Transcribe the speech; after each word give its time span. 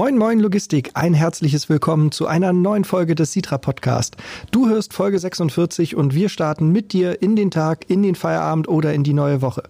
Moin 0.00 0.16
Moin 0.16 0.40
Logistik, 0.40 0.92
ein 0.94 1.12
herzliches 1.12 1.68
Willkommen 1.68 2.10
zu 2.10 2.26
einer 2.26 2.54
neuen 2.54 2.84
Folge 2.84 3.14
des 3.14 3.34
Sitra 3.34 3.58
Podcast. 3.58 4.16
Du 4.50 4.66
hörst 4.66 4.94
Folge 4.94 5.18
46 5.18 5.94
und 5.94 6.14
wir 6.14 6.30
starten 6.30 6.72
mit 6.72 6.94
dir 6.94 7.20
in 7.20 7.36
den 7.36 7.50
Tag, 7.50 7.84
in 7.88 8.02
den 8.02 8.14
Feierabend 8.14 8.66
oder 8.66 8.94
in 8.94 9.04
die 9.04 9.12
neue 9.12 9.42
Woche. 9.42 9.62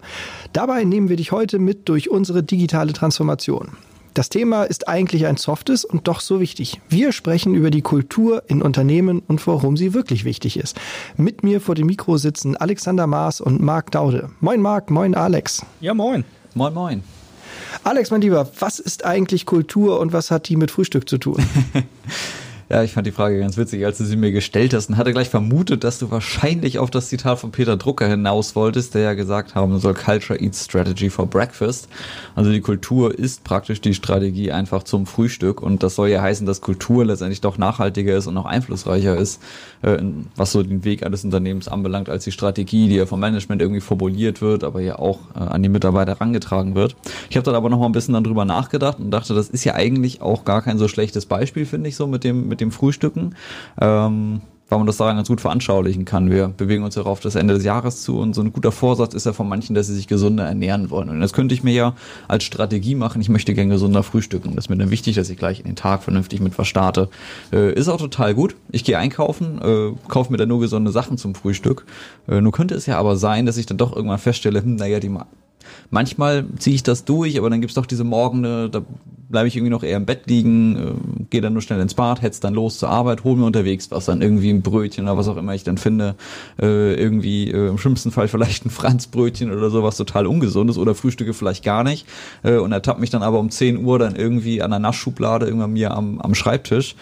Dabei 0.53 0.85
nehmen 0.85 1.09
wir 1.09 1.17
dich 1.17 1.33
heute 1.33 1.59
mit 1.59 1.89
durch 1.89 2.09
unsere 2.09 2.43
digitale 2.43 2.93
Transformation. 2.93 3.71
Das 4.13 4.29
Thema 4.29 4.63
ist 4.63 4.87
eigentlich 4.87 5.25
ein 5.25 5.35
softes 5.35 5.83
und 5.83 6.07
doch 6.07 6.21
so 6.21 6.39
wichtig. 6.39 6.79
Wir 6.87 7.11
sprechen 7.11 7.53
über 7.53 7.69
die 7.69 7.81
Kultur 7.81 8.43
in 8.47 8.61
Unternehmen 8.61 9.21
und 9.27 9.45
warum 9.45 9.75
sie 9.75 9.93
wirklich 9.93 10.23
wichtig 10.23 10.55
ist. 10.55 10.79
Mit 11.17 11.43
mir 11.43 11.59
vor 11.59 11.75
dem 11.75 11.87
Mikro 11.87 12.15
sitzen 12.15 12.55
Alexander 12.55 13.05
Maas 13.05 13.41
und 13.41 13.59
Marc 13.59 13.91
Daude. 13.91 14.29
Moin 14.39 14.61
Marc, 14.61 14.91
moin 14.91 15.13
Alex. 15.13 15.65
Ja, 15.81 15.93
moin. 15.93 16.23
Moin, 16.55 16.73
moin. 16.73 17.03
Alex, 17.83 18.11
mein 18.11 18.21
Lieber, 18.21 18.49
was 18.59 18.79
ist 18.79 19.05
eigentlich 19.05 19.45
Kultur 19.45 19.99
und 19.99 20.13
was 20.13 20.31
hat 20.31 20.49
die 20.49 20.55
mit 20.55 20.71
Frühstück 20.71 21.07
zu 21.07 21.17
tun? 21.17 21.43
Ja, 22.71 22.83
ich 22.83 22.93
fand 22.93 23.05
die 23.05 23.11
Frage 23.11 23.37
ganz 23.37 23.57
witzig, 23.57 23.85
als 23.85 23.97
du 23.97 24.05
sie 24.05 24.15
mir 24.15 24.31
gestellt 24.31 24.73
hast 24.73 24.87
und 24.87 24.95
hatte 24.95 25.11
gleich 25.11 25.27
vermutet, 25.27 25.83
dass 25.83 25.99
du 25.99 26.09
wahrscheinlich 26.09 26.79
auf 26.79 26.89
das 26.89 27.09
Zitat 27.09 27.37
von 27.37 27.51
Peter 27.51 27.75
Drucker 27.75 28.07
hinaus 28.07 28.55
wolltest, 28.55 28.95
der 28.95 29.01
ja 29.01 29.13
gesagt 29.13 29.55
haben 29.55 29.77
soll, 29.79 29.93
Culture 29.93 30.39
eats 30.39 30.63
Strategy 30.63 31.09
for 31.09 31.27
Breakfast. 31.27 31.89
Also 32.33 32.49
die 32.49 32.61
Kultur 32.61 33.13
ist 33.13 33.43
praktisch 33.43 33.81
die 33.81 33.93
Strategie 33.93 34.53
einfach 34.53 34.83
zum 34.83 35.05
Frühstück 35.05 35.61
und 35.61 35.83
das 35.83 35.95
soll 35.95 36.07
ja 36.07 36.21
heißen, 36.21 36.47
dass 36.47 36.61
Kultur 36.61 37.03
letztendlich 37.03 37.41
doch 37.41 37.57
nachhaltiger 37.57 38.15
ist 38.15 38.27
und 38.27 38.37
auch 38.37 38.45
einflussreicher 38.45 39.17
ist, 39.17 39.41
äh, 39.81 39.97
was 40.37 40.53
so 40.53 40.63
den 40.63 40.85
Weg 40.85 41.05
eines 41.05 41.25
Unternehmens 41.25 41.67
anbelangt, 41.67 42.07
als 42.07 42.23
die 42.23 42.31
Strategie, 42.31 42.87
die 42.87 42.95
ja 42.95 43.05
vom 43.05 43.19
Management 43.19 43.61
irgendwie 43.61 43.81
formuliert 43.81 44.41
wird, 44.41 44.63
aber 44.63 44.79
ja 44.79 44.97
auch 44.97 45.19
äh, 45.35 45.39
an 45.39 45.61
die 45.61 45.67
Mitarbeiter 45.67 46.13
herangetragen 46.13 46.73
wird. 46.75 46.95
Ich 47.29 47.35
habe 47.35 47.43
dann 47.43 47.55
aber 47.55 47.69
noch 47.69 47.79
mal 47.79 47.87
ein 47.87 47.91
bisschen 47.91 48.13
dann 48.13 48.23
drüber 48.23 48.45
nachgedacht 48.45 48.97
und 48.97 49.11
dachte, 49.11 49.33
das 49.33 49.49
ist 49.49 49.65
ja 49.65 49.75
eigentlich 49.75 50.21
auch 50.21 50.45
gar 50.45 50.61
kein 50.61 50.77
so 50.77 50.87
schlechtes 50.87 51.25
Beispiel, 51.25 51.65
finde 51.65 51.89
ich 51.89 51.97
so 51.97 52.07
mit 52.07 52.23
dem 52.23 52.47
mit 52.47 52.60
dem 52.61 52.71
Frühstücken. 52.71 53.35
Ähm, 53.79 54.41
weil 54.71 54.79
man 54.79 54.87
das 54.87 54.95
daran 54.95 55.17
ganz 55.17 55.27
gut 55.27 55.41
veranschaulichen 55.41 56.05
kann. 56.05 56.31
Wir 56.31 56.47
bewegen 56.47 56.85
uns 56.85 56.95
ja 56.95 57.03
auf 57.03 57.19
das 57.19 57.35
Ende 57.35 57.53
des 57.53 57.65
Jahres 57.65 58.03
zu 58.03 58.17
und 58.17 58.33
so 58.33 58.41
ein 58.41 58.53
guter 58.53 58.71
Vorsatz 58.71 59.13
ist 59.13 59.25
ja 59.25 59.33
von 59.33 59.49
manchen, 59.49 59.75
dass 59.75 59.87
sie 59.87 59.93
sich 59.93 60.07
gesunder 60.07 60.45
ernähren 60.45 60.89
wollen. 60.89 61.09
Und 61.09 61.19
das 61.19 61.33
könnte 61.33 61.53
ich 61.53 61.61
mir 61.61 61.73
ja 61.73 61.93
als 62.29 62.45
Strategie 62.45 62.95
machen, 62.95 63.19
ich 63.19 63.27
möchte 63.27 63.53
gerne 63.53 63.69
gesunder 63.69 64.01
frühstücken. 64.01 64.55
Das 64.55 64.65
ist 64.65 64.69
mir 64.69 64.77
dann 64.77 64.89
wichtig, 64.89 65.17
dass 65.17 65.29
ich 65.29 65.37
gleich 65.37 65.59
in 65.59 65.65
den 65.65 65.75
Tag 65.75 66.03
vernünftig 66.03 66.39
mit 66.39 66.57
was 66.57 66.69
starte. 66.69 67.09
Äh, 67.51 67.73
ist 67.73 67.89
auch 67.89 67.97
total 67.97 68.33
gut. 68.33 68.55
Ich 68.71 68.85
gehe 68.85 68.97
einkaufen, 68.97 69.61
äh, 69.61 69.91
kaufe 70.07 70.31
mir 70.31 70.37
dann 70.37 70.47
nur 70.47 70.61
gesunde 70.61 70.91
Sachen 70.91 71.17
zum 71.17 71.35
Frühstück. 71.35 71.85
Äh, 72.29 72.39
nur 72.39 72.53
könnte 72.53 72.73
es 72.73 72.85
ja 72.85 72.97
aber 72.97 73.17
sein, 73.17 73.45
dass 73.45 73.57
ich 73.57 73.65
dann 73.65 73.77
doch 73.77 73.93
irgendwann 73.93 74.19
feststelle, 74.19 74.63
hm, 74.63 74.75
naja, 74.75 75.01
die 75.01 75.11
Manchmal 75.89 76.45
ziehe 76.57 76.75
ich 76.75 76.83
das 76.83 77.03
durch, 77.03 77.37
aber 77.37 77.49
dann 77.49 77.59
gibt's 77.59 77.75
doch 77.75 77.85
diese 77.85 78.05
Morgene, 78.05 78.69
da 78.69 78.83
bleibe 79.31 79.47
ich 79.47 79.55
irgendwie 79.55 79.71
noch 79.71 79.83
eher 79.83 79.97
im 79.97 80.05
Bett 80.05 80.27
liegen, 80.27 80.75
äh, 80.75 81.25
gehe 81.29 81.41
dann 81.41 81.53
nur 81.53 81.61
schnell 81.61 81.79
ins 81.79 81.93
Bad, 81.93 82.21
hetz 82.21 82.39
dann 82.39 82.53
los 82.53 82.77
zur 82.77 82.89
Arbeit, 82.89 83.23
hol 83.23 83.35
mir 83.35 83.45
unterwegs 83.45 83.89
was, 83.91 84.05
dann 84.05 84.21
irgendwie 84.21 84.49
ein 84.49 84.61
Brötchen 84.61 85.05
oder 85.05 85.17
was 85.17 85.27
auch 85.27 85.37
immer 85.37 85.55
ich 85.55 85.63
dann 85.63 85.77
finde, 85.77 86.15
äh, 86.61 86.93
irgendwie 86.93 87.49
äh, 87.49 87.67
im 87.67 87.77
schlimmsten 87.77 88.11
Fall 88.11 88.27
vielleicht 88.27 88.65
ein 88.65 88.69
Franzbrötchen 88.69 89.51
oder 89.51 89.69
sowas 89.69 89.97
total 89.97 90.27
ungesundes 90.27 90.77
oder 90.77 90.95
frühstücke 90.95 91.33
vielleicht 91.33 91.63
gar 91.63 91.83
nicht 91.83 92.05
äh, 92.43 92.57
und 92.57 92.71
ertappe 92.71 92.99
mich 92.99 93.09
dann 93.09 93.23
aber 93.23 93.39
um 93.39 93.49
10 93.49 93.83
Uhr 93.83 93.99
dann 93.99 94.15
irgendwie 94.15 94.61
an 94.61 94.71
der 94.71 94.79
Naschschublade 94.79 95.45
irgendwann 95.45 95.73
mir 95.73 95.91
am, 95.91 96.19
am 96.19 96.35
Schreibtisch 96.35 96.95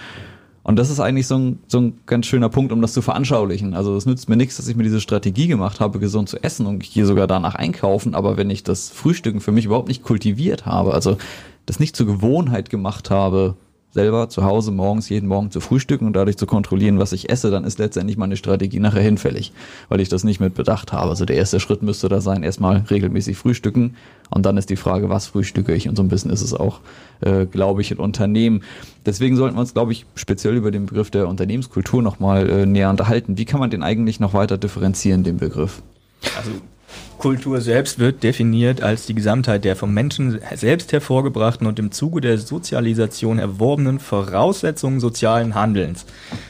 und 0.70 0.76
das 0.76 0.92
ist 0.92 1.00
eigentlich 1.00 1.26
so 1.26 1.36
ein, 1.36 1.60
so 1.68 1.80
ein 1.80 2.00
ganz 2.06 2.28
schöner 2.28 2.48
Punkt, 2.48 2.72
um 2.72 2.80
das 2.80 2.94
zu 2.94 3.02
veranschaulichen. 3.02 3.74
Also 3.74 3.96
es 3.96 4.06
nützt 4.06 4.30
mir 4.30 4.36
nichts, 4.36 4.58
dass 4.58 4.68
ich 4.68 4.76
mir 4.76 4.84
diese 4.84 5.02
Strategie 5.02 5.48
gemacht 5.48 5.80
habe, 5.80 5.98
gesund 5.98 6.30
zu 6.30 6.38
essen 6.44 6.68
und 6.68 6.84
gehe 6.84 7.08
sogar 7.08 7.26
danach 7.26 7.56
einkaufen, 7.56 8.14
aber 8.14 8.38
wenn 8.38 8.52
ich 8.52 8.64
das 8.64 8.90
Frühstücken 8.90 9.42
für 9.42 9.52
mich 9.52 9.66
überhaupt 9.66 9.88
nicht 9.88 10.04
kultiviert 10.04 10.68
habe, 10.68 10.94
also 10.94 11.18
das 11.70 11.80
nicht 11.80 11.96
zur 11.96 12.08
Gewohnheit 12.08 12.70
gemacht 12.70 13.12
habe, 13.12 13.56
selber 13.92 14.30
zu 14.30 14.44
Hause 14.44 14.72
morgens 14.72 15.10
jeden 15.10 15.28
Morgen 15.28 15.52
zu 15.52 15.62
frühstücken 15.62 16.06
und 16.06 16.14
dadurch 16.14 16.38
zu 16.38 16.46
kontrollieren, 16.46 17.00
was 17.00 17.12
ich 17.12 17.30
esse, 17.30 17.50
dann 17.50 17.64
ist 17.64 17.80
letztendlich 17.80 18.18
meine 18.18 18.38
Strategie 18.38 18.80
nachher 18.80 19.02
hinfällig, 19.02 19.52
weil 19.88 20.00
ich 20.00 20.10
das 20.10 20.24
nicht 20.24 20.40
mit 20.40 20.56
bedacht 20.56 20.94
habe. 20.94 21.10
Also 21.10 21.26
der 21.26 21.36
erste 21.36 21.60
Schritt 21.60 21.82
müsste 21.82 22.10
da 22.10 22.22
sein, 22.22 22.44
erstmal 22.44 22.78
regelmäßig 22.90 23.38
frühstücken 23.38 23.96
und 24.30 24.46
dann 24.46 24.58
ist 24.58 24.70
die 24.70 24.76
Frage, 24.76 25.10
was 25.10 25.28
frühstücke 25.28 25.74
ich 25.74 25.88
und 25.88 25.96
so 25.96 26.04
ein 26.04 26.08
bisschen 26.08 26.32
ist 26.32 26.42
es 26.42 26.54
auch, 26.54 26.82
äh, 27.22 27.46
glaube 27.46 27.82
ich, 27.82 27.92
in 27.92 27.98
Unternehmen. 27.98 28.64
Deswegen 29.06 29.36
sollten 29.36 29.56
wir 29.56 29.62
uns, 29.62 29.74
glaube 29.74 29.92
ich, 29.92 30.06
speziell 30.16 30.56
über 30.56 30.72
den 30.72 30.88
Begriff 30.88 31.10
der 31.12 31.28
Unternehmenskultur 31.28 32.02
nochmal 32.02 32.50
äh, 32.50 32.66
näher 32.66 32.90
unterhalten. 32.90 33.38
Wie 33.38 33.46
kann 33.46 33.60
man 33.60 33.70
den 33.72 33.84
eigentlich 33.84 34.20
noch 34.20 34.34
weiter 34.34 34.58
differenzieren, 34.58 35.24
den 35.24 35.38
Begriff? 35.38 35.82
Also 36.38 36.52
Kultur 37.20 37.60
selbst 37.60 38.00
wird 38.00 38.24
definiert 38.24 38.82
als 38.82 39.06
die 39.06 39.14
Gesamtheit 39.14 39.66
der 39.66 39.76
vom 39.76 39.94
Menschen 39.94 40.40
selbst 40.56 40.94
hervorgebrachten 40.94 41.68
und 41.68 41.78
im 41.78 41.92
Zuge 41.92 42.22
der 42.22 42.38
Sozialisation 42.38 43.40
erworbenen 43.40 44.00
Voraussetzungen 44.00 45.02
sozialen 45.02 45.54
Handelns. 45.54 46.06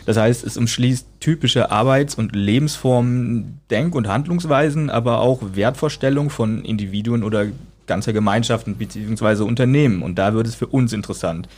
Das 0.06 0.18
heißt, 0.18 0.46
es 0.46 0.58
umschließt 0.58 1.08
typische 1.20 1.72
Arbeits- 1.72 2.14
und 2.16 2.36
Lebensformen, 2.36 3.60
Denk- 3.72 3.96
und 3.96 4.08
Handlungsweisen, 4.08 4.92
aber 4.92 5.22
auch 5.22 5.42
Wertvorstellungen 5.54 6.30
von 6.30 6.64
Individuen 6.64 7.24
oder 7.24 7.48
ganzer 7.88 8.14
Gemeinschaften 8.14 8.76
bzw. 8.76 9.42
Unternehmen. 9.44 10.04
Und 10.04 10.20
da 10.20 10.36
wird 10.36 10.46
es 10.46 10.54
für 10.54 10.68
uns 10.68 10.94
interessant. 10.94 11.50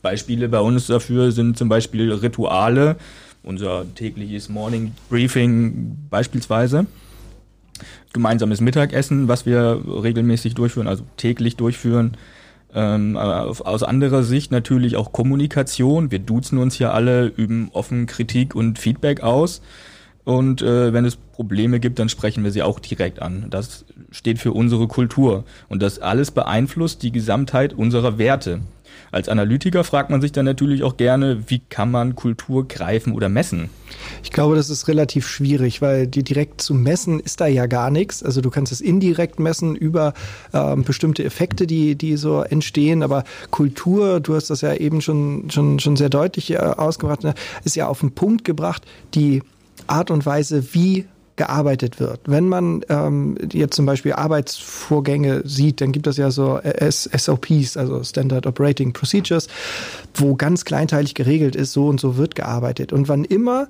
Beispiele 0.00 0.48
bei 0.48 0.60
uns 0.60 0.86
dafür 0.86 1.32
sind 1.32 1.58
zum 1.58 1.68
Beispiel 1.68 2.12
Rituale, 2.12 2.96
unser 3.42 3.84
tägliches 3.96 4.48
Morning 4.48 4.92
Briefing 5.08 5.96
beispielsweise 6.08 6.86
gemeinsames 8.12 8.60
Mittagessen, 8.60 9.28
was 9.28 9.46
wir 9.46 9.82
regelmäßig 9.86 10.54
durchführen, 10.54 10.88
also 10.88 11.04
täglich 11.16 11.56
durchführen. 11.56 12.16
Ähm, 12.72 13.16
aus 13.16 13.82
anderer 13.82 14.22
Sicht 14.22 14.52
natürlich 14.52 14.96
auch 14.96 15.12
Kommunikation. 15.12 16.10
Wir 16.10 16.20
duzen 16.20 16.58
uns 16.58 16.78
ja 16.78 16.92
alle, 16.92 17.26
üben 17.26 17.70
offen 17.72 18.06
Kritik 18.06 18.54
und 18.54 18.78
Feedback 18.78 19.22
aus. 19.22 19.60
Und 20.30 20.62
äh, 20.62 20.92
wenn 20.92 21.04
es 21.04 21.16
Probleme 21.16 21.80
gibt, 21.80 21.98
dann 21.98 22.08
sprechen 22.08 22.44
wir 22.44 22.52
sie 22.52 22.62
auch 22.62 22.78
direkt 22.78 23.20
an. 23.20 23.46
Das 23.50 23.84
steht 24.12 24.38
für 24.38 24.52
unsere 24.52 24.86
Kultur. 24.86 25.42
Und 25.68 25.82
das 25.82 25.98
alles 25.98 26.30
beeinflusst 26.30 27.02
die 27.02 27.10
Gesamtheit 27.10 27.72
unserer 27.72 28.16
Werte. 28.16 28.60
Als 29.10 29.28
Analytiker 29.28 29.82
fragt 29.82 30.08
man 30.08 30.20
sich 30.20 30.30
dann 30.30 30.44
natürlich 30.44 30.84
auch 30.84 30.96
gerne, 30.96 31.42
wie 31.48 31.58
kann 31.58 31.90
man 31.90 32.14
Kultur 32.14 32.68
greifen 32.68 33.12
oder 33.12 33.28
messen? 33.28 33.70
Ich 34.22 34.30
glaube, 34.30 34.54
das 34.54 34.70
ist 34.70 34.86
relativ 34.86 35.26
schwierig, 35.26 35.82
weil 35.82 36.06
die 36.06 36.22
direkt 36.22 36.60
zu 36.60 36.74
messen 36.74 37.18
ist 37.18 37.40
da 37.40 37.48
ja 37.48 37.66
gar 37.66 37.90
nichts. 37.90 38.22
Also 38.22 38.40
du 38.40 38.50
kannst 38.50 38.70
es 38.70 38.80
indirekt 38.80 39.40
messen 39.40 39.74
über 39.74 40.14
ähm, 40.52 40.84
bestimmte 40.84 41.24
Effekte, 41.24 41.66
die, 41.66 41.96
die 41.96 42.16
so 42.16 42.42
entstehen. 42.42 43.02
Aber 43.02 43.24
Kultur, 43.50 44.20
du 44.20 44.36
hast 44.36 44.48
das 44.48 44.60
ja 44.60 44.74
eben 44.74 45.00
schon, 45.00 45.50
schon, 45.50 45.80
schon 45.80 45.96
sehr 45.96 46.08
deutlich 46.08 46.52
äh, 46.52 46.58
ausgebracht, 46.58 47.24
ne, 47.24 47.34
ist 47.64 47.74
ja 47.74 47.88
auf 47.88 47.98
den 47.98 48.12
Punkt 48.12 48.44
gebracht, 48.44 48.86
die 49.16 49.42
Art 49.90 50.10
und 50.10 50.24
Weise, 50.26 50.74
wie 50.74 51.06
gearbeitet 51.40 52.00
wird. 52.00 52.20
Wenn 52.26 52.48
man 52.48 52.84
ähm, 52.90 53.38
jetzt 53.50 53.74
zum 53.74 53.86
Beispiel 53.86 54.12
Arbeitsvorgänge 54.12 55.40
sieht, 55.46 55.80
dann 55.80 55.90
gibt 55.90 56.06
es 56.06 56.18
ja 56.18 56.30
so 56.30 56.60
SOPs, 56.62 57.78
also 57.78 58.04
Standard 58.04 58.46
Operating 58.46 58.92
Procedures, 58.92 59.48
wo 60.14 60.34
ganz 60.34 60.66
kleinteilig 60.66 61.14
geregelt 61.14 61.56
ist, 61.56 61.72
so 61.72 61.86
und 61.86 61.98
so 61.98 62.18
wird 62.18 62.34
gearbeitet. 62.34 62.92
Und 62.92 63.08
wann 63.08 63.24
immer 63.24 63.68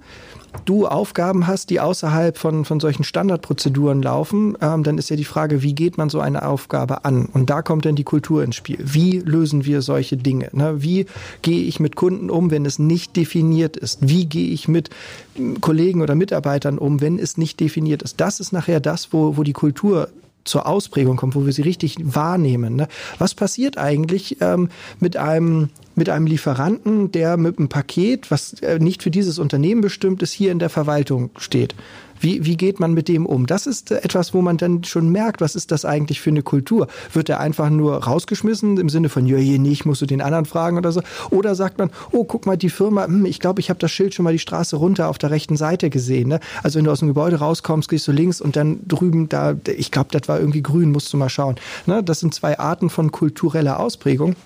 du 0.65 0.87
Aufgaben 0.87 1.47
hast, 1.47 1.71
die 1.71 1.81
außerhalb 1.81 2.37
von, 2.37 2.65
von 2.65 2.81
solchen 2.81 3.05
Standardprozeduren 3.05 4.03
laufen, 4.03 4.57
ähm, 4.61 4.83
dann 4.83 4.99
ist 4.99 5.11
ja 5.11 5.17
die 5.17 5.25
Frage, 5.25 5.63
wie 5.63 5.75
geht 5.75 5.99
man 5.99 6.11
so 6.11 6.21
eine 6.21 6.47
Aufgabe 6.47 7.05
an? 7.05 7.27
Und 7.27 7.51
da 7.51 7.63
kommt 7.63 7.85
dann 7.85 7.95
die 7.95 8.05
Kultur 8.05 8.43
ins 8.43 8.57
Spiel. 8.57 8.79
Wie 8.81 9.19
lösen 9.19 9.65
wir 9.65 9.83
solche 9.83 10.17
Dinge? 10.17 10.49
Ne? 10.53 10.83
Wie 10.83 11.07
gehe 11.43 11.63
ich 11.63 11.81
mit 11.81 11.97
Kunden 11.97 12.31
um, 12.31 12.51
wenn 12.51 12.67
es 12.67 12.79
nicht 12.79 13.17
definiert 13.17 13.77
ist? 13.77 14.09
Wie 14.09 14.27
gehe 14.27 14.51
ich 14.51 14.69
mit 14.69 14.91
hm, 15.35 15.61
Kollegen 15.61 16.03
oder 16.03 16.15
Mitarbeitern 16.15 16.79
um, 16.79 17.01
wenn 17.01 17.19
es 17.19 17.37
nicht 17.37 17.61
definiert 17.61 18.03
ist? 18.03 18.21
Das 18.21 18.41
ist 18.41 18.53
nachher 18.53 18.81
das, 18.81 19.13
wo, 19.13 19.37
wo 19.37 19.43
die 19.43 19.53
Kultur 19.53 20.09
zur 20.45 20.67
Ausprägung 20.67 21.17
kommt, 21.17 21.35
wo 21.35 21.45
wir 21.47 21.53
sie 21.53 21.63
richtig 21.63 21.97
wahrnehmen. 22.01 22.77
Ne? 22.77 22.89
Was 23.19 23.35
passiert 23.35 23.79
eigentlich 23.79 24.39
ähm, 24.41 24.69
mit 24.99 25.17
einem 25.17 25.69
mit 26.01 26.09
einem 26.09 26.27
Lieferanten, 26.27 27.13
der 27.13 27.37
mit 27.37 27.59
einem 27.59 27.69
Paket, 27.69 28.31
was 28.31 28.55
äh, 28.63 28.79
nicht 28.79 29.03
für 29.03 29.11
dieses 29.11 29.39
Unternehmen 29.39 29.83
bestimmt 29.83 30.23
ist, 30.23 30.33
hier 30.33 30.51
in 30.51 30.59
der 30.59 30.71
Verwaltung 30.71 31.29
steht? 31.37 31.75
Wie, 32.19 32.45
wie 32.45 32.57
geht 32.57 32.81
man 32.81 32.95
mit 32.95 33.09
dem 33.09 33.27
um? 33.27 33.47
Das 33.47 33.67
ist 33.67 33.91
etwas, 33.91 34.33
wo 34.33 34.41
man 34.41 34.57
dann 34.57 34.85
schon 34.85 35.11
merkt, 35.11 35.43
was 35.43 35.55
ist 35.55 35.71
das 35.73 35.85
eigentlich 35.85 36.21
für 36.21 36.31
eine 36.31 36.43
Kultur? 36.43 36.87
Wird 37.13 37.29
er 37.29 37.41
einfach 37.41 37.69
nur 37.69 37.97
rausgeschmissen 38.05 38.79
im 38.79 38.89
Sinne 38.89 39.11
von, 39.11 39.27
ja, 39.27 39.37
hier 39.37 39.59
nicht, 39.59 39.85
musst 39.85 40.01
du 40.01 40.07
den 40.07 40.23
anderen 40.23 40.47
fragen 40.47 40.79
oder 40.79 40.91
so? 40.93 41.03
Oder 41.31 41.55
sagt 41.55 41.79
man, 41.79 41.91
oh, 42.13 42.25
guck 42.25 42.47
mal, 42.47 42.57
die 42.57 42.71
Firma, 42.71 43.05
hm, 43.05 43.27
ich 43.27 43.39
glaube, 43.39 43.61
ich 43.61 43.69
habe 43.69 43.79
das 43.79 43.91
Schild 43.91 44.15
schon 44.15 44.25
mal 44.25 44.33
die 44.33 44.39
Straße 44.39 44.77
runter 44.77 45.09
auf 45.09 45.19
der 45.19 45.31
rechten 45.31 45.57
Seite 45.57 45.91
gesehen. 45.91 46.29
Ne? 46.29 46.41
Also 46.63 46.79
wenn 46.79 46.85
du 46.87 46.91
aus 46.91 47.01
dem 47.01 47.09
Gebäude 47.09 47.37
rauskommst, 47.37 47.89
gehst 47.89 48.09
du 48.09 48.13
links 48.13 48.41
und 48.41 48.57
dann 48.57 48.81
drüben, 48.87 49.29
da, 49.29 49.55
ich 49.77 49.91
glaube, 49.91 50.09
das 50.13 50.29
war 50.29 50.41
irgendwie 50.41 50.63
grün, 50.63 50.93
musst 50.93 51.13
du 51.13 51.19
mal 51.19 51.29
schauen. 51.29 51.57
Ne? 51.87 52.03
Das 52.03 52.21
sind 52.21 52.35
zwei 52.35 52.59
Arten 52.59 52.89
von 52.89 53.13
kultureller 53.13 53.81
Ausprägung. 53.81 54.37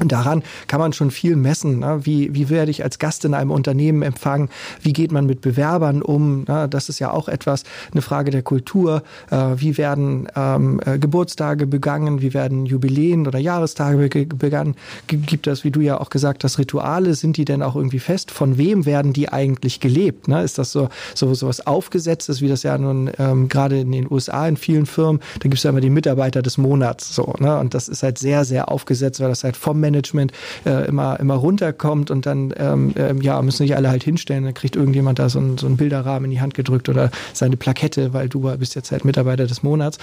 Und 0.00 0.10
daran 0.12 0.42
kann 0.66 0.80
man 0.80 0.92
schon 0.92 1.10
viel 1.10 1.36
messen. 1.36 1.78
Ne? 1.80 2.00
Wie, 2.02 2.34
wie 2.34 2.50
werde 2.50 2.70
ich 2.70 2.82
als 2.82 2.98
Gast 2.98 3.24
in 3.24 3.34
einem 3.34 3.50
Unternehmen 3.50 4.02
empfangen? 4.02 4.48
Wie 4.82 4.92
geht 4.92 5.12
man 5.12 5.26
mit 5.26 5.40
Bewerbern 5.40 6.02
um? 6.02 6.44
Ne? 6.48 6.68
Das 6.68 6.88
ist 6.88 6.98
ja 6.98 7.10
auch 7.10 7.28
etwas, 7.28 7.62
eine 7.92 8.02
Frage 8.02 8.30
der 8.30 8.42
Kultur. 8.42 9.02
Äh, 9.30 9.36
wie 9.56 9.78
werden 9.78 10.28
ähm, 10.34 10.80
äh, 10.84 10.98
Geburtstage 10.98 11.66
begangen? 11.66 12.20
Wie 12.22 12.34
werden 12.34 12.66
Jubiläen 12.66 13.26
oder 13.26 13.38
Jahrestage 13.38 14.26
begangen? 14.26 14.74
Gibt 15.06 15.46
es, 15.46 15.62
wie 15.64 15.70
du 15.70 15.80
ja 15.80 16.00
auch 16.00 16.10
gesagt 16.10 16.42
hast, 16.42 16.58
Rituale? 16.58 17.14
Sind 17.14 17.36
die 17.36 17.44
denn 17.44 17.62
auch 17.62 17.76
irgendwie 17.76 18.00
fest? 18.00 18.30
Von 18.30 18.58
wem 18.58 18.86
werden 18.86 19.12
die 19.12 19.28
eigentlich 19.28 19.78
gelebt? 19.78 20.26
Ne? 20.26 20.42
Ist 20.42 20.58
das 20.58 20.72
so, 20.72 20.88
so, 21.14 21.34
so 21.34 21.46
was 21.46 21.66
Aufgesetztes, 21.66 22.40
wie 22.40 22.48
das 22.48 22.64
ja 22.64 22.76
nun 22.78 23.10
ähm, 23.18 23.48
gerade 23.48 23.80
in 23.80 23.92
den 23.92 24.10
USA 24.10 24.48
in 24.48 24.56
vielen 24.56 24.86
Firmen, 24.86 25.20
da 25.34 25.42
gibt 25.42 25.54
es 25.54 25.62
ja 25.62 25.70
immer 25.70 25.80
die 25.80 25.90
Mitarbeiter 25.90 26.42
des 26.42 26.58
Monats. 26.58 27.14
So, 27.14 27.34
ne? 27.38 27.58
Und 27.58 27.74
das 27.74 27.88
ist 27.88 28.02
halt 28.02 28.18
sehr, 28.18 28.44
sehr 28.44 28.70
aufgesetzt, 28.70 29.20
weil 29.20 29.28
das 29.28 29.44
halt 29.44 29.56
vom 29.56 29.83
Management 29.84 30.32
äh, 30.64 30.86
immer, 30.88 31.20
immer 31.20 31.34
runterkommt 31.34 32.10
und 32.10 32.26
dann 32.26 32.54
ähm, 32.56 32.94
äh, 32.96 33.14
ja, 33.20 33.40
müssen 33.42 33.58
sich 33.58 33.76
alle 33.76 33.90
halt 33.90 34.02
hinstellen. 34.02 34.44
Dann 34.44 34.54
kriegt 34.54 34.76
irgendjemand 34.76 35.18
da 35.18 35.28
so 35.28 35.38
einen, 35.38 35.58
so 35.58 35.68
Bilderrahmen 35.68 36.26
in 36.26 36.30
die 36.30 36.40
Hand 36.40 36.54
gedrückt 36.54 36.88
oder 36.88 37.10
seine 37.32 37.56
Plakette, 37.56 38.12
weil 38.12 38.28
du 38.28 38.40
bist 38.56 38.74
jetzt 38.74 38.92
halt 38.92 39.04
Mitarbeiter 39.04 39.46
des 39.46 39.62
Monats. 39.62 39.98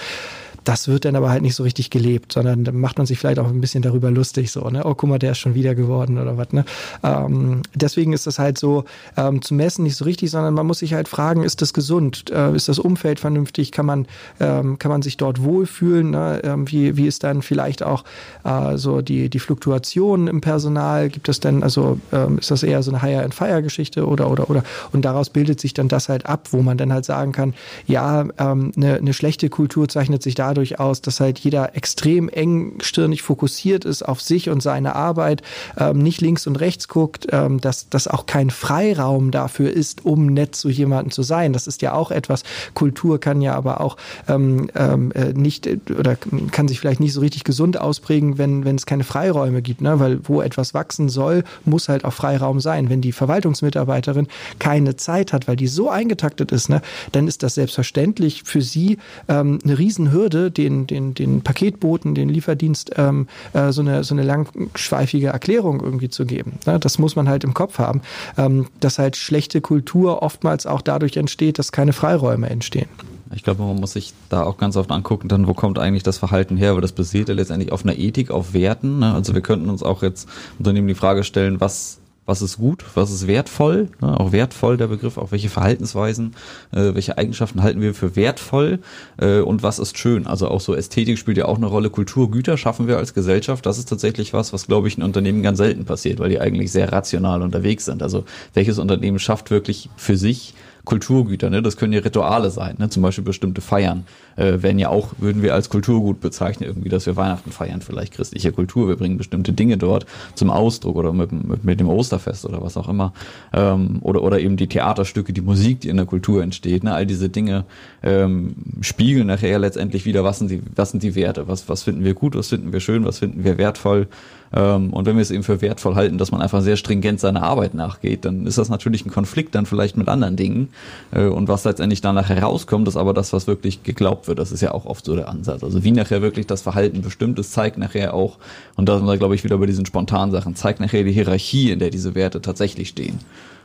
Das 0.64 0.88
wird 0.88 1.04
dann 1.04 1.16
aber 1.16 1.30
halt 1.30 1.42
nicht 1.42 1.54
so 1.54 1.62
richtig 1.62 1.90
gelebt, 1.90 2.32
sondern 2.32 2.64
dann 2.64 2.78
macht 2.78 2.98
man 2.98 3.06
sich 3.06 3.18
vielleicht 3.18 3.38
auch 3.38 3.48
ein 3.48 3.60
bisschen 3.60 3.82
darüber 3.82 4.10
lustig, 4.10 4.50
so, 4.50 4.68
ne? 4.68 4.84
Oh, 4.84 4.94
guck 4.94 5.08
mal, 5.08 5.18
der 5.18 5.32
ist 5.32 5.38
schon 5.38 5.54
wieder 5.54 5.74
geworden 5.74 6.18
oder 6.18 6.36
was, 6.36 6.52
ne? 6.52 6.64
Ähm, 7.02 7.62
deswegen 7.74 8.12
ist 8.12 8.26
das 8.26 8.38
halt 8.38 8.58
so 8.58 8.84
ähm, 9.16 9.42
zu 9.42 9.54
messen 9.54 9.82
nicht 9.82 9.96
so 9.96 10.04
richtig, 10.04 10.30
sondern 10.30 10.54
man 10.54 10.66
muss 10.66 10.78
sich 10.78 10.94
halt 10.94 11.08
fragen, 11.08 11.42
ist 11.42 11.62
das 11.62 11.72
gesund? 11.72 12.30
Äh, 12.30 12.54
ist 12.54 12.68
das 12.68 12.78
Umfeld 12.78 13.20
vernünftig? 13.20 13.72
Kann 13.72 13.86
man, 13.86 14.06
ähm, 14.40 14.78
kann 14.78 14.90
man 14.90 15.02
sich 15.02 15.16
dort 15.16 15.42
wohlfühlen? 15.42 16.10
Ne? 16.10 16.40
Ähm, 16.44 16.70
wie, 16.70 16.96
wie 16.96 17.06
ist 17.06 17.24
dann 17.24 17.42
vielleicht 17.42 17.82
auch 17.82 18.04
äh, 18.44 18.76
so 18.76 19.02
die, 19.02 19.28
die 19.28 19.38
Fluktuation 19.38 20.28
im 20.28 20.40
Personal? 20.40 21.08
Gibt 21.08 21.28
es 21.28 21.40
denn, 21.40 21.62
also 21.62 21.98
ähm, 22.12 22.38
ist 22.38 22.50
das 22.50 22.62
eher 22.62 22.82
so 22.82 22.92
eine 22.92 23.02
Hire-and-Fire-Geschichte 23.02 24.06
oder, 24.06 24.30
oder, 24.30 24.48
oder? 24.48 24.62
Und 24.92 25.04
daraus 25.04 25.30
bildet 25.30 25.60
sich 25.60 25.74
dann 25.74 25.88
das 25.88 26.08
halt 26.08 26.26
ab, 26.26 26.48
wo 26.52 26.62
man 26.62 26.78
dann 26.78 26.92
halt 26.92 27.04
sagen 27.04 27.32
kann, 27.32 27.54
ja, 27.86 28.26
ähm, 28.38 28.72
eine, 28.76 28.94
eine 28.96 29.12
schlechte 29.12 29.48
Kultur 29.48 29.88
zeichnet 29.88 30.22
sich 30.22 30.34
da 30.34 30.51
dadurch 30.52 30.78
aus, 30.78 31.00
dass 31.00 31.18
halt 31.18 31.38
jeder 31.38 31.74
extrem 31.76 32.28
engstirnig 32.28 33.22
fokussiert 33.22 33.86
ist 33.86 34.02
auf 34.02 34.20
sich 34.20 34.50
und 34.50 34.62
seine 34.62 34.94
Arbeit, 34.94 35.40
ähm, 35.78 35.98
nicht 35.98 36.20
links 36.20 36.46
und 36.46 36.56
rechts 36.56 36.88
guckt, 36.88 37.26
ähm, 37.30 37.58
dass 37.58 37.88
das 37.88 38.06
auch 38.06 38.26
kein 38.26 38.50
Freiraum 38.50 39.30
dafür 39.30 39.72
ist, 39.72 40.04
um 40.04 40.26
nett 40.26 40.54
zu 40.54 40.68
jemandem 40.68 41.10
zu 41.10 41.22
sein. 41.22 41.54
Das 41.54 41.66
ist 41.66 41.80
ja 41.80 41.94
auch 41.94 42.10
etwas. 42.10 42.42
Kultur 42.74 43.18
kann 43.18 43.40
ja 43.40 43.54
aber 43.54 43.80
auch 43.80 43.96
ähm, 44.28 44.70
ähm 44.74 45.10
äh, 45.12 45.32
nicht 45.32 45.68
oder 45.98 46.16
kann 46.50 46.68
sich 46.68 46.80
vielleicht 46.80 47.00
nicht 47.00 47.14
so 47.14 47.20
richtig 47.20 47.44
gesund 47.44 47.80
ausprägen, 47.80 48.36
wenn 48.36 48.66
wenn 48.66 48.76
es 48.76 48.84
keine 48.84 49.04
Freiräume 49.04 49.62
gibt, 49.62 49.80
ne? 49.80 49.98
weil 50.00 50.20
wo 50.24 50.42
etwas 50.42 50.74
wachsen 50.74 51.08
soll, 51.08 51.44
muss 51.64 51.88
halt 51.88 52.04
auch 52.04 52.12
Freiraum 52.12 52.60
sein. 52.60 52.90
Wenn 52.90 53.00
die 53.00 53.12
Verwaltungsmitarbeiterin 53.12 54.28
keine 54.58 54.96
Zeit 54.96 55.32
hat, 55.32 55.48
weil 55.48 55.56
die 55.56 55.68
so 55.68 55.88
eingetaktet 55.88 56.52
ist, 56.52 56.68
ne, 56.68 56.82
dann 57.12 57.26
ist 57.26 57.42
das 57.42 57.54
selbstverständlich 57.54 58.42
für 58.44 58.60
sie 58.60 58.98
ähm, 59.28 59.58
eine 59.64 59.78
Riesenhürde, 59.78 60.41
den, 60.50 60.86
den, 60.86 61.14
den 61.14 61.42
Paketboten, 61.42 62.14
den 62.14 62.28
Lieferdienst 62.28 62.92
ähm, 62.96 63.26
äh, 63.52 63.72
so, 63.72 63.80
eine, 63.82 64.04
so 64.04 64.14
eine 64.14 64.22
langschweifige 64.22 65.28
Erklärung 65.28 65.80
irgendwie 65.80 66.08
zu 66.08 66.24
geben. 66.26 66.58
Ja, 66.66 66.78
das 66.78 66.98
muss 66.98 67.16
man 67.16 67.28
halt 67.28 67.44
im 67.44 67.54
Kopf 67.54 67.78
haben, 67.78 68.02
ähm, 68.36 68.66
dass 68.80 68.98
halt 68.98 69.16
schlechte 69.16 69.60
Kultur 69.60 70.22
oftmals 70.22 70.66
auch 70.66 70.82
dadurch 70.82 71.16
entsteht, 71.16 71.58
dass 71.58 71.72
keine 71.72 71.92
Freiräume 71.92 72.50
entstehen. 72.50 72.88
Ich 73.34 73.42
glaube, 73.42 73.62
man 73.62 73.76
muss 73.76 73.94
sich 73.94 74.12
da 74.28 74.42
auch 74.42 74.58
ganz 74.58 74.76
oft 74.76 74.90
angucken, 74.90 75.28
dann 75.28 75.46
wo 75.46 75.54
kommt 75.54 75.78
eigentlich 75.78 76.02
das 76.02 76.18
Verhalten 76.18 76.56
her, 76.56 76.74
weil 76.74 76.82
das 76.82 76.92
basiert 76.92 77.28
ja 77.28 77.34
letztendlich 77.34 77.72
auf 77.72 77.82
einer 77.82 77.96
Ethik, 77.96 78.30
auf 78.30 78.52
Werten. 78.52 78.98
Ne? 78.98 79.14
Also 79.14 79.34
wir 79.34 79.40
könnten 79.40 79.70
uns 79.70 79.82
auch 79.82 80.02
jetzt 80.02 80.28
Unternehmen 80.58 80.88
die 80.88 80.94
Frage 80.94 81.24
stellen, 81.24 81.60
was 81.60 81.98
was 82.24 82.40
ist 82.40 82.58
gut, 82.58 82.84
was 82.94 83.10
ist 83.10 83.26
wertvoll, 83.26 83.88
ne, 84.00 84.18
auch 84.18 84.30
wertvoll 84.30 84.76
der 84.76 84.86
Begriff, 84.86 85.18
auch 85.18 85.32
welche 85.32 85.48
Verhaltensweisen, 85.48 86.34
äh, 86.70 86.94
welche 86.94 87.18
Eigenschaften 87.18 87.62
halten 87.62 87.80
wir 87.80 87.94
für 87.94 88.14
wertvoll 88.14 88.78
äh, 89.18 89.40
und 89.40 89.62
was 89.62 89.78
ist 89.78 89.98
schön. 89.98 90.26
Also 90.26 90.48
auch 90.48 90.60
so 90.60 90.74
Ästhetik 90.74 91.18
spielt 91.18 91.36
ja 91.36 91.46
auch 91.46 91.56
eine 91.56 91.66
Rolle. 91.66 91.90
Kulturgüter 91.90 92.56
schaffen 92.56 92.86
wir 92.86 92.98
als 92.98 93.14
Gesellschaft. 93.14 93.66
Das 93.66 93.78
ist 93.78 93.88
tatsächlich 93.88 94.32
was, 94.32 94.52
was 94.52 94.66
glaube 94.66 94.86
ich 94.86 94.96
in 94.96 95.02
Unternehmen 95.02 95.42
ganz 95.42 95.58
selten 95.58 95.84
passiert, 95.84 96.20
weil 96.20 96.30
die 96.30 96.40
eigentlich 96.40 96.70
sehr 96.70 96.92
rational 96.92 97.42
unterwegs 97.42 97.86
sind. 97.86 98.02
Also 98.02 98.24
welches 98.54 98.78
Unternehmen 98.78 99.18
schafft 99.18 99.50
wirklich 99.50 99.90
für 99.96 100.16
sich 100.16 100.54
Kulturgüter, 100.84 101.48
ne? 101.48 101.62
Das 101.62 101.76
können 101.76 101.92
ja 101.92 102.00
Rituale 102.00 102.50
sein, 102.50 102.74
ne? 102.78 102.88
Zum 102.88 103.02
Beispiel 103.02 103.24
bestimmte 103.24 103.60
Feiern. 103.60 104.04
Äh, 104.34 104.62
werden 104.62 104.78
ja 104.78 104.88
auch, 104.88 105.10
würden 105.18 105.42
wir 105.42 105.54
als 105.54 105.68
Kulturgut 105.68 106.20
bezeichnen, 106.20 106.68
irgendwie, 106.68 106.88
dass 106.88 107.06
wir 107.06 107.16
Weihnachten 107.16 107.52
feiern, 107.52 107.82
vielleicht 107.82 108.14
christliche 108.14 108.50
Kultur. 108.50 108.88
Wir 108.88 108.96
bringen 108.96 109.16
bestimmte 109.16 109.52
Dinge 109.52 109.76
dort 109.76 110.06
zum 110.34 110.50
Ausdruck 110.50 110.96
oder 110.96 111.12
mit, 111.12 111.30
mit, 111.30 111.64
mit 111.64 111.80
dem 111.80 111.88
Osterfest 111.88 112.44
oder 112.44 112.62
was 112.62 112.76
auch 112.76 112.88
immer. 112.88 113.12
Ähm, 113.52 113.98
oder, 114.00 114.22
oder 114.22 114.40
eben 114.40 114.56
die 114.56 114.66
Theaterstücke, 114.66 115.32
die 115.32 115.40
Musik, 115.40 115.80
die 115.80 115.88
in 115.88 115.96
der 115.96 116.06
Kultur 116.06 116.42
entsteht. 116.42 116.82
Ne? 116.82 116.94
All 116.94 117.06
diese 117.06 117.28
Dinge 117.28 117.64
ähm, 118.02 118.54
spiegeln 118.80 119.28
nachher 119.28 119.58
letztendlich 119.60 120.04
wieder, 120.04 120.24
was 120.24 120.38
sind 120.38 120.50
die, 120.50 120.62
was 120.74 120.90
sind 120.90 121.02
die 121.02 121.14
Werte, 121.14 121.46
was, 121.46 121.68
was 121.68 121.84
finden 121.84 122.02
wir 122.04 122.14
gut, 122.14 122.34
was 122.34 122.48
finden 122.48 122.72
wir 122.72 122.80
schön, 122.80 123.04
was 123.04 123.20
finden 123.20 123.44
wir 123.44 123.56
wertvoll. 123.58 124.08
Ähm, 124.54 124.92
und 124.92 125.06
wenn 125.06 125.16
wir 125.16 125.22
es 125.22 125.30
eben 125.30 125.42
für 125.42 125.60
wertvoll 125.60 125.94
halten, 125.94 126.18
dass 126.18 126.30
man 126.30 126.42
einfach 126.42 126.60
sehr 126.60 126.76
stringent 126.76 127.20
seiner 127.20 127.42
Arbeit 127.42 127.74
nachgeht, 127.74 128.24
dann 128.24 128.46
ist 128.46 128.58
das 128.58 128.68
natürlich 128.68 129.04
ein 129.06 129.10
Konflikt 129.10 129.54
dann 129.54 129.66
vielleicht 129.66 129.96
mit 129.96 130.08
anderen 130.08 130.36
Dingen. 130.36 130.68
Äh, 131.10 131.26
und 131.26 131.48
was 131.48 131.64
letztendlich 131.64 132.00
danach 132.00 132.28
herauskommt, 132.28 132.88
ist 132.88 132.96
aber 132.96 133.14
das, 133.14 133.32
was 133.32 133.46
wirklich 133.46 133.82
geglaubt 133.82 134.28
wird. 134.28 134.38
Das 134.38 134.52
ist 134.52 134.60
ja 134.60 134.72
auch 134.72 134.84
oft 134.84 135.04
so 135.04 135.16
der 135.16 135.28
Ansatz. 135.28 135.64
Also 135.64 135.84
wie 135.84 135.90
nachher 135.90 136.22
wirklich 136.22 136.46
das 136.46 136.62
Verhalten 136.62 137.02
bestimmt 137.02 137.38
ist, 137.38 137.52
zeigt 137.52 137.78
nachher 137.78 138.14
auch, 138.14 138.38
und 138.76 138.88
da 138.88 138.98
sind 138.98 139.06
wir, 139.06 139.16
glaube 139.16 139.34
ich, 139.34 139.44
wieder 139.44 139.58
bei 139.58 139.66
diesen 139.66 139.86
spontanen 139.86 140.32
Sachen, 140.32 140.54
zeigt 140.54 140.80
nachher 140.80 141.04
die 141.04 141.12
Hierarchie, 141.12 141.70
in 141.70 141.78
der 141.78 141.90
diese 141.90 142.14
Werte 142.14 142.40
tatsächlich 142.40 142.88
stehen. 142.88 143.20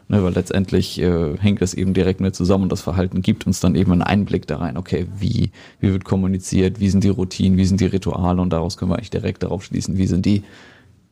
Ne, 0.09 0.23
weil 0.23 0.33
letztendlich 0.33 1.01
äh, 1.01 1.37
hängt 1.37 1.61
das 1.61 1.73
eben 1.73 1.93
direkt 1.93 2.21
mit 2.21 2.33
zusammen 2.33 2.63
und 2.63 2.71
das 2.71 2.79
Verhalten 2.79 3.21
gibt 3.21 3.45
uns 3.45 3.59
dann 3.59 3.75
eben 3.75 3.91
einen 3.91 4.03
Einblick 4.03 4.47
da 4.47 4.55
rein, 4.55 4.77
okay, 4.77 5.05
wie, 5.19 5.51
wie 5.81 5.91
wird 5.91 6.05
kommuniziert, 6.05 6.79
wie 6.79 6.89
sind 6.89 7.03
die 7.03 7.09
Routinen, 7.09 7.57
wie 7.57 7.65
sind 7.65 7.81
die 7.81 7.87
Rituale 7.87 8.41
und 8.41 8.51
daraus 8.51 8.77
können 8.77 8.89
wir 8.89 8.95
eigentlich 8.95 9.09
direkt 9.09 9.43
darauf 9.43 9.65
schließen, 9.65 9.97
wie 9.97 10.07
sind 10.07 10.25
die 10.25 10.43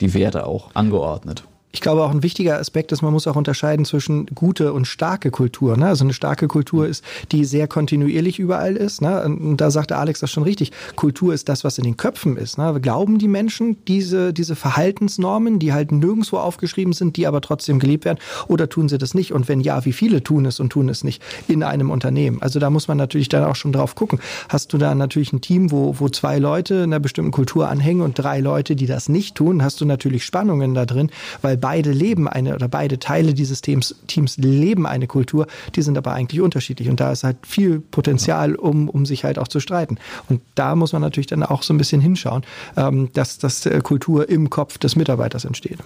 die 0.01 0.13
Werte 0.13 0.45
auch 0.45 0.71
angeordnet. 0.73 1.43
Ich 1.75 1.81
glaube, 1.81 2.05
auch 2.05 2.11
ein 2.11 2.23
wichtiger 2.23 2.57
Aspekt 2.57 2.93
ist, 2.93 3.01
man 3.01 3.11
muss 3.11 3.27
auch 3.27 3.35
unterscheiden 3.35 3.83
zwischen 3.83 4.27
gute 4.27 4.71
und 4.71 4.87
starke 4.87 5.29
Kultur. 5.29 5.75
Ne? 5.75 5.87
Also 5.87 6.05
eine 6.05 6.13
starke 6.13 6.47
Kultur 6.47 6.87
ist, 6.87 7.03
die 7.33 7.43
sehr 7.43 7.67
kontinuierlich 7.67 8.39
überall 8.39 8.77
ist. 8.77 9.01
Ne? 9.01 9.21
Und 9.25 9.57
da 9.57 9.69
sagte 9.69 9.97
Alex 9.97 10.21
das 10.21 10.31
schon 10.31 10.43
richtig. 10.43 10.71
Kultur 10.95 11.33
ist 11.33 11.49
das, 11.49 11.65
was 11.65 11.77
in 11.77 11.83
den 11.83 11.97
Köpfen 11.97 12.37
ist. 12.37 12.57
Ne? 12.57 12.79
Glauben 12.79 13.19
die 13.19 13.27
Menschen 13.27 13.75
diese, 13.89 14.31
diese 14.31 14.55
Verhaltensnormen, 14.55 15.59
die 15.59 15.73
halt 15.73 15.91
nirgendwo 15.91 16.37
aufgeschrieben 16.37 16.93
sind, 16.93 17.17
die 17.17 17.27
aber 17.27 17.41
trotzdem 17.41 17.77
gelebt 17.79 18.05
werden? 18.05 18.19
Oder 18.47 18.69
tun 18.69 18.87
sie 18.87 18.97
das 18.97 19.13
nicht? 19.13 19.33
Und 19.33 19.49
wenn 19.49 19.59
ja, 19.59 19.83
wie 19.83 19.91
viele 19.91 20.23
tun 20.23 20.45
es 20.45 20.61
und 20.61 20.69
tun 20.69 20.87
es 20.87 21.03
nicht 21.03 21.21
in 21.49 21.61
einem 21.61 21.89
Unternehmen? 21.89 22.41
Also 22.41 22.57
da 22.57 22.69
muss 22.69 22.87
man 22.87 22.95
natürlich 22.95 23.27
dann 23.27 23.43
auch 23.43 23.57
schon 23.57 23.73
drauf 23.73 23.95
gucken. 23.95 24.19
Hast 24.47 24.71
du 24.71 24.77
da 24.77 24.95
natürlich 24.95 25.33
ein 25.33 25.41
Team, 25.41 25.71
wo, 25.71 25.99
wo 25.99 26.07
zwei 26.07 26.39
Leute 26.39 26.83
einer 26.83 27.01
bestimmten 27.01 27.31
Kultur 27.31 27.67
anhängen 27.67 28.01
und 28.01 28.17
drei 28.17 28.39
Leute, 28.39 28.77
die 28.77 28.85
das 28.85 29.09
nicht 29.09 29.35
tun, 29.35 29.61
hast 29.61 29.81
du 29.81 29.85
natürlich 29.85 30.23
Spannungen 30.23 30.73
da 30.73 30.85
drin, 30.85 31.11
weil 31.41 31.64
beide 31.65 31.91
leben 31.91 32.27
eine 32.27 32.53
oder 32.53 32.67
beide 32.67 32.99
Teile 32.99 33.33
dieses 33.33 33.59
Teams, 33.63 33.95
Teams 34.05 34.37
leben 34.37 34.85
eine 34.85 35.07
Kultur, 35.07 35.47
die 35.75 35.81
sind 35.81 35.97
aber 35.97 36.13
eigentlich 36.13 36.39
unterschiedlich. 36.39 36.89
Und 36.89 36.99
da 36.99 37.11
ist 37.11 37.23
halt 37.23 37.37
viel 37.41 37.79
Potenzial, 37.79 38.53
um, 38.53 38.87
um 38.87 39.07
sich 39.07 39.23
halt 39.23 39.39
auch 39.39 39.47
zu 39.47 39.59
streiten. 39.59 39.97
Und 40.29 40.41
da 40.53 40.75
muss 40.75 40.93
man 40.93 41.01
natürlich 41.01 41.25
dann 41.25 41.41
auch 41.41 41.63
so 41.63 41.73
ein 41.73 41.79
bisschen 41.79 42.01
hinschauen, 42.01 42.43
ähm, 42.77 43.09
dass 43.13 43.39
das 43.39 43.65
äh, 43.65 43.81
Kultur 43.81 44.29
im 44.29 44.51
Kopf 44.51 44.77
des 44.77 44.95
Mitarbeiters 44.95 45.43
entsteht. 45.43 45.79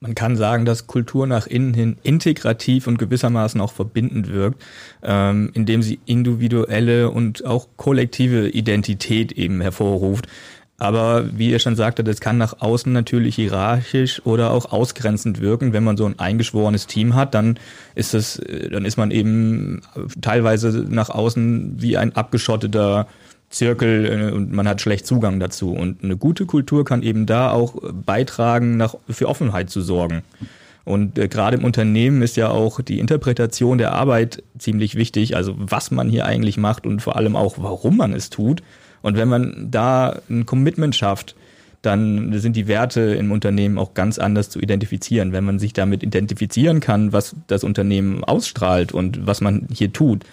Man 0.00 0.16
kann 0.16 0.36
sagen, 0.36 0.64
dass 0.64 0.88
Kultur 0.88 1.28
nach 1.28 1.46
innen 1.46 1.74
hin 1.74 1.96
integrativ 2.02 2.88
und 2.88 2.98
gewissermaßen 2.98 3.60
auch 3.60 3.70
verbindend 3.70 4.32
wirkt, 4.32 4.64
ähm, 5.04 5.52
indem 5.54 5.80
sie 5.80 6.00
individuelle 6.06 7.08
und 7.08 7.44
auch 7.44 7.68
kollektive 7.76 8.48
Identität 8.48 9.30
eben 9.30 9.60
hervorruft. 9.60 10.26
Aber 10.84 11.24
wie 11.34 11.48
ihr 11.50 11.60
schon 11.60 11.76
sagte, 11.76 12.04
das 12.04 12.20
kann 12.20 12.36
nach 12.36 12.60
außen 12.60 12.92
natürlich 12.92 13.36
hierarchisch 13.36 14.20
oder 14.26 14.50
auch 14.50 14.70
ausgrenzend 14.70 15.40
wirken. 15.40 15.72
Wenn 15.72 15.82
man 15.82 15.96
so 15.96 16.04
ein 16.04 16.18
eingeschworenes 16.18 16.86
Team 16.86 17.14
hat, 17.14 17.32
dann 17.32 17.58
ist 17.94 18.12
das, 18.12 18.38
dann 18.70 18.84
ist 18.84 18.98
man 18.98 19.10
eben 19.10 19.80
teilweise 20.20 20.84
nach 20.86 21.08
außen 21.08 21.76
wie 21.80 21.96
ein 21.96 22.14
abgeschotteter 22.14 23.06
Zirkel 23.48 24.30
äh, 24.30 24.34
und 24.34 24.52
man 24.52 24.68
hat 24.68 24.82
schlecht 24.82 25.06
Zugang 25.06 25.40
dazu. 25.40 25.72
Und 25.72 26.04
eine 26.04 26.18
gute 26.18 26.44
Kultur 26.44 26.84
kann 26.84 27.02
eben 27.02 27.24
da 27.24 27.50
auch 27.50 27.76
beitragen, 28.04 28.76
nach, 28.76 28.94
für 29.08 29.30
Offenheit 29.30 29.70
zu 29.70 29.80
sorgen. 29.80 30.22
Und 30.84 31.18
äh, 31.18 31.28
gerade 31.28 31.56
im 31.56 31.64
Unternehmen 31.64 32.20
ist 32.20 32.36
ja 32.36 32.50
auch 32.50 32.82
die 32.82 32.98
Interpretation 32.98 33.78
der 33.78 33.94
Arbeit 33.94 34.42
ziemlich 34.58 34.96
wichtig, 34.96 35.34
also 35.34 35.54
was 35.56 35.90
man 35.90 36.10
hier 36.10 36.26
eigentlich 36.26 36.58
macht 36.58 36.86
und 36.86 37.00
vor 37.00 37.16
allem 37.16 37.36
auch, 37.36 37.54
warum 37.56 37.96
man 37.96 38.12
es 38.12 38.28
tut. 38.28 38.62
Und 39.04 39.18
wenn 39.18 39.28
man 39.28 39.68
da 39.70 40.18
ein 40.30 40.46
Commitment 40.46 40.96
schafft, 40.96 41.36
dann 41.82 42.32
sind 42.40 42.56
die 42.56 42.68
Werte 42.68 43.02
im 43.02 43.32
Unternehmen 43.32 43.76
auch 43.76 43.92
ganz 43.92 44.18
anders 44.18 44.48
zu 44.48 44.60
identifizieren. 44.60 45.32
Wenn 45.32 45.44
man 45.44 45.58
sich 45.58 45.74
damit 45.74 46.02
identifizieren 46.02 46.80
kann, 46.80 47.12
was 47.12 47.36
das 47.46 47.64
Unternehmen 47.64 48.24
ausstrahlt 48.24 48.92
und 48.92 49.26
was 49.26 49.42
man 49.42 49.68
hier 49.70 49.92
tut, 49.92 50.24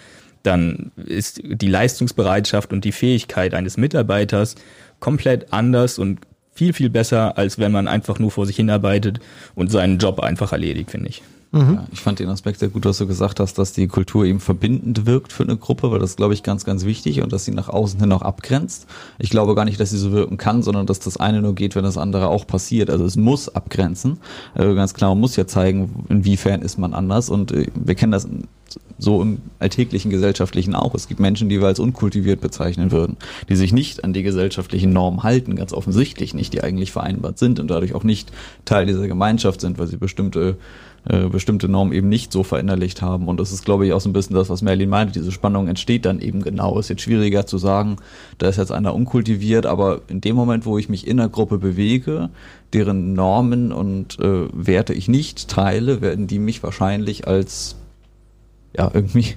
dann 0.42 0.90
ist 0.96 1.42
die 1.44 1.68
Leistungsbereitschaft 1.68 2.72
und 2.72 2.86
die 2.86 2.92
Fähigkeit 2.92 3.52
eines 3.52 3.76
Mitarbeiters 3.76 4.54
komplett 5.00 5.52
anders 5.52 5.98
und 5.98 6.20
viel, 6.54 6.72
viel 6.72 6.88
besser, 6.88 7.36
als 7.36 7.58
wenn 7.58 7.72
man 7.72 7.88
einfach 7.88 8.18
nur 8.18 8.30
vor 8.30 8.46
sich 8.46 8.56
hinarbeitet 8.56 9.20
und 9.54 9.70
seinen 9.70 9.98
Job 9.98 10.18
einfach 10.18 10.52
erledigt, 10.52 10.90
finde 10.90 11.10
ich. 11.10 11.22
Mhm. 11.52 11.74
Ja, 11.74 11.86
ich 11.92 12.00
fand 12.00 12.18
den 12.18 12.30
Aspekt 12.30 12.58
sehr 12.58 12.70
gut, 12.70 12.86
was 12.86 12.96
du 12.96 13.06
gesagt 13.06 13.38
hast, 13.38 13.58
dass 13.58 13.72
die 13.72 13.86
Kultur 13.86 14.24
eben 14.24 14.40
verbindend 14.40 15.04
wirkt 15.04 15.32
für 15.32 15.42
eine 15.42 15.56
Gruppe, 15.58 15.90
weil 15.90 15.98
das 15.98 16.16
glaube 16.16 16.32
ich 16.32 16.42
ganz, 16.42 16.64
ganz 16.64 16.86
wichtig 16.86 17.20
und 17.20 17.30
dass 17.30 17.44
sie 17.44 17.52
nach 17.52 17.68
außen 17.68 18.00
hin 18.00 18.10
auch 18.12 18.22
abgrenzt. 18.22 18.86
Ich 19.18 19.28
glaube 19.28 19.54
gar 19.54 19.66
nicht, 19.66 19.78
dass 19.78 19.90
sie 19.90 19.98
so 19.98 20.12
wirken 20.12 20.38
kann, 20.38 20.62
sondern 20.62 20.86
dass 20.86 20.98
das 20.98 21.18
eine 21.18 21.42
nur 21.42 21.54
geht, 21.54 21.76
wenn 21.76 21.84
das 21.84 21.98
andere 21.98 22.28
auch 22.28 22.46
passiert. 22.46 22.88
Also 22.88 23.04
es 23.04 23.16
muss 23.16 23.50
abgrenzen. 23.50 24.18
Äh, 24.54 24.74
ganz 24.74 24.94
klar, 24.94 25.10
man 25.10 25.20
muss 25.20 25.36
ja 25.36 25.46
zeigen, 25.46 26.06
inwiefern 26.08 26.62
ist 26.62 26.78
man 26.78 26.94
anders 26.94 27.28
und 27.28 27.52
äh, 27.52 27.66
wir 27.74 27.94
kennen 27.94 28.12
das 28.12 28.26
so 28.98 29.20
im 29.20 29.42
alltäglichen 29.58 30.10
gesellschaftlichen 30.10 30.74
auch. 30.74 30.94
Es 30.94 31.08
gibt 31.08 31.20
Menschen, 31.20 31.48
die 31.50 31.60
wir 31.60 31.66
als 31.66 31.80
unkultiviert 31.80 32.40
bezeichnen 32.40 32.92
würden, 32.92 33.16
die 33.48 33.56
sich 33.56 33.72
nicht 33.72 34.04
an 34.04 34.14
die 34.14 34.22
gesellschaftlichen 34.22 34.92
Normen 34.92 35.22
halten, 35.22 35.56
ganz 35.56 35.72
offensichtlich 35.74 36.32
nicht, 36.32 36.54
die 36.54 36.62
eigentlich 36.62 36.92
vereinbart 36.92 37.38
sind 37.38 37.60
und 37.60 37.68
dadurch 37.68 37.94
auch 37.94 38.04
nicht 38.04 38.32
Teil 38.64 38.86
dieser 38.86 39.08
Gemeinschaft 39.08 39.60
sind, 39.60 39.78
weil 39.78 39.88
sie 39.88 39.96
bestimmte 39.96 40.56
äh, 41.08 41.28
bestimmte 41.28 41.68
Normen 41.68 41.92
eben 41.92 42.08
nicht 42.08 42.32
so 42.32 42.44
verinnerlicht 42.44 43.02
haben. 43.02 43.26
Und 43.28 43.40
das 43.40 43.50
ist, 43.52 43.64
glaube 43.64 43.86
ich, 43.86 43.92
auch 43.92 44.00
so 44.00 44.08
ein 44.08 44.12
bisschen 44.12 44.36
das, 44.36 44.50
was 44.50 44.62
Merlin 44.62 44.88
meinte. 44.88 45.12
Diese 45.12 45.32
Spannung 45.32 45.68
entsteht 45.68 46.04
dann 46.04 46.20
eben 46.20 46.42
genau. 46.42 46.78
Ist 46.78 46.90
jetzt 46.90 47.02
schwieriger 47.02 47.44
zu 47.46 47.58
sagen, 47.58 47.96
da 48.38 48.48
ist 48.48 48.58
jetzt 48.58 48.72
einer 48.72 48.94
unkultiviert, 48.94 49.66
aber 49.66 50.02
in 50.08 50.20
dem 50.20 50.36
Moment, 50.36 50.64
wo 50.64 50.78
ich 50.78 50.88
mich 50.88 51.06
in 51.06 51.18
einer 51.18 51.28
Gruppe 51.28 51.58
bewege, 51.58 52.30
deren 52.72 53.14
Normen 53.14 53.72
und 53.72 54.18
äh, 54.20 54.48
Werte 54.52 54.94
ich 54.94 55.08
nicht 55.08 55.48
teile, 55.48 56.00
werden 56.00 56.26
die 56.26 56.38
mich 56.38 56.62
wahrscheinlich 56.62 57.26
als 57.26 57.76
ja 58.76 58.90
irgendwie 58.92 59.34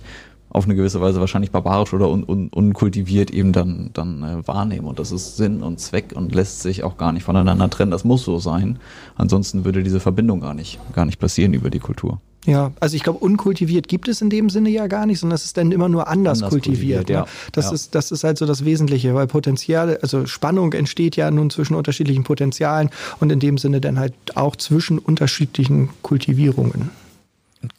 auf 0.55 0.65
eine 0.65 0.75
gewisse 0.75 1.01
Weise 1.01 1.19
wahrscheinlich 1.19 1.51
barbarisch 1.51 1.93
oder 1.93 2.09
un, 2.09 2.23
un, 2.23 2.47
unkultiviert 2.47 3.29
eben 3.29 3.51
dann, 3.51 3.89
dann 3.93 4.23
äh, 4.23 4.47
wahrnehmen. 4.47 4.87
Und 4.87 4.99
das 4.99 5.11
ist 5.11 5.35
Sinn 5.35 5.61
und 5.61 5.81
Zweck 5.81 6.13
und 6.15 6.33
lässt 6.33 6.61
sich 6.61 6.83
auch 6.83 6.97
gar 6.97 7.11
nicht 7.11 7.23
voneinander 7.23 7.69
trennen. 7.69 7.91
Das 7.91 8.05
muss 8.05 8.23
so 8.23 8.39
sein. 8.39 8.79
Ansonsten 9.15 9.65
würde 9.65 9.83
diese 9.83 9.99
Verbindung 9.99 10.39
gar 10.39 10.53
nicht, 10.53 10.79
gar 10.93 11.05
nicht 11.05 11.19
passieren 11.19 11.53
über 11.53 11.69
die 11.69 11.79
Kultur. 11.79 12.21
Ja, 12.45 12.71
also 12.79 12.95
ich 12.95 13.03
glaube, 13.03 13.19
unkultiviert 13.19 13.87
gibt 13.87 14.07
es 14.07 14.21
in 14.21 14.29
dem 14.29 14.49
Sinne 14.49 14.69
ja 14.69 14.87
gar 14.87 15.05
nicht, 15.05 15.19
sondern 15.19 15.35
es 15.35 15.45
ist 15.45 15.57
dann 15.57 15.71
immer 15.71 15.89
nur 15.89 16.07
anders, 16.07 16.37
anders 16.37 16.51
kultiviert. 16.51 17.07
kultiviert 17.07 17.09
ne? 17.09 17.25
ja. 17.25 17.51
Das, 17.51 17.65
ja. 17.65 17.73
Ist, 17.73 17.95
das 17.95 18.11
ist 18.11 18.23
halt 18.23 18.37
so 18.37 18.45
das 18.45 18.63
Wesentliche, 18.63 19.13
weil 19.13 19.27
Potenziale, 19.27 19.99
also 20.03 20.25
Spannung 20.25 20.71
entsteht 20.73 21.15
ja 21.15 21.31
nun 21.31 21.49
zwischen 21.49 21.75
unterschiedlichen 21.75 22.23
Potenzialen 22.23 22.91
und 23.19 23.31
in 23.31 23.39
dem 23.39 23.57
Sinne 23.57 23.81
dann 23.81 23.99
halt 23.99 24.13
auch 24.35 24.55
zwischen 24.55 24.99
unterschiedlichen 24.99 25.89
Kultivierungen. 26.01 26.91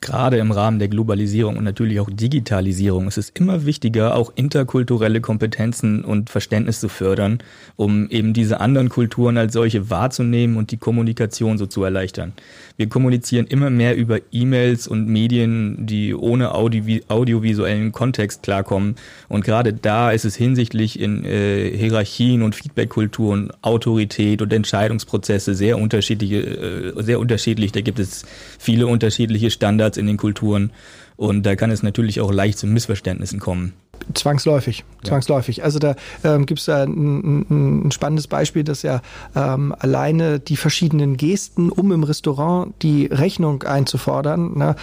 Gerade 0.00 0.38
im 0.38 0.50
Rahmen 0.50 0.78
der 0.78 0.88
Globalisierung 0.88 1.56
und 1.56 1.64
natürlich 1.64 2.00
auch 2.00 2.10
Digitalisierung 2.10 3.08
ist 3.08 3.18
es 3.18 3.30
immer 3.30 3.66
wichtiger, 3.66 4.14
auch 4.14 4.32
interkulturelle 4.34 5.20
Kompetenzen 5.20 6.04
und 6.04 6.30
Verständnis 6.30 6.80
zu 6.80 6.88
fördern, 6.88 7.38
um 7.76 8.08
eben 8.10 8.32
diese 8.32 8.60
anderen 8.60 8.88
Kulturen 8.88 9.38
als 9.38 9.52
solche 9.52 9.90
wahrzunehmen 9.90 10.56
und 10.56 10.70
die 10.70 10.76
Kommunikation 10.76 11.58
so 11.58 11.66
zu 11.66 11.82
erleichtern. 11.84 12.32
Wir 12.76 12.88
kommunizieren 12.88 13.46
immer 13.46 13.70
mehr 13.70 13.96
über 13.96 14.18
E-Mails 14.32 14.86
und 14.86 15.08
Medien, 15.08 15.86
die 15.86 16.14
ohne 16.14 16.54
Audio 16.54 17.00
audiovisuellen 17.08 17.92
Kontext 17.92 18.42
klarkommen. 18.42 18.96
Und 19.28 19.44
gerade 19.44 19.72
da 19.72 20.10
ist 20.10 20.24
es 20.24 20.36
hinsichtlich 20.36 21.00
in 21.00 21.24
äh, 21.24 21.70
Hierarchien 21.76 22.42
und 22.42 22.54
Feedbackkulturen, 22.54 23.50
Autorität 23.62 24.42
und 24.42 24.52
Entscheidungsprozesse 24.52 25.54
sehr 25.54 25.78
unterschiedliche, 25.78 26.42
äh, 26.42 27.02
sehr 27.02 27.18
unterschiedlich. 27.18 27.72
Da 27.72 27.80
gibt 27.80 27.98
es 27.98 28.24
viele 28.58 28.86
unterschiedliche 28.86 29.50
Standards 29.50 29.75
in 29.96 30.06
den 30.06 30.16
Kulturen. 30.16 30.72
Und 31.16 31.44
da 31.44 31.56
kann 31.56 31.70
es 31.70 31.82
natürlich 31.82 32.20
auch 32.20 32.30
leicht 32.30 32.58
zu 32.58 32.66
Missverständnissen 32.66 33.40
kommen. 33.40 33.72
Zwangsläufig, 34.12 34.84
zwangsläufig. 35.02 35.64
Also 35.64 35.78
da 35.78 35.96
ähm, 36.22 36.46
gibt 36.46 36.60
es 36.60 36.66
da 36.66 36.84
ein, 36.84 37.86
ein, 37.86 37.90
spannendes 37.90 38.28
Beispiel, 38.28 38.62
dass 38.62 38.82
ja 38.82 39.00
ähm, 39.34 39.74
alleine 39.78 40.38
die 40.38 40.56
verschiedenen 40.56 41.16
Gesten, 41.16 41.70
um 41.70 41.90
im 41.92 42.04
Restaurant 42.04 42.74
die 42.82 43.06
Rechnung 43.06 43.62
einzufordern, 43.62 44.58
ne, 44.58 44.76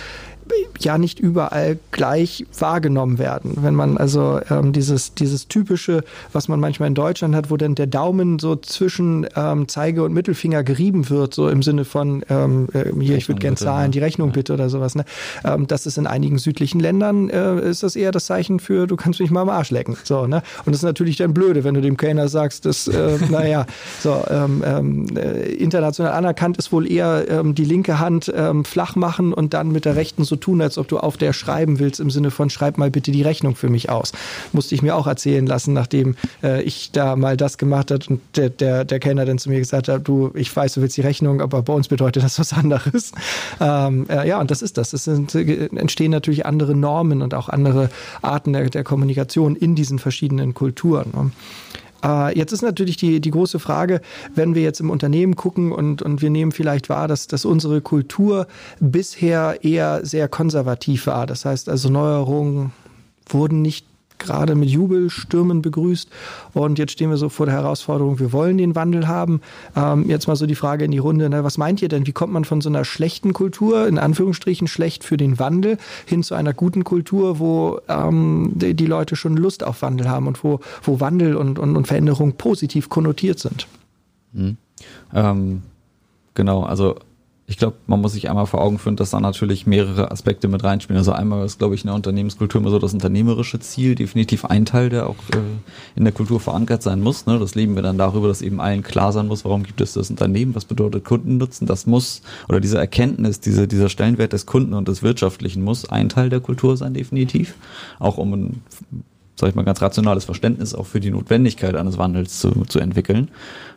ja 0.79 0.97
nicht 0.97 1.19
überall 1.19 1.77
gleich 1.91 2.45
wahrgenommen 2.57 3.19
werden. 3.19 3.57
Wenn 3.61 3.75
man 3.75 3.97
also 3.97 4.39
ähm, 4.49 4.73
dieses, 4.73 5.13
dieses 5.13 5.47
typische, 5.47 6.03
was 6.31 6.47
man 6.47 6.59
manchmal 6.59 6.87
in 6.87 6.95
Deutschland 6.95 7.35
hat, 7.35 7.49
wo 7.49 7.57
dann 7.57 7.75
der 7.75 7.87
Daumen 7.87 8.39
so 8.39 8.55
zwischen 8.55 9.27
ähm, 9.35 9.67
Zeige 9.67 10.03
und 10.03 10.13
Mittelfinger 10.13 10.63
gerieben 10.63 11.09
wird, 11.09 11.33
so 11.33 11.49
im 11.49 11.63
Sinne 11.63 11.85
von 11.85 12.23
ähm, 12.29 12.67
äh, 12.73 12.91
hier, 12.99 13.17
ich 13.17 13.27
würde 13.27 13.39
gern 13.39 13.57
zahlen, 13.57 13.91
die 13.91 13.99
Rechnung 13.99 14.29
ja. 14.29 14.33
bitte 14.33 14.53
oder 14.53 14.69
sowas. 14.69 14.95
Ne? 14.95 15.05
Ähm, 15.43 15.67
das 15.67 15.85
ist 15.85 15.97
in 15.97 16.07
einigen 16.07 16.37
südlichen 16.37 16.79
Ländern, 16.79 17.29
äh, 17.29 17.69
ist 17.69 17.83
das 17.83 17.95
eher 17.95 18.11
das 18.11 18.25
Zeichen 18.25 18.59
für, 18.59 18.87
du 18.87 18.95
kannst 18.95 19.19
mich 19.19 19.31
mal 19.31 19.41
am 19.41 19.49
Arsch 19.49 19.71
lecken. 19.71 19.97
So, 20.03 20.27
ne? 20.27 20.41
Und 20.65 20.73
das 20.73 20.77
ist 20.77 20.83
natürlich 20.83 21.17
dann 21.17 21.33
blöde, 21.33 21.63
wenn 21.63 21.73
du 21.73 21.81
dem 21.81 21.97
Kellner 21.97 22.27
sagst, 22.27 22.65
dass, 22.65 22.87
äh, 22.87 23.17
naja, 23.29 23.65
so, 23.99 24.23
ähm, 24.29 24.63
ähm, 24.65 25.17
äh, 25.17 25.53
international 25.53 26.13
anerkannt 26.13 26.57
ist 26.57 26.71
wohl 26.71 26.89
eher 26.89 27.25
ähm, 27.29 27.55
die 27.55 27.65
linke 27.65 27.99
Hand 27.99 28.31
ähm, 28.35 28.65
flach 28.65 28.95
machen 28.95 29.33
und 29.33 29.53
dann 29.53 29.71
mit 29.71 29.85
der 29.85 29.95
rechten 29.95 30.23
so 30.23 30.35
tun, 30.43 30.61
als 30.61 30.77
ob 30.77 30.87
du 30.87 30.97
auf 30.99 31.17
der 31.17 31.33
schreiben 31.33 31.79
willst, 31.79 31.99
im 31.99 32.09
Sinne 32.09 32.29
von 32.29 32.49
schreib 32.49 32.77
mal 32.77 32.91
bitte 32.91 33.11
die 33.11 33.21
Rechnung 33.21 33.55
für 33.55 33.69
mich 33.69 33.89
aus. 33.89 34.11
Musste 34.51 34.75
ich 34.75 34.81
mir 34.81 34.95
auch 34.95 35.07
erzählen 35.07 35.45
lassen, 35.45 35.73
nachdem 35.73 36.15
äh, 36.43 36.61
ich 36.63 36.91
da 36.91 37.15
mal 37.15 37.37
das 37.37 37.57
gemacht 37.57 37.91
hat 37.91 38.09
und 38.09 38.19
der, 38.35 38.49
der, 38.49 38.83
der 38.83 38.99
Kellner 38.99 39.25
dann 39.25 39.37
zu 39.37 39.49
mir 39.49 39.59
gesagt 39.59 39.87
hat, 39.87 40.07
du, 40.07 40.31
ich 40.35 40.53
weiß, 40.53 40.73
du 40.73 40.81
willst 40.81 40.97
die 40.97 41.01
Rechnung, 41.01 41.41
aber 41.41 41.61
bei 41.61 41.73
uns 41.73 41.87
bedeutet 41.87 42.23
das 42.23 42.39
was 42.39 42.51
anderes. 42.53 43.13
Ähm, 43.59 44.05
äh, 44.09 44.27
ja, 44.27 44.39
und 44.39 44.51
das 44.51 44.61
ist 44.61 44.77
das. 44.77 44.93
Es 44.93 45.05
sind, 45.05 45.33
äh, 45.35 45.67
entstehen 45.75 46.11
natürlich 46.11 46.45
andere 46.45 46.75
Normen 46.75 47.21
und 47.21 47.33
auch 47.33 47.47
andere 47.47 47.89
Arten 48.21 48.53
der, 48.53 48.69
der 48.69 48.83
Kommunikation 48.83 49.55
in 49.55 49.75
diesen 49.75 49.99
verschiedenen 49.99 50.53
Kulturen. 50.53 51.11
Ne? 51.15 51.31
Äh, 52.03 52.37
jetzt 52.37 52.51
ist 52.51 52.61
natürlich 52.61 52.97
die, 52.97 53.21
die 53.21 53.31
große 53.31 53.59
Frage, 53.59 54.01
wenn 54.35 54.55
wir 54.55 54.61
jetzt 54.61 54.79
im 54.79 54.89
Unternehmen 54.89 55.35
gucken 55.35 55.71
und, 55.71 56.01
und 56.01 56.21
wir 56.21 56.29
nehmen 56.29 56.51
vielleicht 56.51 56.89
wahr, 56.89 57.07
dass, 57.07 57.27
dass 57.27 57.45
unsere 57.45 57.81
Kultur 57.81 58.47
bisher 58.79 59.63
eher 59.63 60.05
sehr 60.05 60.27
konservativ 60.27 61.07
war. 61.07 61.25
Das 61.25 61.45
heißt 61.45 61.69
also 61.69 61.89
Neuerungen 61.89 62.71
wurden 63.27 63.61
nicht 63.61 63.87
gerade 64.23 64.55
mit 64.55 64.69
Jubelstürmen 64.69 65.61
begrüßt. 65.61 66.09
Und 66.53 66.79
jetzt 66.79 66.93
stehen 66.93 67.09
wir 67.09 67.17
so 67.17 67.29
vor 67.29 67.45
der 67.45 67.55
Herausforderung, 67.55 68.19
wir 68.19 68.33
wollen 68.33 68.57
den 68.57 68.75
Wandel 68.75 69.07
haben. 69.07 69.41
Ähm, 69.75 70.09
jetzt 70.09 70.27
mal 70.27 70.35
so 70.35 70.45
die 70.45 70.55
Frage 70.55 70.85
in 70.85 70.91
die 70.91 70.97
Runde, 70.97 71.29
na, 71.29 71.43
was 71.43 71.57
meint 71.57 71.81
ihr 71.81 71.89
denn? 71.89 72.07
Wie 72.07 72.11
kommt 72.11 72.33
man 72.33 72.45
von 72.45 72.61
so 72.61 72.69
einer 72.69 72.85
schlechten 72.85 73.33
Kultur, 73.33 73.87
in 73.87 73.99
Anführungsstrichen 73.99 74.67
schlecht 74.67 75.03
für 75.03 75.17
den 75.17 75.39
Wandel, 75.39 75.77
hin 76.05 76.23
zu 76.23 76.35
einer 76.35 76.53
guten 76.53 76.83
Kultur, 76.83 77.39
wo 77.39 77.79
ähm, 77.87 78.51
die, 78.55 78.73
die, 78.73 78.85
Leute 78.85 79.15
schon 79.15 79.37
Lust 79.37 79.63
auf 79.63 79.81
Wandel 79.81 80.09
haben 80.09 80.27
und 80.27 80.43
wo, 80.43 80.59
wo 80.83 80.99
Wandel 80.99 81.35
und, 81.35 81.59
und, 81.59 81.75
und 81.75 81.87
Veränderung 81.87 82.33
positiv 82.33 82.89
konnotiert 82.89 83.39
sind? 83.39 83.67
Mhm. 84.33 84.57
Ähm, 85.13 85.61
genau, 86.33 86.63
also 86.63 86.95
ich 87.53 87.59
glaube, 87.59 87.75
man 87.85 88.01
muss 88.01 88.13
sich 88.13 88.31
einmal 88.31 88.47
vor 88.47 88.63
Augen 88.63 88.79
führen, 88.79 88.95
dass 88.95 89.11
da 89.11 89.19
natürlich 89.19 89.67
mehrere 89.67 90.09
Aspekte 90.09 90.47
mit 90.47 90.63
reinspielen. 90.63 90.97
Also 90.97 91.11
einmal 91.11 91.45
ist, 91.45 91.59
glaube 91.59 91.75
ich, 91.75 91.81
in 91.81 91.87
der 91.87 91.93
Unternehmenskultur 91.93 92.59
immer 92.59 92.71
so 92.71 92.79
das 92.79 92.95
unternehmerische 92.95 93.59
Ziel, 93.59 93.93
definitiv 93.93 94.45
ein 94.45 94.65
Teil, 94.65 94.89
der 94.89 95.07
auch 95.07 95.17
äh, 95.35 95.37
in 95.95 96.03
der 96.03 96.13
Kultur 96.13 96.39
verankert 96.39 96.81
sein 96.81 96.99
muss. 96.99 97.27
Ne? 97.27 97.37
Das 97.37 97.53
leben 97.53 97.75
wir 97.75 97.83
dann 97.83 97.99
darüber, 97.99 98.27
dass 98.27 98.41
eben 98.41 98.59
allen 98.59 98.81
klar 98.81 99.11
sein 99.11 99.27
muss, 99.27 99.45
warum 99.45 99.61
gibt 99.61 99.81
es 99.81 99.93
das 99.93 100.09
Unternehmen, 100.09 100.55
was 100.55 100.65
bedeutet 100.65 101.05
Kundennutzen. 101.05 101.67
Das 101.67 101.85
muss, 101.85 102.23
oder 102.49 102.59
diese 102.59 102.79
Erkenntnis, 102.79 103.39
diese, 103.39 103.67
dieser 103.67 103.89
Stellenwert 103.89 104.33
des 104.33 104.47
Kunden 104.47 104.73
und 104.73 104.87
des 104.87 105.03
Wirtschaftlichen 105.03 105.63
muss 105.63 105.87
ein 105.87 106.09
Teil 106.09 106.31
der 106.31 106.39
Kultur 106.39 106.75
sein, 106.75 106.95
definitiv. 106.95 107.53
Auch 107.99 108.17
um 108.17 108.33
ein 108.33 108.61
sag 109.35 109.49
ich 109.49 109.55
mal, 109.55 109.65
ganz 109.65 109.81
rationales 109.81 110.25
Verständnis 110.25 110.73
auch 110.73 110.85
für 110.85 110.99
die 110.99 111.11
Notwendigkeit 111.11 111.75
eines 111.75 111.97
Wandels 111.97 112.39
zu, 112.39 112.65
zu 112.65 112.79
entwickeln. 112.79 113.29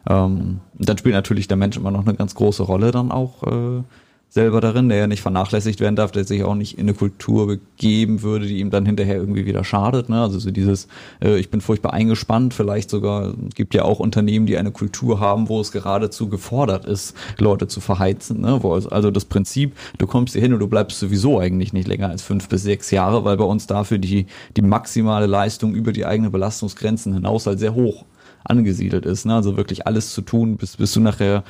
Ähm, 0.09 0.61
dann 0.75 0.99
spielt 0.99 1.15
natürlich 1.15 1.49
der 1.49 1.57
Mensch 1.57 1.77
immer 1.77 1.91
noch 1.91 2.07
eine 2.07 2.15
ganz 2.15 2.35
große 2.35 2.63
Rolle 2.63 2.91
dann 2.91 3.11
auch 3.11 3.43
äh, 3.45 3.83
selber 4.29 4.61
darin, 4.61 4.89
der 4.89 4.99
ja 4.99 5.07
nicht 5.07 5.23
vernachlässigt 5.23 5.81
werden 5.81 5.97
darf, 5.97 6.11
der 6.11 6.25
sich 6.25 6.45
auch 6.45 6.55
nicht 6.55 6.77
in 6.77 6.85
eine 6.85 6.95
Kultur 6.95 7.47
begeben 7.47 8.23
würde, 8.23 8.47
die 8.47 8.59
ihm 8.59 8.71
dann 8.71 8.85
hinterher 8.85 9.17
irgendwie 9.17 9.47
wieder 9.47 9.65
schadet. 9.65 10.09
Ne? 10.09 10.21
Also 10.21 10.39
so 10.39 10.51
dieses, 10.51 10.89
äh, 11.23 11.39
ich 11.39 11.49
bin 11.49 11.61
furchtbar 11.61 11.95
eingespannt, 11.95 12.53
vielleicht 12.53 12.91
sogar, 12.91 13.35
gibt 13.55 13.75
ja 13.75 13.83
auch 13.85 13.99
Unternehmen, 13.99 14.47
die 14.47 14.59
eine 14.59 14.73
Kultur 14.73 15.21
haben, 15.21 15.49
wo 15.49 15.61
es 15.61 15.73
geradezu 15.73 16.29
gefordert 16.29 16.85
ist, 16.85 17.17
Leute 17.39 17.67
zu 17.67 17.81
verheizen. 17.81 18.43
Ne? 18.43 18.59
Wo 18.63 18.77
es, 18.77 18.87
also 18.87 19.11
das 19.11 19.25
Prinzip, 19.25 19.73
du 19.99 20.07
kommst 20.07 20.35
hier 20.35 20.43
hin 20.43 20.53
und 20.53 20.61
du 20.61 20.69
bleibst 20.69 20.99
sowieso 20.99 21.39
eigentlich 21.39 21.73
nicht 21.73 21.89
länger 21.89 22.11
als 22.11 22.23
fünf 22.23 22.49
bis 22.49 22.63
sechs 22.63 22.91
Jahre, 22.91 23.25
weil 23.25 23.39
bei 23.39 23.45
uns 23.45 23.67
dafür 23.67 23.99
die, 23.99 24.27
die 24.57 24.63
maximale 24.63 25.27
Leistung 25.27 25.75
über 25.75 25.93
die 25.93 26.05
eigenen 26.05 26.31
Belastungsgrenzen 26.31 27.15
hinaus 27.15 27.47
halt 27.47 27.59
sehr 27.59 27.75
hoch 27.75 28.05
angesiedelt 28.47 29.07
ist. 29.07 29.27
Ne? 29.27 29.35
Also 29.35 29.57
wirklich 29.57 29.87
alles 29.87 30.13
zu 30.13 30.23
tun, 30.23 30.57
bis, 30.57 30.77
bis 30.77 30.93
du 30.93 31.01
nachher 31.01 31.45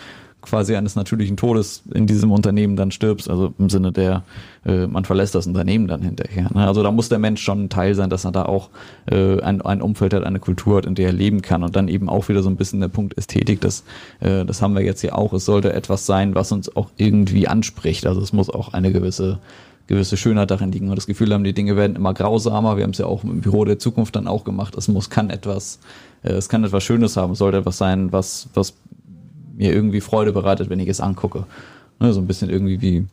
quasi 0.47 0.77
eines 0.77 0.97
natürlichen 0.97 1.37
Todes 1.37 1.83
in 1.93 2.07
diesem 2.07 2.31
Unternehmen 2.31 2.77
dann 2.77 2.91
stirbst, 2.91 3.29
also 3.29 3.53
im 3.59 3.69
Sinne 3.69 3.93
der, 3.93 4.23
äh, 4.65 4.87
man 4.87 5.05
verlässt 5.05 5.35
das 5.35 5.47
Unternehmen 5.47 5.89
dann 5.89 6.03
hinterher. 6.03 6.49
Ne? 6.55 6.67
Also 6.67 6.83
da 6.83 6.91
muss 6.91 7.09
der 7.09 7.19
Mensch 7.19 7.43
schon 7.43 7.65
ein 7.65 7.69
Teil 7.69 7.95
sein, 7.95 8.11
dass 8.11 8.25
er 8.25 8.33
da 8.33 8.45
auch 8.45 8.71
äh, 9.11 9.41
ein, 9.41 9.61
ein 9.63 9.83
Umfeld 9.83 10.15
hat, 10.15 10.25
eine 10.25 10.39
Kultur 10.39 10.79
hat, 10.79 10.87
in 10.87 10.95
der 10.95 11.09
er 11.09 11.13
leben 11.13 11.43
kann 11.43 11.63
und 11.63 11.77
dann 11.77 11.89
eben 11.89 12.09
auch 12.09 12.29
wieder 12.29 12.43
so 12.43 12.49
ein 12.49 12.57
bisschen 12.57 12.81
der 12.81 12.89
Punkt 12.89 13.19
Ästhetik, 13.19 13.61
das, 13.61 13.85
äh, 14.21 14.45
das 14.45 14.63
haben 14.63 14.75
wir 14.75 14.83
jetzt 14.83 15.01
hier 15.01 15.19
auch, 15.19 15.33
es 15.33 15.45
sollte 15.45 15.73
etwas 15.73 16.07
sein, 16.07 16.35
was 16.35 16.53
uns 16.53 16.75
auch 16.77 16.91
irgendwie 16.97 17.49
anspricht, 17.49 18.07
also 18.07 18.21
es 18.21 18.33
muss 18.33 18.49
auch 18.49 18.73
eine 18.73 18.93
gewisse 18.93 19.41
gewisse 19.89 20.17
Schönheit 20.17 20.51
darin 20.51 20.73
liegen 20.73 20.89
und 20.89 20.97
das 20.97 21.07
Gefühl 21.07 21.33
haben, 21.33 21.45
die 21.45 21.53
Dinge 21.53 21.77
werden 21.77 21.95
immer 21.97 22.13
grausamer. 22.13 22.77
Wir 22.77 22.83
haben 22.83 22.91
es 22.91 22.99
ja 22.99 23.07
auch 23.07 23.23
im 23.23 23.41
Büro 23.41 23.65
der 23.65 23.79
Zukunft 23.79 24.17
dann 24.17 24.27
auch 24.27 24.43
gemacht. 24.43 24.75
Es 24.77 24.89
muss, 24.89 25.11
kann 25.11 25.31
etwas, 25.31 25.79
es 26.33 26.49
kann 26.49 26.65
etwas 26.65 26.85
Schönes 26.85 27.17
haben, 27.17 27.33
es 27.33 27.39
sollte 27.39 27.59
etwas 27.59 27.79
sein, 27.79 28.13
was, 28.13 28.49
was 28.55 28.75
mir 29.57 29.73
irgendwie 29.73 30.01
Freude 30.01 30.33
bereitet, 30.33 30.71
wenn 30.71 30.81
ich 30.81 30.89
es 30.89 31.01
angucke. 31.01 31.45
Ne, 31.99 32.13
so 32.13 32.21
ein 32.21 32.27
bisschen 32.27 32.51
irgendwie 32.51 32.81
wie 32.81 33.07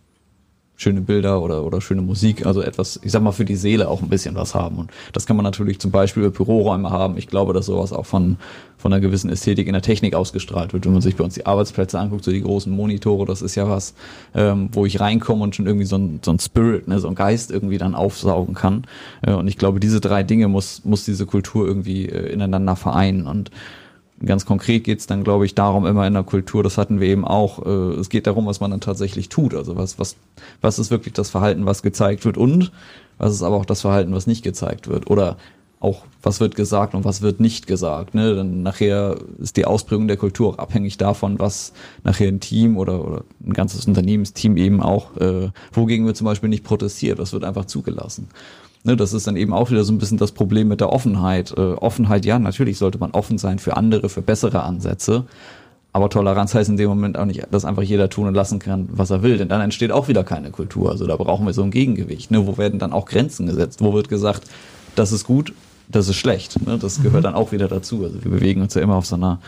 schöne 0.75 1.01
Bilder 1.01 1.41
oder, 1.41 1.63
oder 1.63 1.81
schöne 1.81 2.01
Musik, 2.01 2.45
also 2.45 2.61
etwas, 2.61 2.99
ich 3.03 3.11
sag 3.11 3.21
mal, 3.21 3.31
für 3.31 3.45
die 3.45 3.55
Seele 3.55 3.87
auch 3.87 4.01
ein 4.01 4.09
bisschen 4.09 4.35
was 4.35 4.55
haben. 4.55 4.77
Und 4.77 4.91
das 5.13 5.25
kann 5.25 5.35
man 5.35 5.43
natürlich 5.43 5.79
zum 5.79 5.91
Beispiel 5.91 6.23
über 6.23 6.31
Büroräume 6.31 6.89
haben. 6.89 7.17
Ich 7.17 7.27
glaube, 7.27 7.53
dass 7.53 7.67
sowas 7.67 7.93
auch 7.93 8.05
von, 8.05 8.37
von 8.77 8.91
einer 8.91 8.99
gewissen 8.99 9.29
Ästhetik 9.29 9.67
in 9.67 9.73
der 9.73 9.83
Technik 9.83 10.15
ausgestrahlt 10.15 10.73
wird. 10.73 10.85
Wenn 10.85 10.93
man 10.93 11.01
sich 11.01 11.15
bei 11.15 11.23
uns 11.23 11.35
die 11.35 11.45
Arbeitsplätze 11.45 11.99
anguckt, 11.99 12.23
so 12.23 12.31
die 12.31 12.41
großen 12.41 12.73
Monitore, 12.75 13.25
das 13.25 13.41
ist 13.41 13.55
ja 13.55 13.69
was, 13.69 13.93
ähm, 14.33 14.69
wo 14.71 14.85
ich 14.85 14.99
reinkomme 14.99 15.43
und 15.43 15.55
schon 15.55 15.67
irgendwie 15.67 15.85
so 15.85 15.97
ein, 15.97 16.19
so 16.23 16.31
ein 16.31 16.39
Spirit, 16.39 16.87
ne, 16.87 16.99
so 16.99 17.07
ein 17.07 17.15
Geist 17.15 17.51
irgendwie 17.51 17.77
dann 17.77 17.93
aufsaugen 17.93 18.55
kann. 18.55 18.85
Äh, 19.21 19.33
und 19.33 19.47
ich 19.47 19.57
glaube, 19.57 19.79
diese 19.79 20.01
drei 20.01 20.23
Dinge 20.23 20.47
muss, 20.47 20.83
muss 20.85 21.05
diese 21.05 21.25
Kultur 21.27 21.67
irgendwie 21.67 22.09
äh, 22.09 22.33
ineinander 22.33 22.75
vereinen. 22.75 23.27
Und 23.27 23.51
Ganz 24.25 24.45
konkret 24.45 24.83
geht 24.83 24.99
es 24.99 25.07
dann, 25.07 25.23
glaube 25.23 25.45
ich, 25.45 25.53
darum 25.53 25.85
immer 25.85 26.07
in 26.07 26.13
der 26.13 26.23
Kultur, 26.23 26.63
das 26.63 26.77
hatten 26.77 26.99
wir 26.99 27.07
eben 27.07 27.25
auch, 27.25 27.65
äh, 27.65 27.99
es 27.99 28.09
geht 28.09 28.27
darum, 28.27 28.45
was 28.45 28.59
man 28.59 28.71
dann 28.71 28.79
tatsächlich 28.79 29.29
tut. 29.29 29.53
Also 29.53 29.75
was, 29.75 29.99
was, 29.99 30.15
was 30.61 30.79
ist 30.79 30.91
wirklich 30.91 31.13
das 31.13 31.29
Verhalten, 31.29 31.65
was 31.65 31.81
gezeigt 31.83 32.23
wird 32.23 32.37
und 32.37 32.71
was 33.17 33.33
ist 33.33 33.43
aber 33.43 33.57
auch 33.57 33.65
das 33.65 33.81
Verhalten, 33.81 34.13
was 34.13 34.27
nicht 34.27 34.43
gezeigt 34.43 34.87
wird. 34.87 35.09
Oder 35.09 35.37
auch, 35.83 36.05
was 36.21 36.39
wird 36.39 36.55
gesagt 36.55 36.95
und 36.95 37.03
was 37.03 37.21
wird 37.21 37.41
nicht 37.41 37.67
gesagt. 37.67 38.15
Ne? 38.15 38.35
Dann 38.35 38.63
nachher 38.63 39.17
ist 39.39 39.57
die 39.57 39.65
Ausprägung 39.65 40.07
der 40.07 40.15
Kultur 40.15 40.49
auch 40.49 40.57
abhängig 40.57 40.97
davon, 40.97 41.39
was 41.39 41.73
nachher 42.05 42.29
ein 42.29 42.39
Team 42.39 42.77
oder, 42.77 43.05
oder 43.05 43.23
ein 43.45 43.51
ganzes 43.51 43.85
Unternehmensteam 43.85 44.55
eben 44.55 44.81
auch, 44.81 45.17
äh, 45.17 45.49
wogegen 45.73 46.05
wir 46.05 46.13
zum 46.13 46.25
Beispiel 46.25 46.47
nicht 46.47 46.63
protestiert, 46.63 47.19
das 47.19 47.33
wird 47.33 47.43
einfach 47.43 47.65
zugelassen. 47.65 48.29
Ne, 48.85 48.97
das 48.97 49.13
ist 49.13 49.27
dann 49.27 49.37
eben 49.37 49.53
auch 49.53 49.71
wieder 49.71 49.85
so 49.85 49.93
ein 49.93 49.97
bisschen 49.97 50.17
das 50.17 50.33
Problem 50.33 50.67
mit 50.67 50.81
der 50.81 50.91
Offenheit. 50.91 51.53
Äh, 51.57 51.61
Offenheit, 51.61 52.25
ja, 52.25 52.37
natürlich 52.37 52.77
sollte 52.77 52.97
man 52.97 53.11
offen 53.11 53.37
sein 53.37 53.59
für 53.59 53.77
andere, 53.77 54.09
für 54.09 54.21
bessere 54.21 54.63
Ansätze. 54.63 55.23
Aber 55.93 56.09
Toleranz 56.09 56.53
heißt 56.53 56.69
in 56.69 56.77
dem 56.77 56.89
Moment 56.89 57.17
auch 57.17 57.25
nicht, 57.25 57.47
dass 57.51 57.65
einfach 57.65 57.83
jeder 57.83 58.09
tun 58.09 58.27
und 58.27 58.33
lassen 58.33 58.59
kann, 58.59 58.89
was 58.91 59.11
er 59.11 59.21
will. 59.21 59.37
Denn 59.37 59.47
dann 59.47 59.61
entsteht 59.61 59.91
auch 59.91 60.07
wieder 60.07 60.23
keine 60.23 60.49
Kultur. 60.49 60.89
Also 60.89 61.05
da 61.05 61.15
brauchen 61.15 61.45
wir 61.45 61.53
so 61.53 61.61
ein 61.61 61.71
Gegengewicht. 61.71 62.31
Ne? 62.31 62.45
Wo 62.47 62.57
werden 62.57 62.79
dann 62.79 62.91
auch 62.91 63.05
Grenzen 63.05 63.45
gesetzt? 63.45 63.79
Wo 63.79 63.93
wird 63.93 64.09
gesagt, 64.09 64.43
das 64.95 65.11
ist 65.11 65.23
gut, 65.23 65.53
das 65.87 66.09
ist 66.09 66.15
schlecht? 66.15 66.65
Ne? 66.65 66.79
Das 66.79 67.03
gehört 67.03 67.21
mhm. 67.21 67.27
dann 67.27 67.35
auch 67.35 67.51
wieder 67.51 67.67
dazu. 67.67 68.03
Also 68.03 68.23
wir 68.23 68.31
bewegen 68.31 68.61
uns 68.61 68.73
ja 68.73 68.81
immer 68.81 68.95
auf 68.95 69.05
so 69.05 69.15
einer, 69.15 69.39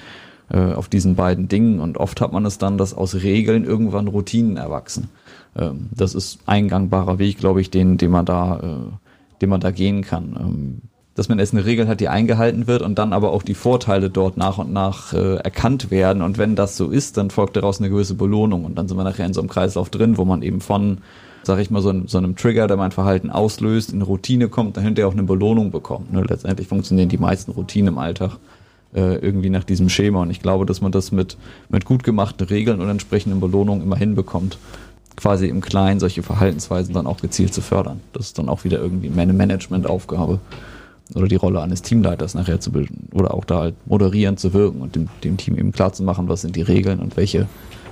äh, 0.49 0.73
auf 0.73 0.87
diesen 0.87 1.15
beiden 1.15 1.47
Dingen. 1.47 1.79
Und 1.79 1.97
oft 1.97 2.21
hat 2.21 2.31
man 2.31 2.45
es 2.45 2.59
dann, 2.59 2.77
dass 2.77 2.93
aus 2.93 3.15
Regeln 3.15 3.65
irgendwann 3.65 4.07
Routinen 4.07 4.55
erwachsen. 4.55 5.09
Ähm, 5.57 5.89
das 5.91 6.13
ist 6.13 6.37
ein 6.45 6.67
gangbarer 6.67 7.17
Weg, 7.17 7.39
glaube 7.39 7.59
ich, 7.59 7.71
den, 7.71 7.97
den 7.97 8.11
man 8.11 8.25
da 8.25 8.59
äh, 8.59 9.04
den 9.41 9.49
man 9.49 9.61
da 9.61 9.71
gehen 9.71 10.01
kann. 10.01 10.35
Ähm, 10.39 10.81
dass 11.15 11.29
man 11.29 11.39
erst 11.39 11.53
eine 11.53 11.65
Regel 11.65 11.87
hat, 11.87 12.01
die 12.01 12.09
eingehalten 12.09 12.67
wird 12.67 12.81
und 12.81 12.99
dann 12.99 13.13
aber 13.13 13.31
auch 13.31 13.41
die 13.41 13.53
Vorteile 13.53 14.09
dort 14.09 14.35
nach 14.35 14.57
und 14.57 14.71
nach 14.71 15.13
äh, 15.13 15.35
erkannt 15.37 15.89
werden. 15.89 16.21
Und 16.21 16.37
wenn 16.37 16.57
das 16.57 16.75
so 16.75 16.89
ist, 16.89 17.15
dann 17.15 17.29
folgt 17.29 17.55
daraus 17.55 17.79
eine 17.79 17.89
gewisse 17.89 18.15
Belohnung. 18.15 18.65
Und 18.65 18.77
dann 18.77 18.89
sind 18.89 18.97
wir 18.97 19.05
nachher 19.05 19.25
in 19.25 19.33
so 19.33 19.39
einem 19.39 19.49
Kreislauf 19.49 19.89
drin, 19.89 20.17
wo 20.17 20.25
man 20.25 20.41
eben 20.41 20.59
von, 20.59 20.97
sag 21.43 21.59
ich 21.59 21.71
mal, 21.71 21.81
so, 21.81 21.89
einem, 21.89 22.09
so 22.09 22.17
einem 22.17 22.35
Trigger, 22.35 22.67
der 22.67 22.75
mein 22.75 22.91
Verhalten 22.91 23.29
auslöst, 23.29 23.91
in 23.91 23.95
eine 23.95 24.03
Routine 24.03 24.49
kommt, 24.49 24.75
dahinter 24.75 25.07
auch 25.07 25.13
eine 25.13 25.23
Belohnung 25.23 25.71
bekommt. 25.71 26.11
Ne? 26.11 26.21
Letztendlich 26.27 26.67
funktionieren 26.67 27.07
die 27.07 27.17
meisten 27.17 27.51
Routinen 27.51 27.93
im 27.93 27.97
Alltag 27.97 28.37
äh, 28.93 29.15
irgendwie 29.15 29.49
nach 29.49 29.63
diesem 29.63 29.87
Schema. 29.87 30.21
Und 30.21 30.31
ich 30.31 30.41
glaube, 30.41 30.65
dass 30.65 30.81
man 30.81 30.91
das 30.91 31.13
mit, 31.13 31.37
mit 31.69 31.85
gut 31.85 32.03
gemachten 32.03 32.45
Regeln 32.45 32.81
und 32.81 32.89
entsprechenden 32.89 33.39
Belohnungen 33.39 33.83
immer 33.83 33.95
hinbekommt 33.95 34.57
quasi 35.15 35.47
im 35.47 35.61
Kleinen 35.61 35.99
solche 35.99 36.23
Verhaltensweisen 36.23 36.93
dann 36.93 37.07
auch 37.07 37.17
gezielt 37.17 37.53
zu 37.53 37.61
fördern. 37.61 38.01
Das 38.13 38.27
ist 38.27 38.37
dann 38.37 38.49
auch 38.49 38.63
wieder 38.63 38.79
irgendwie 38.79 39.11
eine 39.19 39.33
Management-Aufgabe 39.33 40.39
oder 41.13 41.27
die 41.27 41.35
Rolle 41.35 41.61
eines 41.61 41.81
Teamleiters 41.81 42.33
nachher 42.33 42.59
zu 42.59 42.71
bilden 42.71 43.09
oder 43.13 43.33
auch 43.33 43.45
da 43.45 43.59
halt 43.59 43.75
moderierend 43.85 44.39
zu 44.39 44.53
wirken 44.53 44.81
und 44.81 44.95
dem, 44.95 45.07
dem 45.23 45.37
Team 45.37 45.57
eben 45.57 45.71
klar 45.71 45.93
zu 45.93 46.03
machen, 46.03 46.27
was 46.27 46.41
sind 46.41 46.55
die 46.55 46.63
Regeln 46.63 46.99
und 46.99 47.15
welche 47.15 47.47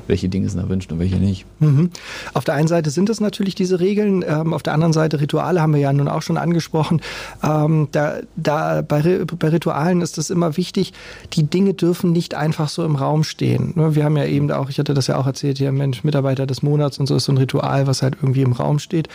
welche 0.07 0.29
Dinge 0.29 0.50
sind 0.50 0.60
erwünscht 0.60 0.91
und 0.91 1.00
welche 1.00 1.17
nicht. 1.17 1.45
Mhm. 1.60 1.89
Auf 2.33 2.43
der 2.43 2.55
einen 2.55 2.67
Seite 2.67 2.89
sind 2.89 3.10
es 3.10 3.19
natürlich 3.19 3.55
diese 3.55 3.79
Regeln, 3.79 4.24
ähm, 4.27 4.53
auf 4.53 4.63
der 4.63 4.74
anderen 4.74 4.93
Seite 4.93 5.19
Rituale 5.19 5.62
haben 5.62 5.74
wir 5.74 5.79
ja 5.79 5.93
nun 5.93 6.07
auch 6.07 6.22
schon 6.22 6.38
angesprochen. 6.38 7.01
Ähm, 7.43 7.88
da, 7.91 8.17
da 8.36 8.81
bei, 8.81 9.25
bei 9.25 9.50
Ritualen 9.50 10.01
ist 10.01 10.17
es 10.17 10.29
immer 10.29 10.57
wichtig, 10.57 10.93
die 11.33 11.43
Dinge 11.43 11.74
dürfen 11.74 12.12
nicht 12.12 12.35
einfach 12.35 12.70
so 12.70 12.83
im 12.83 12.96
Raum 12.96 13.24
stehen. 13.24 13.74
Ne, 13.75 13.96
wir 13.96 14.03
haben 14.03 14.18
ja 14.18 14.25
eben 14.25 14.51
auch, 14.51 14.70
ich 14.70 14.79
hatte 14.79 14.94
das 14.94 15.07
ja 15.07 15.18
auch 15.18 15.27
erzählt, 15.27 15.57
hier 15.57 15.72
Mensch, 15.72 16.03
Mitarbeiter 16.03 16.46
des 16.46 16.61
Monats 16.63 17.00
und 17.00 17.07
so 17.07 17.16
ist 17.16 17.25
so 17.25 17.31
ein 17.31 17.37
Ritual, 17.37 17.87
was 17.87 18.01
halt 18.01 18.16
irgendwie 18.22 18.42
im 18.42 18.53
Raum 18.53 18.79
steht 18.79 19.09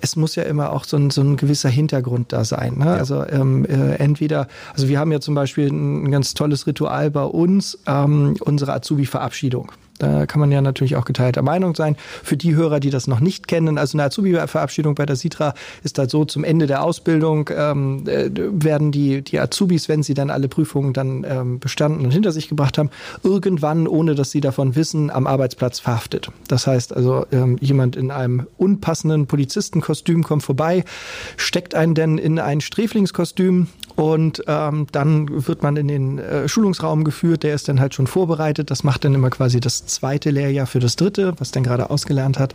es 0.00 0.16
muss 0.16 0.34
ja 0.34 0.44
immer 0.44 0.72
auch 0.72 0.84
so 0.84 0.96
ein, 0.96 1.10
so 1.10 1.20
ein 1.20 1.36
gewisser 1.36 1.68
Hintergrund 1.68 2.32
da 2.32 2.44
sein. 2.44 2.78
Ne? 2.78 2.86
Ja. 2.86 2.94
Also 2.94 3.24
ähm, 3.26 3.64
äh, 3.66 3.96
entweder, 3.96 4.48
also 4.72 4.88
wir 4.88 4.98
haben 4.98 5.12
ja 5.12 5.20
zum 5.20 5.34
Beispiel 5.34 5.68
ein 5.68 6.10
ganz 6.10 6.34
tolles 6.34 6.66
Ritual 6.66 7.10
bei 7.10 7.24
uns, 7.24 7.78
ähm, 7.86 8.36
unsere 8.40 8.72
Azubi-Verabschiedung. 8.72 9.72
Da 10.00 10.26
kann 10.26 10.40
man 10.40 10.50
ja 10.50 10.60
natürlich 10.60 10.96
auch 10.96 11.04
geteilter 11.04 11.42
Meinung 11.42 11.74
sein. 11.74 11.96
Für 12.22 12.36
die 12.36 12.54
Hörer, 12.54 12.80
die 12.80 12.90
das 12.90 13.06
noch 13.06 13.20
nicht 13.20 13.46
kennen, 13.48 13.78
also 13.78 13.96
eine 13.96 14.04
Azubi-Verabschiedung 14.04 14.94
bei 14.94 15.06
der 15.06 15.16
Sitra 15.16 15.54
ist 15.84 15.98
halt 15.98 16.10
so, 16.10 16.24
zum 16.24 16.42
Ende 16.42 16.66
der 16.66 16.82
Ausbildung 16.82 17.50
ähm, 17.54 18.04
äh, 18.06 18.30
werden 18.34 18.92
die, 18.92 19.22
die 19.22 19.38
Azubis, 19.38 19.88
wenn 19.88 20.02
sie 20.02 20.14
dann 20.14 20.30
alle 20.30 20.48
Prüfungen 20.48 20.94
dann 20.94 21.24
ähm, 21.28 21.60
bestanden 21.60 22.04
und 22.04 22.12
hinter 22.12 22.32
sich 22.32 22.48
gebracht 22.48 22.78
haben, 22.78 22.90
irgendwann, 23.22 23.86
ohne 23.86 24.14
dass 24.14 24.30
sie 24.30 24.40
davon 24.40 24.74
wissen, 24.74 25.10
am 25.10 25.26
Arbeitsplatz 25.26 25.78
verhaftet. 25.78 26.30
Das 26.48 26.66
heißt 26.66 26.96
also, 26.96 27.26
ähm, 27.30 27.58
jemand 27.60 27.94
in 27.94 28.10
einem 28.10 28.46
unpassenden 28.56 29.26
Polizistenkostüm 29.26 30.24
kommt 30.24 30.42
vorbei, 30.42 30.84
steckt 31.36 31.74
einen 31.74 31.94
denn 31.94 32.16
in 32.16 32.38
ein 32.38 32.62
Sträflingskostüm 32.62 33.68
und 34.00 34.42
ähm, 34.46 34.86
dann 34.92 35.46
wird 35.46 35.62
man 35.62 35.76
in 35.76 35.86
den 35.86 36.18
äh, 36.18 36.48
Schulungsraum 36.48 37.04
geführt, 37.04 37.42
der 37.42 37.54
ist 37.54 37.68
dann 37.68 37.80
halt 37.80 37.92
schon 37.92 38.06
vorbereitet. 38.06 38.70
Das 38.70 38.82
macht 38.82 39.04
dann 39.04 39.14
immer 39.14 39.28
quasi 39.28 39.60
das 39.60 39.84
zweite 39.84 40.30
Lehrjahr 40.30 40.66
für 40.66 40.78
das 40.78 40.96
dritte, 40.96 41.34
was 41.36 41.50
dann 41.50 41.64
gerade 41.64 41.90
ausgelernt 41.90 42.38
hat. 42.38 42.54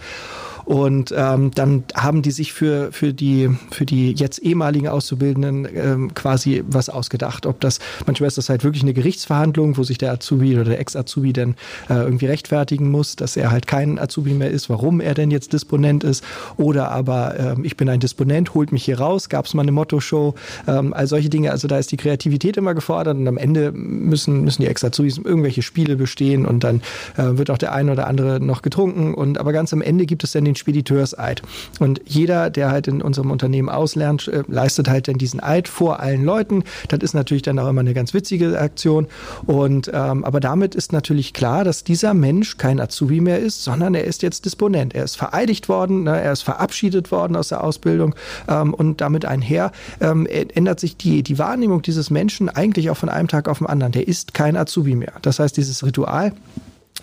Und 0.66 1.14
ähm, 1.16 1.52
dann 1.54 1.84
haben 1.94 2.24
die 2.24 2.32
sich 2.32 2.52
für, 2.52 2.92
für, 2.92 3.14
die, 3.14 3.50
für 3.72 3.86
die 3.86 4.14
jetzt 4.14 4.40
ehemaligen 4.40 4.88
Auszubildenden 4.88 5.68
ähm, 5.74 6.14
quasi 6.16 6.64
was 6.68 6.90
ausgedacht. 6.90 7.46
Ob 7.46 7.60
das, 7.62 7.80
manchmal 8.08 8.28
ist 8.28 8.38
das 8.38 8.50
halt 8.50 8.64
wirklich 8.64 8.82
eine 8.82 8.94
Gerichtsverhandlung, 8.94 9.78
wo 9.78 9.84
sich 9.84 10.00
der 10.00 10.12
Azubi 10.12 10.56
oder 10.56 10.66
der 10.66 10.80
Ex-Azubi 10.80 11.34
dann 11.34 11.56
äh, 11.90 11.94
irgendwie 11.94 12.26
rechtfertigen 12.26 12.90
muss, 12.90 13.16
dass 13.16 13.38
er 13.38 13.52
halt 13.52 13.68
kein 13.68 14.00
Azubi 14.00 14.34
mehr 14.34 14.50
ist, 14.50 14.70
warum 14.70 15.02
er 15.02 15.14
denn 15.14 15.30
jetzt 15.30 15.54
Disponent 15.54 16.04
ist. 16.04 16.24
Oder 16.58 16.92
aber 16.92 17.40
ähm, 17.40 17.64
ich 17.64 17.78
bin 17.78 17.88
ein 17.88 18.00
Disponent, 18.00 18.56
holt 18.56 18.72
mich 18.72 18.86
hier 18.86 19.00
raus, 19.00 19.30
gab 19.30 19.46
es 19.46 19.54
mal 19.54 19.62
eine 19.62 19.72
Motto-Show, 19.72 20.34
ähm, 20.68 20.94
all 20.94 21.06
solche 21.06 21.30
Dinge. 21.30 21.52
Also 21.52 21.68
da 21.68 21.78
ist 21.78 21.92
die 21.92 21.98
Kreativität 21.98 22.58
immer 22.58 22.74
gefordert 22.74 23.18
und 23.18 23.28
am 23.28 23.38
Ende 23.38 23.72
müssen, 23.72 24.44
müssen 24.44 24.64
die 24.64 24.68
Ex-Azubis 24.68 25.20
irgendwelche 25.20 25.62
Spiele 25.62 25.96
bestehen 25.96 26.46
und 26.46 26.64
dann 26.64 26.82
äh, 27.18 27.38
wird 27.38 27.52
auch 27.52 27.60
der 27.60 27.74
eine 27.74 27.92
oder 27.92 28.08
andere 28.08 28.40
noch 28.40 28.64
getrunken. 28.64 29.14
Und 29.14 29.38
aber 29.38 29.54
ganz 29.54 29.72
am 29.72 29.84
Ende 29.84 30.08
gibt 30.08 30.24
es 30.24 30.32
dann 30.32 30.46
den 30.46 30.55
den 30.56 30.60
Spediteurseid. 30.60 31.42
Und 31.80 32.02
jeder, 32.06 32.50
der 32.50 32.72
halt 32.72 32.88
in 32.88 33.02
unserem 33.02 33.32
Unternehmen 33.32 33.70
auslernt, 33.70 34.28
äh, 34.28 34.44
leistet 34.48 34.88
halt 34.90 35.08
dann 35.08 35.18
diesen 35.18 35.42
Eid 35.42 35.68
vor 35.68 36.00
allen 36.00 36.24
Leuten. 36.24 36.64
Das 36.88 37.00
ist 37.02 37.14
natürlich 37.14 37.44
dann 37.44 37.60
auch 37.60 37.68
immer 37.68 37.82
eine 37.82 37.94
ganz 37.94 38.14
witzige 38.14 38.60
Aktion. 38.60 39.08
Und 39.46 39.92
ähm, 39.94 40.24
aber 40.24 40.40
damit 40.40 40.76
ist 40.76 40.94
natürlich 40.94 41.34
klar, 41.34 41.64
dass 41.64 41.84
dieser 41.84 42.14
Mensch 42.14 42.58
kein 42.58 42.80
Azubi 42.80 43.22
mehr 43.22 43.40
ist, 43.40 43.64
sondern 43.64 43.94
er 43.96 44.06
ist 44.06 44.22
jetzt 44.22 44.46
Disponent. 44.46 44.96
Er 44.96 45.04
ist 45.04 45.18
vereidigt 45.18 45.70
worden, 45.70 46.04
ne, 46.04 46.20
er 46.20 46.32
ist 46.32 46.42
verabschiedet 46.42 47.12
worden 47.12 47.36
aus 47.36 47.50
der 47.50 47.64
Ausbildung 47.64 48.16
ähm, 48.48 48.74
und 48.74 49.02
damit 49.02 49.26
einher 49.26 49.72
ähm, 50.00 50.26
ändert 50.26 50.80
sich 50.80 50.98
die, 50.98 51.24
die 51.24 51.38
Wahrnehmung 51.38 51.82
dieses 51.82 52.10
Menschen 52.10 52.50
eigentlich 52.50 52.90
auch 52.90 52.98
von 52.98 53.10
einem 53.10 53.28
Tag 53.28 53.48
auf 53.48 53.60
den 53.60 53.68
anderen. 53.68 53.92
Der 53.92 54.08
ist 54.08 54.34
kein 54.34 54.56
Azubi 54.56 54.96
mehr. 54.96 55.14
Das 55.22 55.40
heißt, 55.40 55.58
dieses 55.58 55.84
Ritual 55.86 56.34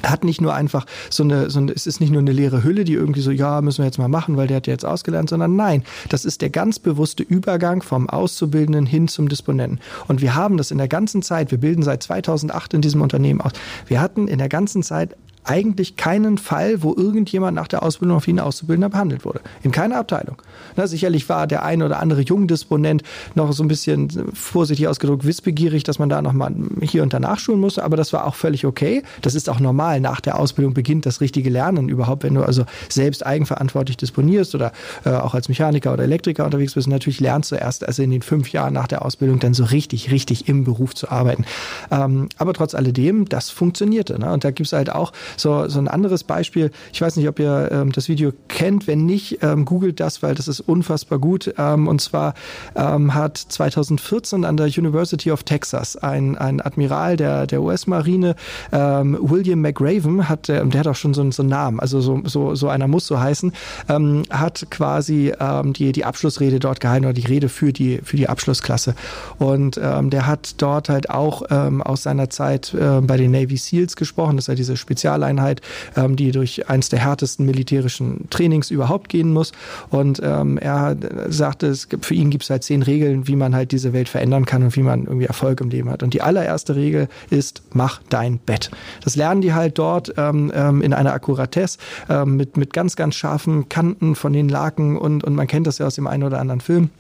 hat 0.02 0.24
nicht 0.24 0.40
nur 0.40 0.55
einfach 0.55 0.87
so 1.11 1.22
eine, 1.22 1.50
so 1.50 1.61
eine, 1.61 1.72
es 1.72 1.87
ist 1.87 2.00
nicht 2.00 2.11
nur 2.11 2.20
eine 2.20 2.33
leere 2.33 2.64
Hülle, 2.64 2.85
die 2.85 2.94
irgendwie 2.94 3.20
so, 3.20 3.31
ja, 3.31 3.61
müssen 3.61 3.78
wir 3.78 3.87
jetzt 3.87 3.98
mal 3.98 4.09
machen, 4.09 4.37
weil 4.37 4.46
der 4.46 4.57
hat 4.57 4.66
ja 4.66 4.72
jetzt 4.72 4.85
ausgelernt, 4.85 5.28
sondern 5.28 5.57
nein, 5.57 5.85
das 6.09 6.24
ist 6.24 6.42
der 6.42 6.50
ganz 6.50 6.78
bewusste 6.78 7.22
Übergang 7.22 7.83
vom 7.83 8.09
Auszubildenden 8.09 8.87
hin 8.87 9.09
zum 9.09 9.28
Disponenten. 9.28 9.81
Und 10.09 10.20
wir 10.20 10.35
haben 10.35 10.57
das 10.57 10.70
in 10.70 10.78
der 10.78 10.88
ganzen 10.88 11.22
Zeit, 11.22 11.50
wir 11.50 11.59
bilden 11.59 11.83
seit 11.83 12.02
2008 12.02 12.74
in 12.74 12.81
diesem 12.81 13.02
Unternehmen 13.02 13.40
aus, 13.40 13.52
wir 13.87 14.00
hatten 14.00 14.28
in 14.28 14.38
der 14.38 14.48
ganzen 14.48 14.83
Zeit 14.83 15.16
eigentlich 15.44 15.96
keinen 15.96 16.38
Fall, 16.38 16.83
wo 16.83 16.94
irgendjemand 16.94 17.57
nach 17.57 17.68
der 17.68 17.83
Ausbildung 17.83 18.16
auf 18.16 18.28
ihn 18.28 18.38
Auszubildender 18.38 18.88
behandelt 18.88 19.24
wurde. 19.24 19.40
In 19.62 19.72
keiner 19.72 19.98
Abteilung. 19.98 20.37
Na, 20.76 20.87
sicherlich 20.87 21.28
war 21.28 21.46
der 21.46 21.64
ein 21.64 21.83
oder 21.83 21.98
andere 21.98 22.20
Jungdisponent 22.20 23.02
noch 23.35 23.52
so 23.52 23.64
ein 23.64 23.68
bisschen 23.68 24.09
vorsichtig 24.35 24.88
ausgedrückt 24.88 25.24
wissbegierig, 25.24 25.83
dass 25.85 25.98
man 25.98 26.09
da 26.09 26.22
noch 26.22 26.33
mal 26.33 26.55
hier 26.81 27.02
und 27.02 27.12
da 27.12 27.20
nachschulen 27.20 27.61
musste, 27.61 27.83
aber 27.85 27.96
das 27.96 28.12
war 28.12 28.26
auch 28.26 28.35
völlig 28.35 28.64
okay. 28.64 29.02
Das 29.20 29.35
ist 29.35 29.48
auch 29.48 29.61
normal. 29.61 30.00
Nach 30.00 30.20
der 30.20 30.38
Ausbildung 30.38 30.74
beginnt 30.74 31.07
das 31.07 31.20
richtige 31.20 31.50
Lernen 31.50 31.88
überhaupt, 31.88 32.22
wenn 32.22 32.35
du 32.35 32.42
also 32.42 32.64
selbst 32.88 33.26
eigenverantwortlich 33.26 33.96
disponierst 33.96 34.55
oder 34.55 34.72
äh, 35.05 35.11
auch 35.11 35.35
als 35.35 35.48
Mechaniker 35.48 35.92
oder 35.92 36.05
Elektriker 36.05 36.44
unterwegs 36.44 36.74
bist. 36.74 36.88
Natürlich 36.88 37.20
lernst 37.20 37.50
du 37.50 37.57
erst 37.57 37.87
also 37.87 38.02
in 38.02 38.11
den 38.11 38.22
fünf 38.22 38.52
Jahren 38.52 38.74
nach 38.74 38.87
der 38.87 39.05
Ausbildung 39.05 39.40
dann 39.40 39.55
so 39.55 39.64
richtig, 39.64 40.11
richtig 40.11 40.48
im 40.48 40.64
Beruf 40.64 40.94
zu 40.94 41.11
arbeiten. 41.11 41.44
Ähm, 41.90 42.28
aber 42.38 42.55
trotz 42.55 42.74
alledem, 42.74 43.28
das 43.28 43.50
funktionierte. 43.50 44.18
Ne? 44.18 44.33
Und 44.33 44.44
da 44.44 44.50
gibt 44.50 44.66
es 44.66 44.72
halt 44.72 44.90
auch 44.90 45.12
So, 45.37 45.68
so 45.68 45.79
ein 45.79 45.88
anderes 45.88 46.25
Beispiel, 46.25 46.71
ich 46.92 47.01
weiß 47.01 47.16
nicht, 47.16 47.29
ob 47.29 47.38
ihr 47.38 47.71
ähm, 47.73 47.92
das 47.92 48.09
Video 48.09 48.33
kennt, 48.49 48.87
wenn 48.87 49.07
nicht, 49.07 49.38
ähm, 49.42 49.64
googelt 49.64 50.01
das, 50.01 50.23
weil 50.23 50.35
das 50.35 50.49
ist 50.49 50.61
unfassbar 50.61 51.18
gut. 51.18 51.55
Ähm, 51.59 51.88
und 51.88 52.01
zwar 52.01 52.35
ähm, 52.75 53.14
hat 53.14 53.37
2014 53.37 54.45
an 54.45 54.57
der 54.57 54.66
University 54.66 55.31
of 55.31 55.42
Texas 55.42 55.97
ein, 55.97 56.37
ein 56.37 56.61
Admiral 56.61 57.16
der, 57.16 57.47
der 57.47 57.62
US-Marine, 57.62 58.35
ähm, 58.73 59.18
William 59.21 59.61
McRaven, 59.61 60.29
hat, 60.29 60.49
äh, 60.49 60.64
der 60.66 60.81
hat 60.81 60.87
auch 60.87 60.97
schon 60.97 61.14
so, 61.14 61.31
so 61.31 61.42
einen 61.42 61.51
Namen, 61.51 61.81
also 61.81 62.01
so, 62.01 62.21
so, 62.25 62.55
so 62.55 62.68
einer 62.68 62.88
muss 62.88 63.07
so 63.07 63.21
heißen, 63.21 63.53
ähm, 63.88 64.23
hat 64.31 64.66
quasi 64.71 65.33
ähm, 65.38 65.73
die, 65.73 65.92
die 65.92 66.05
Abschlussrede 66.05 66.59
dort 66.59 66.81
gehalten 66.81 67.05
oder 67.05 67.14
die 67.14 67.27
Rede 67.27 67.49
für 67.49 67.73
die, 67.73 68.01
für 68.03 68.16
die 68.16 68.29
Abschlussklasse. 68.29 68.95
Und 69.38 69.79
ähm, 69.83 70.11
der 70.11 70.27
hat 70.27 70.55
dort 70.59 70.88
halt 70.88 71.11
auch 71.11 71.42
ähm, 71.51 71.83
aus 71.83 72.03
seiner 72.03 72.31
Zeit 72.31 72.75
äh, 72.75 73.01
bei 73.01 73.16
den 73.16 73.31
Navy 73.31 73.57
SEALs 73.57 73.97
gesprochen. 73.97 74.37
Das 74.37 74.45
ist 74.45 74.49
ja 74.49 74.55
diese 74.55 74.77
Spezialeinheit, 75.22 75.61
ähm, 75.96 76.16
die 76.16 76.32
durch 76.32 76.68
eines 76.68 76.88
der 76.88 76.98
härtesten 76.98 77.46
militärischen 77.46 78.28
Trainings 78.30 78.70
überhaupt 78.70 79.08
gehen 79.08 79.32
muss. 79.32 79.52
Und 79.90 80.20
ähm, 80.22 80.58
er 80.58 80.96
sagte, 81.28 81.68
es 81.68 81.88
gibt, 81.88 82.06
für 82.06 82.14
ihn 82.14 82.30
gibt 82.30 82.44
es 82.44 82.50
halt 82.50 82.64
zehn 82.64 82.82
Regeln, 82.82 83.28
wie 83.28 83.37
man 83.37 83.54
halt 83.54 83.72
diese 83.72 83.92
Welt 83.92 84.08
verändern 84.08 84.44
kann 84.44 84.62
und 84.62 84.76
wie 84.76 84.82
man 84.82 85.04
irgendwie 85.04 85.26
Erfolg 85.26 85.61
im 85.61 85.70
Leben 85.70 85.90
hat. 85.90 86.02
Und 86.02 86.14
die 86.14 86.22
allererste 86.22 86.74
Regel 86.74 87.08
ist, 87.30 87.62
mach 87.72 88.00
dein 88.08 88.38
Bett. 88.38 88.70
Das 89.04 89.16
lernen 89.16 89.40
die 89.40 89.54
halt 89.54 89.78
dort 89.78 90.12
ähm, 90.16 90.52
ähm, 90.54 90.82
in 90.82 90.92
einer 90.92 91.12
Akkuratesse 91.12 91.78
ähm, 92.08 92.37
mit, 92.37 92.56
mit 92.56 92.72
ganz, 92.72 92.96
ganz 92.96 93.14
scharfen 93.14 93.68
Kanten 93.68 94.14
von 94.14 94.32
den 94.32 94.48
Laken 94.48 94.96
und, 94.96 95.24
und 95.24 95.35
man 95.35 95.46
kennt 95.46 95.66
das 95.66 95.78
ja 95.78 95.87
aus 95.87 95.94
dem 95.94 96.06
einen 96.06 96.24
oder 96.24 96.40
anderen 96.40 96.61
Film. 96.61 96.90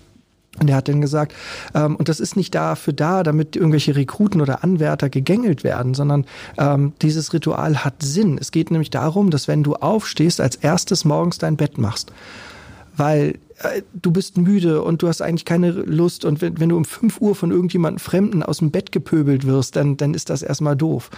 Und 0.60 0.68
er 0.68 0.76
hat 0.76 0.88
dann 0.88 1.00
gesagt, 1.00 1.34
ähm, 1.74 1.96
und 1.96 2.08
das 2.08 2.20
ist 2.20 2.36
nicht 2.36 2.54
dafür 2.54 2.92
da, 2.92 3.22
damit 3.22 3.56
irgendwelche 3.56 3.96
Rekruten 3.96 4.40
oder 4.40 4.62
Anwärter 4.62 5.08
gegängelt 5.08 5.64
werden, 5.64 5.94
sondern 5.94 6.26
ähm, 6.58 6.92
dieses 7.00 7.32
Ritual 7.32 7.84
hat 7.84 8.02
Sinn. 8.02 8.36
Es 8.38 8.50
geht 8.50 8.70
nämlich 8.70 8.90
darum, 8.90 9.30
dass 9.30 9.48
wenn 9.48 9.62
du 9.62 9.76
aufstehst, 9.76 10.40
als 10.40 10.56
erstes 10.56 11.04
morgens 11.06 11.38
dein 11.38 11.56
Bett 11.56 11.78
machst. 11.78 12.12
Weil 12.96 13.38
du 13.92 14.10
bist 14.10 14.36
müde 14.36 14.82
und 14.82 15.02
du 15.02 15.08
hast 15.08 15.22
eigentlich 15.22 15.44
keine 15.44 15.70
Lust 15.70 16.24
und 16.24 16.40
wenn, 16.40 16.58
wenn 16.58 16.68
du 16.68 16.76
um 16.76 16.84
5 16.84 17.20
Uhr 17.20 17.34
von 17.34 17.50
irgendjemandem 17.50 17.98
Fremden 17.98 18.42
aus 18.42 18.58
dem 18.58 18.70
Bett 18.70 18.92
gepöbelt 18.92 19.46
wirst, 19.46 19.76
dann, 19.76 19.96
dann 19.96 20.14
ist 20.14 20.30
das 20.30 20.42
erstmal 20.42 20.76
doof. 20.76 21.10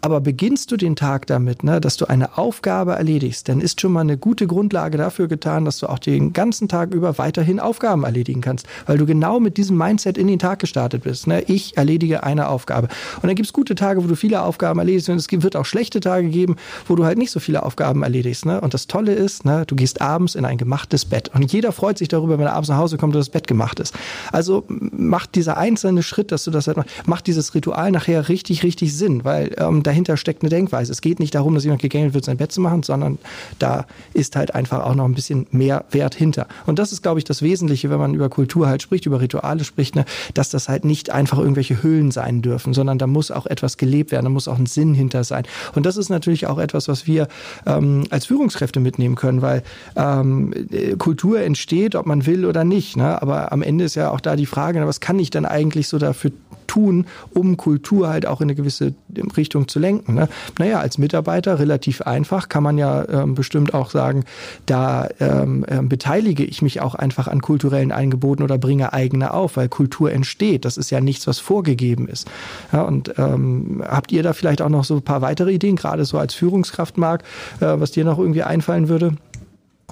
Aber 0.00 0.20
beginnst 0.20 0.70
du 0.72 0.76
den 0.76 0.96
Tag 0.96 1.26
damit, 1.26 1.62
ne, 1.64 1.80
dass 1.80 1.96
du 1.96 2.06
eine 2.06 2.38
Aufgabe 2.38 2.92
erledigst, 2.92 3.48
dann 3.48 3.60
ist 3.60 3.80
schon 3.80 3.92
mal 3.92 4.00
eine 4.00 4.18
gute 4.18 4.46
Grundlage 4.46 4.98
dafür 4.98 5.28
getan, 5.28 5.64
dass 5.64 5.78
du 5.78 5.88
auch 5.88 5.98
den 5.98 6.32
ganzen 6.32 6.68
Tag 6.68 6.92
über 6.92 7.18
weiterhin 7.18 7.60
Aufgaben 7.60 8.04
erledigen 8.04 8.40
kannst, 8.40 8.66
weil 8.86 8.98
du 8.98 9.06
genau 9.06 9.40
mit 9.40 9.56
diesem 9.56 9.76
Mindset 9.76 10.18
in 10.18 10.26
den 10.26 10.38
Tag 10.38 10.58
gestartet 10.58 11.04
bist. 11.04 11.26
Ne? 11.26 11.42
Ich 11.42 11.76
erledige 11.76 12.24
eine 12.24 12.48
Aufgabe. 12.48 12.88
Und 13.16 13.28
dann 13.28 13.34
gibt 13.34 13.46
es 13.46 13.52
gute 13.52 13.74
Tage, 13.74 14.02
wo 14.02 14.08
du 14.08 14.16
viele 14.16 14.42
Aufgaben 14.42 14.78
erledigst 14.78 15.08
und 15.08 15.16
es 15.16 15.28
wird 15.30 15.56
auch 15.56 15.66
schlechte 15.66 16.00
Tage 16.00 16.28
geben, 16.28 16.56
wo 16.86 16.96
du 16.96 17.04
halt 17.04 17.18
nicht 17.18 17.30
so 17.30 17.40
viele 17.40 17.62
Aufgaben 17.62 18.02
erledigst. 18.02 18.46
Ne? 18.46 18.60
Und 18.60 18.74
das 18.74 18.86
Tolle 18.86 19.12
ist, 19.12 19.44
ne, 19.44 19.64
du 19.66 19.76
gehst 19.76 20.00
abends 20.00 20.34
in 20.34 20.44
ein 20.44 20.58
gemachtes 20.58 21.04
Bett 21.04 21.30
und 21.34 21.52
jeder 21.52 21.72
freut 21.72 21.91
sich 21.98 22.08
darüber, 22.08 22.38
wenn 22.38 22.46
er 22.46 22.54
abends 22.54 22.68
nach 22.68 22.78
Hause 22.78 22.96
kommt 22.96 23.14
und 23.14 23.20
das 23.20 23.30
Bett 23.30 23.46
gemacht 23.46 23.80
ist. 23.80 23.94
Also 24.30 24.64
macht 24.68 25.34
dieser 25.34 25.56
einzelne 25.56 26.02
Schritt, 26.02 26.32
dass 26.32 26.44
du 26.44 26.50
das 26.50 26.66
halt 26.66 26.76
machst, 26.76 26.90
macht 27.06 27.26
dieses 27.26 27.54
Ritual 27.54 27.90
nachher 27.90 28.28
richtig, 28.28 28.62
richtig 28.62 28.96
Sinn, 28.96 29.24
weil 29.24 29.54
ähm, 29.58 29.82
dahinter 29.82 30.16
steckt 30.16 30.42
eine 30.42 30.50
Denkweise. 30.50 30.92
Es 30.92 31.00
geht 31.00 31.20
nicht 31.20 31.34
darum, 31.34 31.54
dass 31.54 31.64
jemand 31.64 31.82
gegängelt 31.82 32.14
wird, 32.14 32.24
sein 32.24 32.36
Bett 32.36 32.52
zu 32.52 32.60
machen, 32.60 32.82
sondern 32.82 33.18
da 33.58 33.86
ist 34.14 34.36
halt 34.36 34.54
einfach 34.54 34.84
auch 34.84 34.94
noch 34.94 35.04
ein 35.04 35.14
bisschen 35.14 35.46
mehr 35.50 35.84
Wert 35.90 36.14
hinter. 36.14 36.46
Und 36.66 36.78
das 36.78 36.92
ist, 36.92 37.02
glaube 37.02 37.18
ich, 37.18 37.24
das 37.24 37.42
Wesentliche, 37.42 37.90
wenn 37.90 37.98
man 37.98 38.14
über 38.14 38.28
Kultur 38.28 38.66
halt 38.66 38.82
spricht, 38.82 39.06
über 39.06 39.20
Rituale 39.20 39.64
spricht, 39.64 39.94
ne, 39.94 40.04
dass 40.34 40.50
das 40.50 40.68
halt 40.68 40.84
nicht 40.84 41.10
einfach 41.10 41.38
irgendwelche 41.38 41.82
Hüllen 41.82 42.10
sein 42.10 42.42
dürfen, 42.42 42.74
sondern 42.74 42.98
da 42.98 43.06
muss 43.06 43.30
auch 43.30 43.46
etwas 43.46 43.76
gelebt 43.76 44.12
werden, 44.12 44.24
da 44.24 44.30
muss 44.30 44.48
auch 44.48 44.58
ein 44.58 44.66
Sinn 44.66 44.94
hinter 44.94 45.24
sein. 45.24 45.44
Und 45.74 45.86
das 45.86 45.96
ist 45.96 46.08
natürlich 46.08 46.46
auch 46.46 46.58
etwas, 46.58 46.88
was 46.88 47.06
wir 47.06 47.28
ähm, 47.66 48.04
als 48.10 48.26
Führungskräfte 48.26 48.80
mitnehmen 48.80 49.14
können, 49.14 49.42
weil 49.42 49.62
ähm, 49.96 50.54
Kultur 50.98 51.40
entsteht, 51.40 51.81
ob 51.96 52.06
man 52.06 52.26
will 52.26 52.46
oder 52.46 52.64
nicht. 52.64 52.96
Ne? 52.96 53.20
Aber 53.20 53.52
am 53.52 53.62
Ende 53.62 53.84
ist 53.84 53.94
ja 53.94 54.10
auch 54.10 54.20
da 54.20 54.36
die 54.36 54.46
Frage, 54.46 54.86
was 54.86 55.00
kann 55.00 55.18
ich 55.18 55.30
denn 55.30 55.44
eigentlich 55.44 55.88
so 55.88 55.98
dafür 55.98 56.32
tun, 56.72 57.06
um 57.34 57.58
Kultur 57.58 58.08
halt 58.08 58.26
auch 58.26 58.40
in 58.40 58.46
eine 58.46 58.54
gewisse 58.54 58.94
Richtung 59.36 59.68
zu 59.68 59.78
lenken. 59.78 60.14
Ne? 60.14 60.28
Naja, 60.58 60.80
als 60.80 60.96
Mitarbeiter 60.96 61.58
relativ 61.58 62.00
einfach 62.00 62.48
kann 62.48 62.62
man 62.62 62.78
ja 62.78 63.06
ähm, 63.08 63.34
bestimmt 63.34 63.74
auch 63.74 63.90
sagen, 63.90 64.24
da 64.64 65.08
ähm, 65.20 65.66
ähm, 65.68 65.90
beteilige 65.90 66.44
ich 66.44 66.62
mich 66.62 66.80
auch 66.80 66.94
einfach 66.94 67.28
an 67.28 67.42
kulturellen 67.42 67.92
Angeboten 67.92 68.42
oder 68.42 68.56
bringe 68.56 68.94
eigene 68.94 69.34
auf, 69.34 69.58
weil 69.58 69.68
Kultur 69.68 70.12
entsteht. 70.12 70.64
Das 70.64 70.78
ist 70.78 70.90
ja 70.90 71.00
nichts, 71.00 71.26
was 71.26 71.40
vorgegeben 71.40 72.08
ist. 72.08 72.26
Ja, 72.72 72.82
und 72.82 73.12
ähm, 73.18 73.82
habt 73.86 74.10
ihr 74.10 74.22
da 74.22 74.32
vielleicht 74.32 74.62
auch 74.62 74.70
noch 74.70 74.84
so 74.84 74.94
ein 74.94 75.02
paar 75.02 75.20
weitere 75.20 75.52
Ideen, 75.52 75.76
gerade 75.76 76.06
so 76.06 76.18
als 76.18 76.32
Führungskraft, 76.32 76.96
Marc, 76.96 77.22
äh, 77.60 77.66
was 77.66 77.90
dir 77.90 78.04
noch 78.04 78.18
irgendwie 78.18 78.44
einfallen 78.44 78.88
würde? 78.88 79.12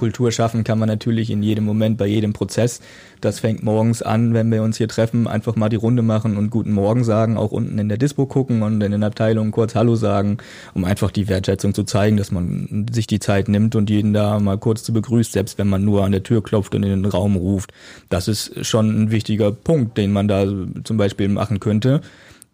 Kultur 0.00 0.32
schaffen 0.32 0.64
kann 0.64 0.78
man 0.78 0.88
natürlich 0.88 1.30
in 1.30 1.42
jedem 1.42 1.64
Moment, 1.64 1.98
bei 1.98 2.06
jedem 2.06 2.32
Prozess. 2.32 2.80
Das 3.20 3.38
fängt 3.38 3.62
morgens 3.62 4.00
an, 4.00 4.32
wenn 4.32 4.50
wir 4.50 4.62
uns 4.62 4.78
hier 4.78 4.88
treffen, 4.88 5.28
einfach 5.28 5.56
mal 5.56 5.68
die 5.68 5.76
Runde 5.76 6.00
machen 6.00 6.38
und 6.38 6.48
guten 6.48 6.72
Morgen 6.72 7.04
sagen, 7.04 7.36
auch 7.36 7.52
unten 7.52 7.78
in 7.78 7.90
der 7.90 7.98
Dispo 7.98 8.24
gucken 8.24 8.62
und 8.62 8.80
in 8.80 8.92
den 8.92 9.02
Abteilungen 9.02 9.50
kurz 9.50 9.74
Hallo 9.74 9.96
sagen, 9.96 10.38
um 10.72 10.86
einfach 10.86 11.10
die 11.10 11.28
Wertschätzung 11.28 11.74
zu 11.74 11.84
zeigen, 11.84 12.16
dass 12.16 12.32
man 12.32 12.86
sich 12.90 13.08
die 13.08 13.18
Zeit 13.18 13.48
nimmt 13.48 13.76
und 13.76 13.90
jeden 13.90 14.14
da 14.14 14.40
mal 14.40 14.56
kurz 14.56 14.84
zu 14.84 14.94
begrüßt, 14.94 15.32
selbst 15.32 15.58
wenn 15.58 15.68
man 15.68 15.84
nur 15.84 16.02
an 16.02 16.12
der 16.12 16.22
Tür 16.22 16.42
klopft 16.42 16.74
und 16.74 16.82
in 16.82 17.02
den 17.02 17.04
Raum 17.04 17.36
ruft. 17.36 17.74
Das 18.08 18.26
ist 18.26 18.64
schon 18.64 19.02
ein 19.02 19.10
wichtiger 19.10 19.52
Punkt, 19.52 19.98
den 19.98 20.12
man 20.12 20.28
da 20.28 20.46
zum 20.82 20.96
Beispiel 20.96 21.28
machen 21.28 21.60
könnte. 21.60 22.00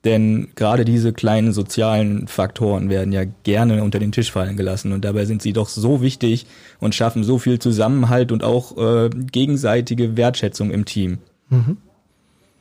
Denn 0.06 0.50
gerade 0.54 0.84
diese 0.84 1.12
kleinen 1.12 1.52
sozialen 1.52 2.28
Faktoren 2.28 2.88
werden 2.88 3.12
ja 3.12 3.24
gerne 3.42 3.82
unter 3.82 3.98
den 3.98 4.12
Tisch 4.12 4.30
fallen 4.30 4.56
gelassen 4.56 4.92
und 4.92 5.04
dabei 5.04 5.24
sind 5.24 5.42
sie 5.42 5.52
doch 5.52 5.68
so 5.68 6.00
wichtig 6.00 6.46
und 6.78 6.94
schaffen 6.94 7.24
so 7.24 7.38
viel 7.38 7.58
Zusammenhalt 7.58 8.30
und 8.30 8.44
auch 8.44 8.78
äh, 8.78 9.10
gegenseitige 9.10 10.16
Wertschätzung 10.16 10.70
im 10.70 10.84
Team. 10.84 11.18
Mhm. 11.50 11.78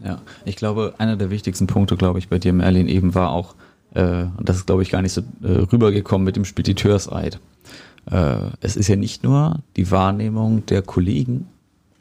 Ja, 0.03 0.23
ich 0.43 0.55
glaube, 0.55 0.95
einer 0.97 1.17
der 1.17 1.29
wichtigsten 1.29 1.67
Punkte, 1.67 1.97
glaube 1.97 2.17
ich, 2.17 2.29
bei 2.29 2.39
dir, 2.39 2.51
Merlin, 2.51 2.87
eben 2.87 3.13
war 3.13 3.29
auch, 3.29 3.53
äh, 3.93 4.23
und 4.37 4.49
das 4.49 4.57
ist, 4.57 4.65
glaube 4.65 4.81
ich, 4.81 4.89
gar 4.89 5.03
nicht 5.03 5.13
so 5.13 5.21
äh, 5.43 5.47
rübergekommen 5.71 6.25
mit 6.25 6.37
dem 6.37 6.45
Spediteurseid. 6.45 7.39
Äh, 8.09 8.37
es 8.59 8.75
ist 8.75 8.87
ja 8.87 8.95
nicht 8.95 9.23
nur 9.23 9.59
die 9.75 9.91
Wahrnehmung 9.91 10.65
der 10.65 10.81
Kollegen 10.81 11.45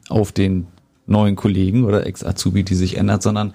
auf 0.09 0.31
den 0.31 0.65
neuen 1.05 1.35
Kollegen 1.35 1.83
oder 1.83 2.07
Ex-Azubi, 2.07 2.63
die 2.63 2.73
sich 2.73 2.97
ändert, 2.97 3.21
sondern 3.21 3.53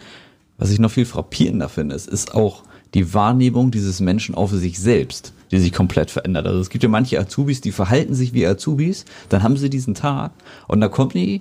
was 0.60 0.70
ich 0.70 0.78
noch 0.78 0.90
viel 0.90 1.06
frappierender 1.06 1.68
finde, 1.68 1.96
ist, 1.96 2.06
ist 2.06 2.34
auch 2.34 2.62
die 2.92 3.14
Wahrnehmung 3.14 3.70
dieses 3.70 3.98
Menschen 4.00 4.34
auf 4.34 4.50
sich 4.50 4.78
selbst, 4.78 5.32
die 5.50 5.58
sich 5.58 5.72
komplett 5.72 6.10
verändert. 6.10 6.46
Also 6.46 6.60
es 6.60 6.68
gibt 6.68 6.84
ja 6.84 6.90
manche 6.90 7.18
Azubis, 7.18 7.62
die 7.62 7.72
verhalten 7.72 8.14
sich 8.14 8.34
wie 8.34 8.46
Azubis, 8.46 9.06
dann 9.30 9.42
haben 9.42 9.56
sie 9.56 9.70
diesen 9.70 9.94
Tag 9.94 10.32
und 10.68 10.80
da 10.80 10.88
kommt 10.88 11.14
die 11.14 11.40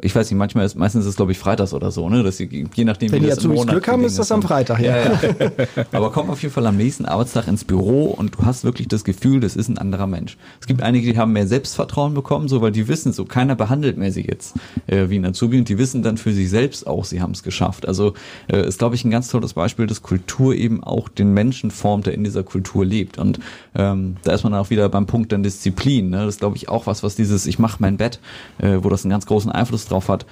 ich 0.00 0.14
weiß 0.14 0.30
nicht, 0.30 0.38
manchmal 0.38 0.66
ist, 0.66 0.76
meistens 0.76 1.04
ist 1.04 1.10
es 1.10 1.16
glaube 1.16 1.32
ich 1.32 1.38
freitags 1.38 1.72
oder 1.72 1.90
so, 1.90 2.08
ne, 2.08 2.22
dass 2.22 2.36
sie, 2.36 2.66
je 2.74 2.84
nachdem, 2.84 3.12
Wenn 3.12 3.22
wie 3.22 3.26
die 3.26 3.30
das 3.30 3.44
im 3.44 3.52
Monat 3.52 3.70
Glück 3.70 3.88
haben, 3.88 4.04
ist 4.04 4.18
das 4.18 4.32
am 4.32 4.42
Freitag, 4.42 4.80
ja. 4.80 4.96
ja, 4.96 5.04
ja. 5.04 5.50
Aber 5.92 6.10
komm 6.10 6.30
auf 6.30 6.42
jeden 6.42 6.52
Fall 6.52 6.66
am 6.66 6.76
nächsten 6.76 7.04
Arbeitstag 7.04 7.48
ins 7.48 7.64
Büro 7.64 8.06
und 8.06 8.34
du 8.34 8.44
hast 8.44 8.64
wirklich 8.64 8.88
das 8.88 9.04
Gefühl, 9.04 9.40
das 9.40 9.56
ist 9.56 9.68
ein 9.68 9.78
anderer 9.78 10.06
Mensch. 10.06 10.36
Es 10.60 10.66
gibt 10.66 10.82
einige, 10.82 11.12
die 11.12 11.18
haben 11.18 11.32
mehr 11.32 11.46
Selbstvertrauen 11.46 12.14
bekommen, 12.14 12.48
so, 12.48 12.60
weil 12.60 12.72
die 12.72 12.88
wissen 12.88 13.12
so, 13.12 13.24
keiner 13.24 13.54
behandelt 13.54 13.96
mehr 13.96 14.12
sie 14.12 14.22
jetzt 14.22 14.54
äh, 14.86 15.08
wie 15.08 15.18
ein 15.18 15.24
Azubi 15.24 15.58
und 15.58 15.68
die 15.68 15.78
wissen 15.78 16.02
dann 16.02 16.16
für 16.16 16.32
sich 16.32 16.50
selbst 16.50 16.86
auch, 16.86 17.04
sie 17.04 17.20
haben 17.20 17.32
es 17.32 17.42
geschafft. 17.42 17.86
Also 17.86 18.14
äh, 18.48 18.66
ist, 18.66 18.78
glaube 18.78 18.94
ich, 18.94 19.04
ein 19.04 19.10
ganz 19.10 19.28
tolles 19.28 19.54
Beispiel, 19.54 19.86
dass 19.86 20.02
Kultur 20.02 20.54
eben 20.54 20.82
auch 20.82 21.08
den 21.08 21.32
Menschen 21.32 21.70
formt, 21.70 22.06
der 22.06 22.14
in 22.14 22.24
dieser 22.24 22.42
Kultur 22.42 22.84
lebt. 22.84 23.18
Und 23.18 23.38
ähm, 23.74 24.16
da 24.22 24.32
ist 24.32 24.42
man 24.42 24.52
dann 24.52 24.60
auch 24.60 24.70
wieder 24.70 24.88
beim 24.88 25.06
Punkt 25.06 25.32
dann 25.32 25.42
Disziplin. 25.42 26.10
Ne? 26.10 26.18
Das 26.18 26.34
ist, 26.34 26.40
glaube 26.40 26.56
ich, 26.56 26.68
auch 26.68 26.86
was, 26.86 27.02
was 27.02 27.16
dieses, 27.16 27.46
ich 27.46 27.58
mache 27.58 27.76
mein 27.80 27.96
Bett, 27.96 28.20
äh, 28.58 28.78
wo 28.82 28.88
das 28.88 29.04
einen 29.04 29.10
ganz 29.10 29.26
großen 29.26 29.50
Einfluss 29.50 29.83
Einfluss 29.84 29.88
drauf 29.88 30.08
hat, 30.08 30.26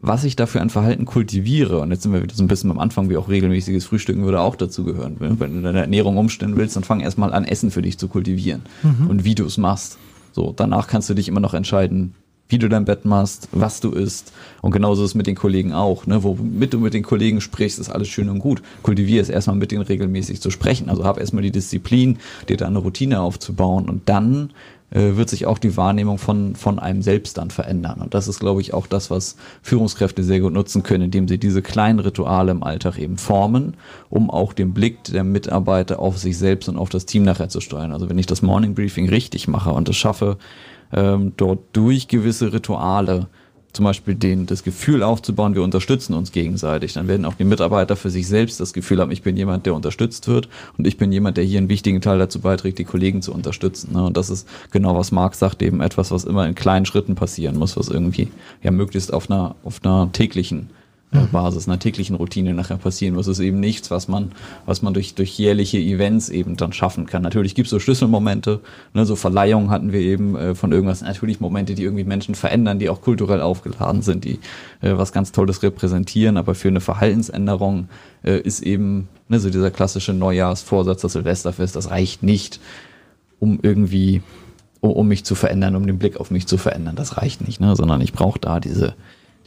was 0.00 0.24
ich 0.24 0.36
dafür 0.36 0.60
ein 0.60 0.70
Verhalten 0.70 1.06
kultiviere. 1.06 1.80
Und 1.80 1.90
jetzt 1.90 2.02
sind 2.02 2.12
wir 2.12 2.22
wieder 2.22 2.34
so 2.34 2.42
ein 2.42 2.48
bisschen 2.48 2.70
am 2.70 2.78
Anfang, 2.78 3.08
wie 3.08 3.16
auch 3.16 3.28
regelmäßiges 3.28 3.86
Frühstücken 3.86 4.24
würde 4.24 4.40
auch 4.40 4.56
dazu 4.56 4.84
gehören. 4.84 5.16
Wenn 5.18 5.38
du 5.38 5.62
deine 5.62 5.80
Ernährung 5.80 6.18
umstellen 6.18 6.56
willst, 6.56 6.76
dann 6.76 6.84
fang 6.84 7.00
erstmal 7.00 7.32
an, 7.32 7.44
Essen 7.44 7.70
für 7.70 7.82
dich 7.82 7.98
zu 7.98 8.08
kultivieren. 8.08 8.62
Mhm. 8.82 9.08
Und 9.08 9.24
wie 9.24 9.34
du 9.34 9.46
es 9.46 9.56
machst. 9.56 9.98
So, 10.32 10.52
danach 10.54 10.88
kannst 10.88 11.08
du 11.08 11.14
dich 11.14 11.28
immer 11.28 11.40
noch 11.40 11.54
entscheiden, 11.54 12.14
wie 12.48 12.58
du 12.58 12.68
dein 12.68 12.84
Bett 12.84 13.06
machst, 13.06 13.48
was 13.52 13.80
du 13.80 13.92
isst. 13.92 14.32
Und 14.60 14.72
genauso 14.72 15.02
ist 15.04 15.10
es 15.10 15.14
mit 15.14 15.26
den 15.26 15.36
Kollegen 15.36 15.72
auch. 15.72 16.06
Ne? 16.06 16.22
Womit 16.22 16.74
du 16.74 16.78
mit 16.78 16.92
den 16.92 17.02
Kollegen 17.02 17.40
sprichst, 17.40 17.78
ist 17.78 17.88
alles 17.88 18.08
schön 18.08 18.28
und 18.28 18.40
gut. 18.40 18.62
Kultivier 18.82 19.22
es 19.22 19.30
erstmal 19.30 19.56
mit 19.56 19.72
denen 19.72 19.82
regelmäßig 19.82 20.42
zu 20.42 20.50
sprechen. 20.50 20.90
Also 20.90 21.04
hab 21.04 21.18
erstmal 21.18 21.42
die 21.42 21.50
Disziplin, 21.50 22.18
dir 22.48 22.58
da 22.58 22.66
eine 22.66 22.78
Routine 22.78 23.22
aufzubauen. 23.22 23.88
Und 23.88 24.08
dann 24.10 24.50
äh, 24.94 25.16
wird 25.16 25.28
sich 25.28 25.46
auch 25.46 25.58
die 25.58 25.76
Wahrnehmung 25.76 26.18
von, 26.18 26.54
von 26.54 26.78
einem 26.78 27.02
selbst 27.02 27.36
dann 27.36 27.50
verändern. 27.50 28.00
Und 28.00 28.14
das 28.14 28.28
ist, 28.28 28.38
glaube 28.38 28.60
ich, 28.60 28.72
auch 28.72 28.86
das, 28.86 29.10
was 29.10 29.36
Führungskräfte 29.60 30.22
sehr 30.22 30.40
gut 30.40 30.52
nutzen 30.52 30.84
können, 30.84 31.04
indem 31.04 31.26
sie 31.28 31.36
diese 31.36 31.62
kleinen 31.62 31.98
Rituale 31.98 32.52
im 32.52 32.62
Alltag 32.62 32.98
eben 32.98 33.18
formen, 33.18 33.76
um 34.08 34.30
auch 34.30 34.52
den 34.52 34.72
Blick 34.72 35.02
der 35.04 35.24
Mitarbeiter 35.24 35.98
auf 35.98 36.18
sich 36.18 36.38
selbst 36.38 36.68
und 36.68 36.78
auf 36.78 36.88
das 36.88 37.06
Team 37.06 37.24
nachher 37.24 37.48
zu 37.48 37.60
steuern. 37.60 37.92
Also 37.92 38.08
wenn 38.08 38.18
ich 38.18 38.26
das 38.26 38.40
Morning 38.40 38.74
Briefing 38.74 39.08
richtig 39.08 39.48
mache 39.48 39.72
und 39.72 39.88
es 39.88 39.96
schaffe, 39.96 40.38
ähm, 40.92 41.32
dort 41.36 41.58
durch 41.72 42.06
gewisse 42.06 42.52
Rituale 42.52 43.26
zum 43.74 43.84
Beispiel 43.84 44.14
den, 44.14 44.46
das 44.46 44.62
Gefühl 44.62 45.02
aufzubauen, 45.02 45.54
wir 45.54 45.62
unterstützen 45.62 46.14
uns 46.14 46.32
gegenseitig. 46.32 46.94
Dann 46.94 47.08
werden 47.08 47.26
auch 47.26 47.34
die 47.34 47.44
Mitarbeiter 47.44 47.96
für 47.96 48.08
sich 48.08 48.26
selbst 48.28 48.60
das 48.60 48.72
Gefühl 48.72 49.00
haben, 49.00 49.10
ich 49.10 49.22
bin 49.22 49.36
jemand, 49.36 49.66
der 49.66 49.74
unterstützt 49.74 50.28
wird 50.28 50.48
und 50.78 50.86
ich 50.86 50.96
bin 50.96 51.12
jemand, 51.12 51.36
der 51.36 51.44
hier 51.44 51.58
einen 51.58 51.68
wichtigen 51.68 52.00
Teil 52.00 52.18
dazu 52.18 52.40
beiträgt, 52.40 52.78
die 52.78 52.84
Kollegen 52.84 53.20
zu 53.20 53.34
unterstützen. 53.34 53.92
Ne? 53.92 54.04
Und 54.04 54.16
das 54.16 54.30
ist 54.30 54.48
genau, 54.70 54.96
was 54.96 55.12
Marc 55.12 55.34
sagt, 55.34 55.60
eben 55.62 55.80
etwas, 55.80 56.10
was 56.10 56.24
immer 56.24 56.46
in 56.46 56.54
kleinen 56.54 56.86
Schritten 56.86 57.16
passieren 57.16 57.56
muss, 57.56 57.76
was 57.76 57.88
irgendwie 57.88 58.28
ja 58.62 58.70
möglichst 58.70 59.12
auf 59.12 59.30
einer, 59.30 59.56
auf 59.64 59.80
einer 59.84 60.10
täglichen. 60.12 60.70
Basis, 61.22 61.68
einer 61.68 61.78
täglichen 61.78 62.16
Routine 62.16 62.54
nachher 62.54 62.76
passieren 62.76 63.14
muss. 63.14 63.26
Es 63.26 63.38
ist 63.38 63.44
eben 63.44 63.60
nichts, 63.60 63.90
was 63.90 64.08
man, 64.08 64.32
was 64.66 64.82
man 64.82 64.94
durch, 64.94 65.14
durch 65.14 65.38
jährliche 65.38 65.78
Events 65.78 66.28
eben 66.28 66.56
dann 66.56 66.72
schaffen 66.72 67.06
kann. 67.06 67.22
Natürlich 67.22 67.54
gibt 67.54 67.66
es 67.66 67.70
so 67.70 67.78
Schlüsselmomente, 67.78 68.60
ne, 68.92 69.06
so 69.06 69.16
Verleihungen 69.16 69.70
hatten 69.70 69.92
wir 69.92 70.00
eben 70.00 70.36
äh, 70.36 70.54
von 70.54 70.72
irgendwas, 70.72 71.02
natürlich 71.02 71.40
Momente, 71.40 71.74
die 71.74 71.82
irgendwie 71.82 72.04
Menschen 72.04 72.34
verändern, 72.34 72.78
die 72.78 72.88
auch 72.88 73.00
kulturell 73.00 73.40
aufgeladen 73.40 74.02
sind, 74.02 74.24
die 74.24 74.40
äh, 74.80 74.96
was 74.96 75.12
ganz 75.12 75.32
Tolles 75.32 75.62
repräsentieren, 75.62 76.36
aber 76.36 76.54
für 76.54 76.68
eine 76.68 76.80
Verhaltensänderung 76.80 77.88
äh, 78.22 78.38
ist 78.40 78.62
eben 78.62 79.08
ne, 79.28 79.40
so 79.40 79.50
dieser 79.50 79.70
klassische 79.70 80.12
Neujahrsvorsatz, 80.12 81.02
das 81.02 81.12
Silvesterfest, 81.12 81.76
das 81.76 81.90
reicht 81.90 82.22
nicht, 82.22 82.60
um 83.40 83.58
irgendwie 83.62 84.22
um, 84.84 84.92
um 84.92 85.08
mich 85.08 85.24
zu 85.24 85.34
verändern, 85.34 85.76
um 85.76 85.86
den 85.86 85.98
Blick 85.98 86.18
auf 86.18 86.30
mich 86.30 86.46
zu 86.46 86.58
verändern. 86.58 86.94
Das 86.94 87.16
reicht 87.16 87.46
nicht, 87.46 87.60
ne? 87.60 87.74
sondern 87.74 88.00
ich 88.00 88.12
brauche 88.12 88.38
da 88.38 88.60
diese, 88.60 88.94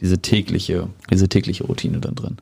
diese 0.00 0.18
tägliche, 0.18 0.88
diese 1.10 1.28
tägliche 1.28 1.64
Routine 1.64 1.98
dann 1.98 2.14
drin. 2.14 2.36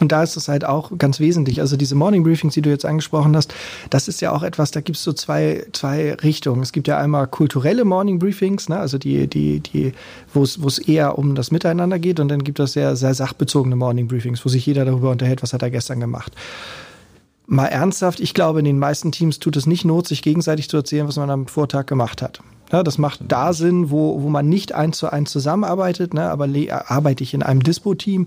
Und 0.00 0.12
da 0.12 0.22
ist 0.22 0.36
es 0.36 0.48
halt 0.48 0.64
auch 0.64 0.90
ganz 0.98 1.20
wesentlich. 1.20 1.60
Also 1.60 1.76
diese 1.76 1.94
Morning 1.94 2.24
Briefings, 2.24 2.54
die 2.54 2.62
du 2.62 2.70
jetzt 2.70 2.84
angesprochen 2.84 3.36
hast, 3.36 3.54
das 3.90 4.08
ist 4.08 4.20
ja 4.20 4.32
auch 4.32 4.42
etwas, 4.42 4.70
da 4.70 4.80
gibt 4.80 4.98
es 4.98 5.04
so 5.04 5.12
zwei, 5.12 5.66
zwei 5.72 6.14
Richtungen. 6.14 6.62
Es 6.62 6.72
gibt 6.72 6.88
ja 6.88 6.98
einmal 6.98 7.26
kulturelle 7.28 7.84
Morning 7.84 8.18
Briefings, 8.18 8.68
ne, 8.68 8.78
also 8.78 8.98
die, 8.98 9.28
die, 9.28 9.60
die, 9.60 9.92
wo 10.34 10.42
es, 10.42 10.78
eher 10.78 11.18
um 11.18 11.34
das 11.34 11.50
Miteinander 11.50 11.98
geht, 11.98 12.20
und 12.20 12.28
dann 12.28 12.44
gibt 12.44 12.60
es 12.60 12.72
sehr, 12.72 12.96
sehr 12.96 13.14
sachbezogene 13.14 13.76
Morning 13.76 14.08
Briefings, 14.08 14.44
wo 14.44 14.48
sich 14.48 14.66
jeder 14.66 14.84
darüber 14.84 15.10
unterhält, 15.10 15.42
was 15.42 15.52
hat 15.52 15.62
er 15.62 15.70
gestern 15.70 16.00
gemacht 16.00 16.32
mal 17.46 17.66
ernsthaft, 17.66 18.20
ich 18.20 18.34
glaube, 18.34 18.58
in 18.58 18.64
den 18.64 18.78
meisten 18.78 19.12
Teams 19.12 19.38
tut 19.38 19.56
es 19.56 19.66
nicht 19.66 19.84
Not, 19.84 20.08
sich 20.08 20.22
gegenseitig 20.22 20.68
zu 20.68 20.76
erzählen, 20.76 21.06
was 21.06 21.16
man 21.16 21.30
am 21.30 21.46
Vortag 21.46 21.86
gemacht 21.86 22.20
hat. 22.22 22.40
Ja, 22.72 22.82
das 22.82 22.98
macht 22.98 23.20
da 23.28 23.52
Sinn, 23.52 23.90
wo, 23.90 24.22
wo 24.22 24.28
man 24.28 24.48
nicht 24.48 24.74
eins 24.74 24.98
zu 24.98 25.12
eins 25.12 25.30
zusammenarbeitet, 25.30 26.14
ne, 26.14 26.30
aber 26.30 26.48
arbeite 26.86 27.22
ich 27.22 27.32
in 27.32 27.42
einem 27.42 27.62
Dispo-Team, 27.62 28.26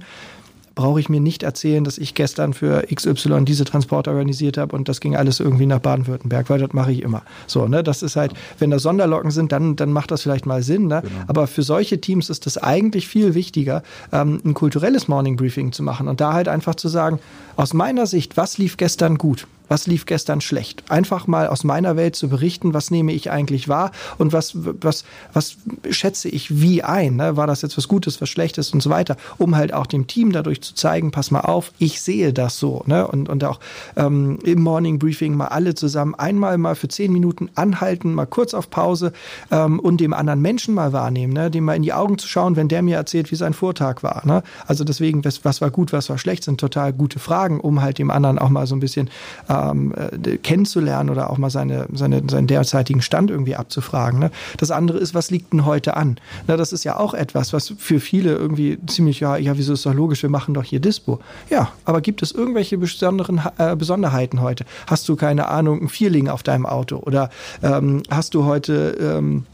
brauche 0.79 1.01
ich 1.01 1.09
mir 1.09 1.19
nicht 1.19 1.43
erzählen, 1.43 1.83
dass 1.83 1.97
ich 1.97 2.13
gestern 2.13 2.53
für 2.53 2.85
XY 2.93 3.43
diese 3.43 3.65
Transporte 3.65 4.11
organisiert 4.11 4.57
habe 4.57 4.73
und 4.77 4.87
das 4.87 5.01
ging 5.01 5.13
alles 5.13 5.41
irgendwie 5.41 5.65
nach 5.65 5.79
Baden-Württemberg, 5.79 6.49
weil 6.49 6.59
das 6.59 6.71
mache 6.71 6.93
ich 6.93 7.01
immer. 7.01 7.23
So, 7.47 7.67
ne, 7.67 7.83
das 7.83 8.01
ist 8.01 8.15
halt, 8.15 8.31
wenn 8.59 8.71
da 8.71 8.79
Sonderlocken 8.79 9.29
sind, 9.29 9.51
dann, 9.51 9.75
dann 9.75 9.91
macht 9.91 10.09
das 10.09 10.21
vielleicht 10.21 10.45
mal 10.45 10.63
Sinn, 10.63 10.87
ne? 10.87 11.01
Genau. 11.01 11.13
Aber 11.27 11.47
für 11.47 11.63
solche 11.63 11.99
Teams 11.99 12.29
ist 12.29 12.47
es 12.47 12.57
eigentlich 12.57 13.09
viel 13.09 13.35
wichtiger, 13.35 13.83
ähm, 14.13 14.39
ein 14.45 14.53
kulturelles 14.53 15.09
Morning 15.09 15.35
Briefing 15.35 15.73
zu 15.73 15.83
machen 15.83 16.07
und 16.07 16.21
da 16.21 16.31
halt 16.31 16.47
einfach 16.47 16.75
zu 16.75 16.87
sagen, 16.87 17.19
aus 17.57 17.73
meiner 17.73 18.07
Sicht, 18.07 18.37
was 18.37 18.57
lief 18.57 18.77
gestern 18.77 19.17
gut? 19.17 19.47
Was 19.69 19.87
lief 19.87 20.05
gestern 20.05 20.41
schlecht. 20.41 20.83
Einfach 20.89 21.27
mal 21.27 21.47
aus 21.47 21.63
meiner 21.63 21.95
Welt 21.95 22.15
zu 22.15 22.27
berichten, 22.27 22.73
was 22.73 22.91
nehme 22.91 23.13
ich 23.13 23.31
eigentlich 23.31 23.69
wahr 23.69 23.91
und 24.17 24.33
was, 24.33 24.53
was, 24.55 25.05
was 25.31 25.57
schätze 25.89 26.27
ich 26.27 26.59
wie 26.59 26.83
ein. 26.83 27.15
Ne? 27.15 27.37
War 27.37 27.47
das 27.47 27.61
jetzt 27.61 27.77
was 27.77 27.87
Gutes, 27.87 28.19
was 28.19 28.29
Schlechtes 28.29 28.73
und 28.73 28.81
so 28.81 28.89
weiter, 28.89 29.15
um 29.37 29.55
halt 29.55 29.73
auch 29.73 29.85
dem 29.85 30.07
Team 30.07 30.31
dadurch 30.31 30.61
zu 30.61 30.73
zeigen, 30.75 31.11
pass 31.11 31.31
mal 31.31 31.41
auf, 31.41 31.71
ich 31.79 32.01
sehe 32.01 32.33
das 32.33 32.57
so. 32.57 32.83
Ne? 32.85 33.07
Und, 33.07 33.29
und 33.29 33.43
auch 33.43 33.59
ähm, 33.95 34.39
im 34.43 34.61
Morning 34.61 34.99
Briefing 34.99 35.35
mal 35.35 35.47
alle 35.47 35.75
zusammen 35.75 36.15
einmal 36.15 36.57
mal 36.57 36.75
für 36.75 36.87
zehn 36.87 37.13
Minuten 37.13 37.49
anhalten, 37.55 38.13
mal 38.13 38.25
kurz 38.25 38.53
auf 38.53 38.69
Pause 38.69 39.13
ähm, 39.51 39.79
und 39.79 40.01
dem 40.01 40.13
anderen 40.13 40.41
Menschen 40.41 40.73
mal 40.73 40.93
wahrnehmen, 40.93 41.33
ne? 41.33 41.51
dem 41.51 41.65
mal 41.65 41.75
in 41.75 41.83
die 41.83 41.93
Augen 41.93 42.17
zu 42.17 42.27
schauen, 42.27 42.55
wenn 42.55 42.67
der 42.67 42.81
mir 42.81 42.97
erzählt, 42.97 43.31
wie 43.31 43.35
sein 43.35 43.53
Vortag 43.53 44.01
war. 44.01 44.25
Ne? 44.25 44.43
Also 44.65 44.83
deswegen, 44.83 45.23
was, 45.23 45.45
was 45.45 45.61
war 45.61 45.69
gut, 45.69 45.93
was 45.93 46.09
war 46.09 46.17
schlecht, 46.17 46.43
sind 46.43 46.59
total 46.59 46.91
gute 46.93 47.19
Fragen, 47.19 47.59
um 47.59 47.81
halt 47.81 47.99
dem 47.99 48.09
anderen 48.09 48.39
auch 48.39 48.49
mal 48.49 48.65
so 48.65 48.75
ein 48.75 48.79
bisschen 48.79 49.09
äh, 49.47 49.58
ähm, 49.59 49.93
äh, 49.95 50.37
kennenzulernen 50.37 51.09
oder 51.09 51.29
auch 51.29 51.37
mal 51.37 51.49
seine, 51.49 51.87
seine, 51.93 52.23
seinen 52.29 52.47
derzeitigen 52.47 53.01
Stand 53.01 53.31
irgendwie 53.31 53.55
abzufragen. 53.55 54.19
Ne? 54.19 54.31
Das 54.57 54.71
andere 54.71 54.97
ist, 54.97 55.13
was 55.13 55.31
liegt 55.31 55.53
denn 55.53 55.65
heute 55.65 55.95
an? 55.97 56.17
Na, 56.47 56.57
das 56.57 56.73
ist 56.73 56.83
ja 56.83 56.97
auch 56.97 57.13
etwas, 57.13 57.53
was 57.53 57.73
für 57.77 57.99
viele 57.99 58.33
irgendwie 58.35 58.77
ziemlich, 58.87 59.19
ja, 59.19 59.37
ja, 59.37 59.57
wieso 59.57 59.73
ist 59.73 59.85
doch 59.85 59.93
logisch, 59.93 60.23
wir 60.23 60.29
machen 60.29 60.53
doch 60.53 60.63
hier 60.63 60.79
Dispo. 60.79 61.19
Ja, 61.49 61.71
aber 61.85 62.01
gibt 62.01 62.21
es 62.21 62.31
irgendwelche 62.31 62.77
besonderen 62.77 63.41
äh, 63.57 63.75
Besonderheiten 63.75 64.41
heute? 64.41 64.65
Hast 64.87 65.07
du 65.09 65.15
keine 65.15 65.47
Ahnung, 65.47 65.81
ein 65.81 65.89
Vierling 65.89 66.27
auf 66.29 66.43
deinem 66.43 66.65
Auto 66.65 66.97
oder 66.97 67.29
ähm, 67.63 68.03
hast 68.09 68.33
du 68.33 68.45
heute 68.45 68.97
ähm, 68.99 69.45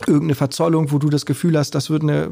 irgendeine 0.00 0.34
Verzollung, 0.34 0.90
wo 0.90 0.98
du 0.98 1.08
das 1.08 1.26
Gefühl 1.26 1.56
hast, 1.56 1.74
das 1.74 1.90
wird 1.90 2.02
eine, 2.02 2.28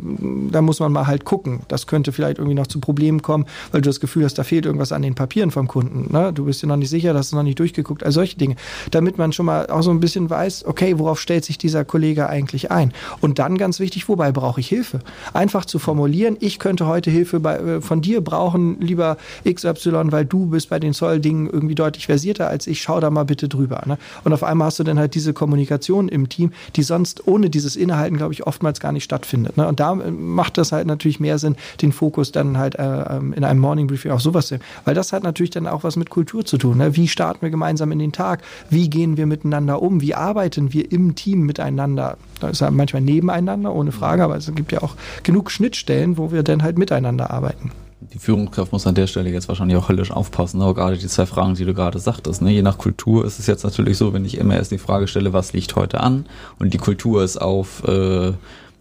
da 0.50 0.62
muss 0.62 0.80
man 0.80 0.92
mal 0.92 1.06
halt 1.06 1.24
gucken. 1.24 1.60
Das 1.68 1.86
könnte 1.86 2.12
vielleicht 2.12 2.38
irgendwie 2.38 2.54
noch 2.54 2.66
zu 2.66 2.80
Problemen 2.80 3.22
kommen, 3.22 3.46
weil 3.70 3.80
du 3.80 3.88
das 3.88 4.00
Gefühl 4.00 4.24
hast, 4.24 4.38
da 4.38 4.44
fehlt 4.44 4.66
irgendwas 4.66 4.92
an 4.92 5.02
den 5.02 5.14
Papieren 5.14 5.50
vom 5.50 5.68
Kunden. 5.68 6.12
Ne? 6.12 6.32
Du 6.32 6.46
bist 6.46 6.62
dir 6.62 6.66
noch 6.66 6.76
nicht 6.76 6.90
sicher, 6.90 7.12
das 7.12 7.26
ist 7.26 7.32
noch 7.32 7.42
nicht 7.42 7.58
durchgeguckt, 7.58 8.04
all 8.04 8.12
solche 8.12 8.36
Dinge. 8.36 8.56
Damit 8.90 9.18
man 9.18 9.32
schon 9.32 9.46
mal 9.46 9.68
auch 9.68 9.82
so 9.82 9.90
ein 9.90 10.00
bisschen 10.00 10.30
weiß, 10.30 10.64
okay, 10.64 10.98
worauf 10.98 11.20
stellt 11.20 11.44
sich 11.44 11.58
dieser 11.58 11.84
Kollege 11.84 12.28
eigentlich 12.28 12.70
ein? 12.70 12.92
Und 13.20 13.38
dann 13.38 13.58
ganz 13.58 13.78
wichtig, 13.78 14.08
wobei 14.08 14.32
brauche 14.32 14.60
ich 14.60 14.68
Hilfe? 14.68 15.00
Einfach 15.32 15.64
zu 15.64 15.78
formulieren, 15.78 16.36
ich 16.40 16.58
könnte 16.58 16.86
heute 16.86 17.10
Hilfe 17.10 17.40
bei, 17.40 17.56
äh, 17.56 17.80
von 17.80 18.00
dir 18.00 18.20
brauchen, 18.20 18.80
lieber 18.80 19.16
XY, 19.48 20.10
weil 20.10 20.24
du 20.24 20.46
bist 20.46 20.70
bei 20.70 20.78
den 20.78 20.92
Zolldingen 20.92 21.48
irgendwie 21.48 21.74
deutlich 21.74 22.06
versierter 22.06 22.48
als 22.48 22.66
ich, 22.66 22.80
schau 22.80 23.00
da 23.00 23.10
mal 23.10 23.24
bitte 23.24 23.48
drüber. 23.48 23.82
Ne? 23.86 23.98
Und 24.24 24.32
auf 24.32 24.42
einmal 24.42 24.66
hast 24.66 24.78
du 24.78 24.84
dann 24.84 24.98
halt 24.98 25.14
diese 25.14 25.32
Kommunikation 25.32 26.08
im 26.08 26.28
Team, 26.28 26.52
die 26.76 26.82
sonst 26.82 27.26
ohne 27.26 27.49
dieses 27.50 27.76
Innehalten, 27.76 28.16
glaube 28.16 28.32
ich, 28.32 28.46
oftmals 28.46 28.80
gar 28.80 28.92
nicht 28.92 29.04
stattfindet. 29.04 29.56
Ne? 29.56 29.66
Und 29.66 29.80
da 29.80 29.92
äh, 29.92 30.10
macht 30.10 30.58
das 30.58 30.72
halt 30.72 30.86
natürlich 30.86 31.20
mehr 31.20 31.38
Sinn, 31.38 31.56
den 31.82 31.92
Fokus 31.92 32.32
dann 32.32 32.58
halt 32.58 32.76
äh, 32.76 33.16
ähm, 33.16 33.32
in 33.32 33.44
einem 33.44 33.60
Morning 33.60 33.86
Briefing 33.86 34.10
auf 34.10 34.22
sowas 34.22 34.48
zu 34.48 34.58
Weil 34.84 34.94
das 34.94 35.12
hat 35.12 35.22
natürlich 35.22 35.50
dann 35.50 35.66
auch 35.66 35.84
was 35.84 35.96
mit 35.96 36.10
Kultur 36.10 36.44
zu 36.44 36.58
tun. 36.58 36.78
Ne? 36.78 36.96
Wie 36.96 37.08
starten 37.08 37.42
wir 37.42 37.50
gemeinsam 37.50 37.92
in 37.92 37.98
den 37.98 38.12
Tag? 38.12 38.42
Wie 38.68 38.88
gehen 38.88 39.16
wir 39.16 39.26
miteinander 39.26 39.82
um? 39.82 40.00
Wie 40.00 40.14
arbeiten 40.14 40.72
wir 40.72 40.90
im 40.90 41.14
Team 41.14 41.40
miteinander? 41.40 42.16
Da 42.40 42.48
ist 42.48 42.60
ja 42.60 42.70
manchmal 42.70 43.02
nebeneinander, 43.02 43.74
ohne 43.74 43.92
Frage, 43.92 44.24
aber 44.24 44.36
es 44.36 44.52
gibt 44.54 44.72
ja 44.72 44.82
auch 44.82 44.94
genug 45.22 45.50
Schnittstellen, 45.50 46.16
wo 46.16 46.32
wir 46.32 46.42
dann 46.42 46.62
halt 46.62 46.78
miteinander 46.78 47.30
arbeiten 47.30 47.70
die 48.00 48.18
Führungskraft 48.18 48.72
muss 48.72 48.86
an 48.86 48.94
der 48.94 49.06
Stelle 49.06 49.30
jetzt 49.30 49.48
wahrscheinlich 49.48 49.76
auch 49.76 49.88
höllisch 49.88 50.10
aufpassen, 50.10 50.62
aber 50.62 50.74
gerade 50.74 50.96
die 50.96 51.06
zwei 51.06 51.26
Fragen, 51.26 51.54
die 51.54 51.64
du 51.64 51.74
gerade 51.74 51.98
sagtest, 51.98 52.40
ne? 52.40 52.50
je 52.50 52.62
nach 52.62 52.78
Kultur 52.78 53.24
ist 53.24 53.38
es 53.38 53.46
jetzt 53.46 53.62
natürlich 53.62 53.98
so, 53.98 54.12
wenn 54.12 54.24
ich 54.24 54.38
immer 54.38 54.56
erst 54.56 54.70
die 54.70 54.78
Frage 54.78 55.06
stelle, 55.06 55.32
was 55.32 55.52
liegt 55.52 55.76
heute 55.76 56.00
an 56.00 56.26
und 56.58 56.72
die 56.72 56.78
Kultur 56.78 57.22
ist 57.22 57.36
auf, 57.36 57.84
äh, 57.86 58.32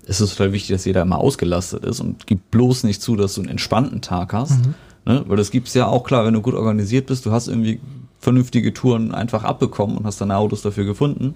es 0.07 0.21
ist 0.21 0.37
total 0.37 0.53
wichtig, 0.53 0.71
dass 0.71 0.85
jeder 0.85 1.01
immer 1.01 1.19
ausgelastet 1.19 1.83
ist 1.83 1.99
und 1.99 2.27
gib 2.27 2.49
bloß 2.49 2.85
nicht 2.85 3.01
zu, 3.01 3.15
dass 3.15 3.35
du 3.35 3.41
einen 3.41 3.49
entspannten 3.49 4.01
Tag 4.01 4.33
hast, 4.33 4.65
mhm. 4.65 4.73
ne? 5.05 5.23
weil 5.27 5.37
das 5.37 5.51
gibt's 5.51 5.73
ja 5.73 5.87
auch 5.87 6.03
klar, 6.03 6.25
wenn 6.25 6.33
du 6.33 6.41
gut 6.41 6.55
organisiert 6.55 7.07
bist, 7.07 7.25
du 7.25 7.31
hast 7.31 7.49
irgendwie 7.49 7.81
vernünftige 8.19 8.73
Touren 8.73 9.13
einfach 9.13 9.43
abbekommen 9.43 9.97
und 9.97 10.05
hast 10.05 10.21
deine 10.21 10.37
Autos 10.37 10.61
dafür 10.61 10.85
gefunden 10.85 11.35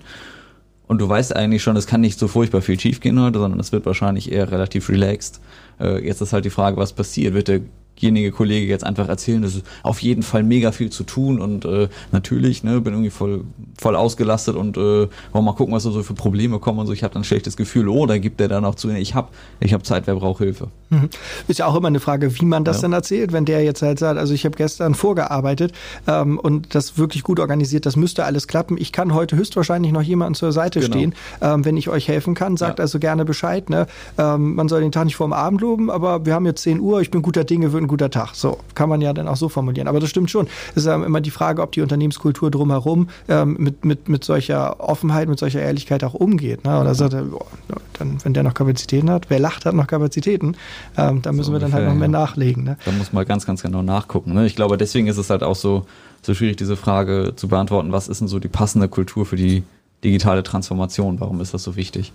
und 0.87 0.99
du 0.99 1.09
weißt 1.09 1.35
eigentlich 1.35 1.63
schon, 1.63 1.75
es 1.75 1.87
kann 1.87 2.01
nicht 2.01 2.19
so 2.19 2.27
furchtbar 2.27 2.61
viel 2.61 2.79
schiefgehen 2.79 3.19
heute, 3.19 3.39
sondern 3.39 3.59
es 3.59 3.71
wird 3.71 3.85
wahrscheinlich 3.85 4.31
eher 4.31 4.51
relativ 4.51 4.89
relaxed. 4.89 5.39
Äh, 5.83 6.05
jetzt 6.05 6.21
ist 6.21 6.33
halt 6.33 6.45
die 6.45 6.49
Frage, 6.49 6.77
was 6.77 6.93
passiert. 6.93 7.33
Wird 7.33 7.49
der 7.49 7.61
derjenige 8.01 8.31
Kollege 8.31 8.67
jetzt 8.67 8.83
einfach 8.83 9.07
erzählen, 9.07 9.43
es 9.43 9.55
ist 9.55 9.65
auf 9.83 9.99
jeden 9.99 10.23
Fall 10.23 10.43
mega 10.43 10.71
viel 10.71 10.89
zu 10.89 11.03
tun 11.03 11.39
und 11.39 11.65
äh, 11.65 11.89
natürlich, 12.11 12.63
ne, 12.63 12.81
bin 12.81 12.93
irgendwie 12.93 13.09
voll, 13.09 13.43
voll 13.77 13.95
ausgelastet 13.95 14.55
und 14.55 14.77
äh, 14.77 15.07
wollen 15.31 15.45
mal 15.45 15.53
gucken, 15.53 15.73
was 15.73 15.83
da 15.83 15.91
so 15.91 16.03
für 16.03 16.13
Probleme 16.13 16.59
kommen 16.59 16.79
und 16.79 16.87
so. 16.87 16.93
Ich 16.93 17.03
habe 17.03 17.13
dann 17.13 17.21
ein 17.21 17.25
schlechtes 17.25 17.55
Gefühl, 17.55 17.87
oh, 17.87 18.05
da 18.05 18.17
gibt 18.17 18.41
er 18.41 18.47
dann 18.47 18.65
auch 18.65 18.75
zu, 18.75 18.89
ich 18.89 19.15
habe 19.15 19.29
ich 19.59 19.73
hab 19.73 19.85
Zeit, 19.85 20.07
wer 20.07 20.15
braucht 20.15 20.39
Hilfe. 20.39 20.67
Mhm. 20.89 21.09
Ist 21.47 21.59
ja 21.59 21.65
auch 21.65 21.75
immer 21.75 21.87
eine 21.87 21.99
Frage, 21.99 22.39
wie 22.39 22.45
man 22.45 22.63
das 22.63 22.77
ja. 22.77 22.81
dann 22.83 22.93
erzählt, 22.93 23.31
wenn 23.31 23.45
der 23.45 23.63
jetzt 23.63 23.81
halt 23.81 23.99
sagt, 23.99 24.19
also 24.19 24.33
ich 24.33 24.45
habe 24.45 24.55
gestern 24.55 24.95
vorgearbeitet 24.95 25.73
ähm, 26.07 26.39
und 26.39 26.75
das 26.75 26.97
wirklich 26.97 27.23
gut 27.23 27.39
organisiert, 27.39 27.85
das 27.85 27.95
müsste 27.95 28.25
alles 28.25 28.47
klappen. 28.47 28.77
Ich 28.77 28.91
kann 28.91 29.13
heute 29.13 29.35
höchstwahrscheinlich 29.35 29.91
noch 29.91 30.01
jemanden 30.01 30.35
zur 30.35 30.51
Seite 30.51 30.79
genau. 30.79 30.93
stehen, 30.93 31.15
ähm, 31.41 31.65
wenn 31.65 31.77
ich 31.77 31.89
euch 31.89 32.07
helfen 32.07 32.33
kann. 32.33 32.57
Sagt 32.57 32.79
ja. 32.79 32.83
also 32.83 32.99
gerne 32.99 33.25
Bescheid. 33.25 33.69
Ne? 33.69 33.87
Ähm, 34.17 34.55
man 34.55 34.67
soll 34.67 34.81
den 34.81 34.91
Tag 34.91 35.05
nicht 35.05 35.15
vorm 35.15 35.33
Abend 35.33 35.61
loben, 35.61 35.89
aber 35.89 36.25
wir 36.25 36.33
haben 36.33 36.45
jetzt 36.45 36.63
10 36.63 36.79
Uhr, 36.79 37.01
ich 37.01 37.11
bin 37.11 37.21
guter 37.21 37.43
Dinge, 37.43 37.71
wird 37.71 37.82
ein 37.83 37.87
guter 37.87 38.09
Tag. 38.09 38.33
So 38.33 38.59
kann 38.75 38.89
man 38.89 39.01
ja 39.01 39.13
dann 39.13 39.27
auch 39.27 39.35
so 39.35 39.49
formulieren. 39.49 39.87
Aber 39.87 39.99
das 39.99 40.09
stimmt 40.09 40.31
schon. 40.31 40.47
Es 40.71 40.77
ist 40.77 40.85
ja 40.85 40.95
immer 40.95 41.21
die 41.21 41.31
Frage, 41.31 41.61
ob 41.61 41.71
die 41.71 41.81
Unternehmenskultur 41.81 42.49
drumherum 42.51 43.09
ähm, 43.27 43.55
mit, 43.59 43.85
mit, 43.85 44.09
mit 44.09 44.23
solcher 44.23 44.79
Offenheit, 44.79 45.29
mit 45.29 45.39
solcher 45.39 45.61
Ehrlichkeit 45.61 46.03
auch 46.03 46.13
umgeht. 46.13 46.63
Ne? 46.63 46.79
Oder 46.79 46.95
sagt 46.95 47.13
er, 47.13 47.23
boah, 47.23 47.45
dann, 47.93 48.17
wenn 48.23 48.33
der 48.33 48.43
noch 48.43 48.53
Kapazitäten 48.53 49.09
hat, 49.09 49.29
wer 49.29 49.39
lacht, 49.39 49.65
hat 49.65 49.75
noch 49.75 49.87
Kapazitäten. 49.87 50.55
Ähm, 50.97 51.21
da 51.21 51.31
müssen 51.31 51.47
so 51.47 51.53
wir 51.53 51.59
dann 51.59 51.73
halt 51.73 51.85
noch 51.85 51.93
mehr 51.93 52.03
ja. 52.03 52.07
nachlegen. 52.07 52.63
Ne? 52.63 52.77
Da 52.85 52.91
muss 52.91 53.13
man 53.13 53.25
ganz, 53.25 53.45
ganz 53.45 53.61
genau 53.61 53.81
nachgucken. 53.81 54.33
Ne? 54.33 54.45
Ich 54.45 54.55
glaube, 54.55 54.77
deswegen 54.77 55.07
ist 55.07 55.17
es 55.17 55.29
halt 55.29 55.43
auch 55.43 55.55
so, 55.55 55.85
so 56.21 56.33
schwierig, 56.33 56.57
diese 56.57 56.75
Frage 56.75 57.33
zu 57.35 57.47
beantworten, 57.47 57.91
was 57.91 58.07
ist 58.07 58.21
denn 58.21 58.27
so 58.27 58.39
die 58.39 58.47
passende 58.47 58.87
Kultur 58.87 59.25
für 59.25 59.35
die 59.35 59.63
digitale 60.03 60.43
Transformation? 60.43 61.19
Warum 61.19 61.41
ist 61.41 61.53
das 61.53 61.63
so 61.63 61.75
wichtig? 61.75 62.11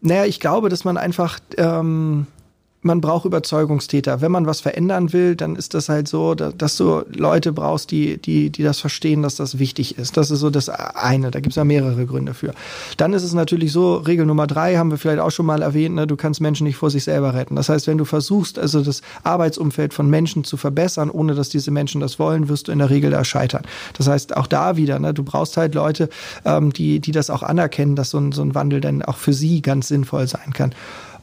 Naja, 0.00 0.26
ich 0.26 0.38
glaube, 0.38 0.68
dass 0.68 0.84
man 0.84 0.98
einfach 0.98 1.38
ähm, 1.56 2.26
man 2.84 3.00
braucht 3.00 3.24
Überzeugungstäter. 3.24 4.20
Wenn 4.20 4.30
man 4.30 4.46
was 4.46 4.60
verändern 4.60 5.12
will, 5.12 5.36
dann 5.36 5.56
ist 5.56 5.74
das 5.74 5.88
halt 5.88 6.06
so, 6.06 6.34
dass 6.34 6.76
du 6.76 7.02
Leute 7.14 7.52
brauchst, 7.52 7.90
die, 7.90 8.18
die, 8.18 8.50
die 8.50 8.62
das 8.62 8.78
verstehen, 8.78 9.22
dass 9.22 9.36
das 9.36 9.58
wichtig 9.58 9.96
ist. 9.96 10.16
Das 10.16 10.30
ist 10.30 10.40
so 10.40 10.50
das 10.50 10.68
eine. 10.68 11.30
Da 11.30 11.40
gibt 11.40 11.52
es 11.52 11.56
ja 11.56 11.64
mehrere 11.64 12.04
Gründe 12.04 12.34
für. 12.34 12.52
Dann 12.98 13.14
ist 13.14 13.22
es 13.22 13.32
natürlich 13.32 13.72
so, 13.72 13.96
Regel 13.96 14.26
Nummer 14.26 14.46
drei 14.46 14.76
haben 14.76 14.90
wir 14.90 14.98
vielleicht 14.98 15.20
auch 15.20 15.30
schon 15.30 15.46
mal 15.46 15.62
erwähnt, 15.62 15.94
ne, 15.94 16.06
du 16.06 16.16
kannst 16.16 16.42
Menschen 16.42 16.66
nicht 16.66 16.76
vor 16.76 16.90
sich 16.90 17.04
selber 17.04 17.32
retten. 17.32 17.56
Das 17.56 17.70
heißt, 17.70 17.86
wenn 17.86 17.96
du 17.96 18.04
versuchst, 18.04 18.58
also 18.58 18.82
das 18.82 19.00
Arbeitsumfeld 19.22 19.94
von 19.94 20.10
Menschen 20.10 20.44
zu 20.44 20.58
verbessern, 20.58 21.10
ohne 21.10 21.34
dass 21.34 21.48
diese 21.48 21.70
Menschen 21.70 22.02
das 22.02 22.18
wollen, 22.18 22.48
wirst 22.50 22.68
du 22.68 22.72
in 22.72 22.80
der 22.80 22.90
Regel 22.90 23.10
da 23.10 23.24
scheitern. 23.24 23.62
Das 23.96 24.08
heißt, 24.08 24.36
auch 24.36 24.46
da 24.46 24.76
wieder, 24.76 24.98
ne, 24.98 25.14
du 25.14 25.24
brauchst 25.24 25.56
halt 25.56 25.74
Leute, 25.74 26.10
ähm, 26.44 26.70
die, 26.72 27.00
die 27.00 27.12
das 27.12 27.30
auch 27.30 27.42
anerkennen, 27.42 27.96
dass 27.96 28.10
so 28.10 28.18
ein, 28.18 28.32
so 28.32 28.42
ein 28.42 28.54
Wandel 28.54 28.82
dann 28.82 29.02
auch 29.02 29.16
für 29.16 29.32
sie 29.32 29.62
ganz 29.62 29.88
sinnvoll 29.88 30.26
sein 30.26 30.52
kann. 30.52 30.74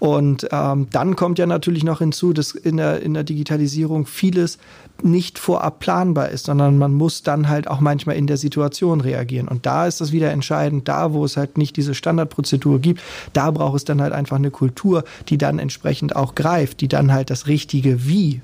Und 0.02 0.48
ähm, 0.52 0.88
dann 0.92 1.16
kommt 1.16 1.38
ja 1.38 1.46
natürlich 1.46 1.84
noch 1.84 2.00
hinzu, 2.00 2.34
dass 2.34 2.54
in 2.54 2.78
der, 2.78 3.04
in 3.04 3.14
der 3.14 3.24
Digitalisierung 3.24 4.08
vieles 4.08 4.58
nicht 5.04 5.38
vorab 5.38 5.78
planbar 5.78 6.30
ist, 6.30 6.48
sondern 6.48 6.80
man 6.80 6.92
muss 6.92 7.22
dann 7.22 7.50
halt 7.50 7.68
auch 7.68 7.82
manchmal 7.82 8.16
in 8.16 8.26
der 8.26 8.38
Situation 8.38 9.02
reagieren. 9.02 9.48
Und 9.48 9.68
da 9.68 9.86
ist 9.86 10.02
das 10.02 10.12
wieder 10.12 10.32
entscheidend, 10.32 10.88
da 10.88 11.14
wo 11.14 11.24
es 11.24 11.38
halt 11.38 11.60
nicht 11.60 11.78
diese 11.78 11.94
Standardprozedur 11.94 12.80
gibt, 12.80 13.00
da 13.34 13.52
braucht 13.52 13.76
es 13.76 13.86
dann 13.86 14.02
halt 14.02 14.12
einfach 14.12 14.38
eine 14.38 14.50
Kultur, 14.50 15.04
die 15.30 15.38
dann 15.38 15.60
entsprechend 15.60 16.16
auch 16.16 16.34
greift, 16.34 16.82
die 16.82 16.88
dann 16.88 17.14
halt 17.14 17.30
das 17.30 17.46
richtige 17.46 18.08
Wie 18.08 18.42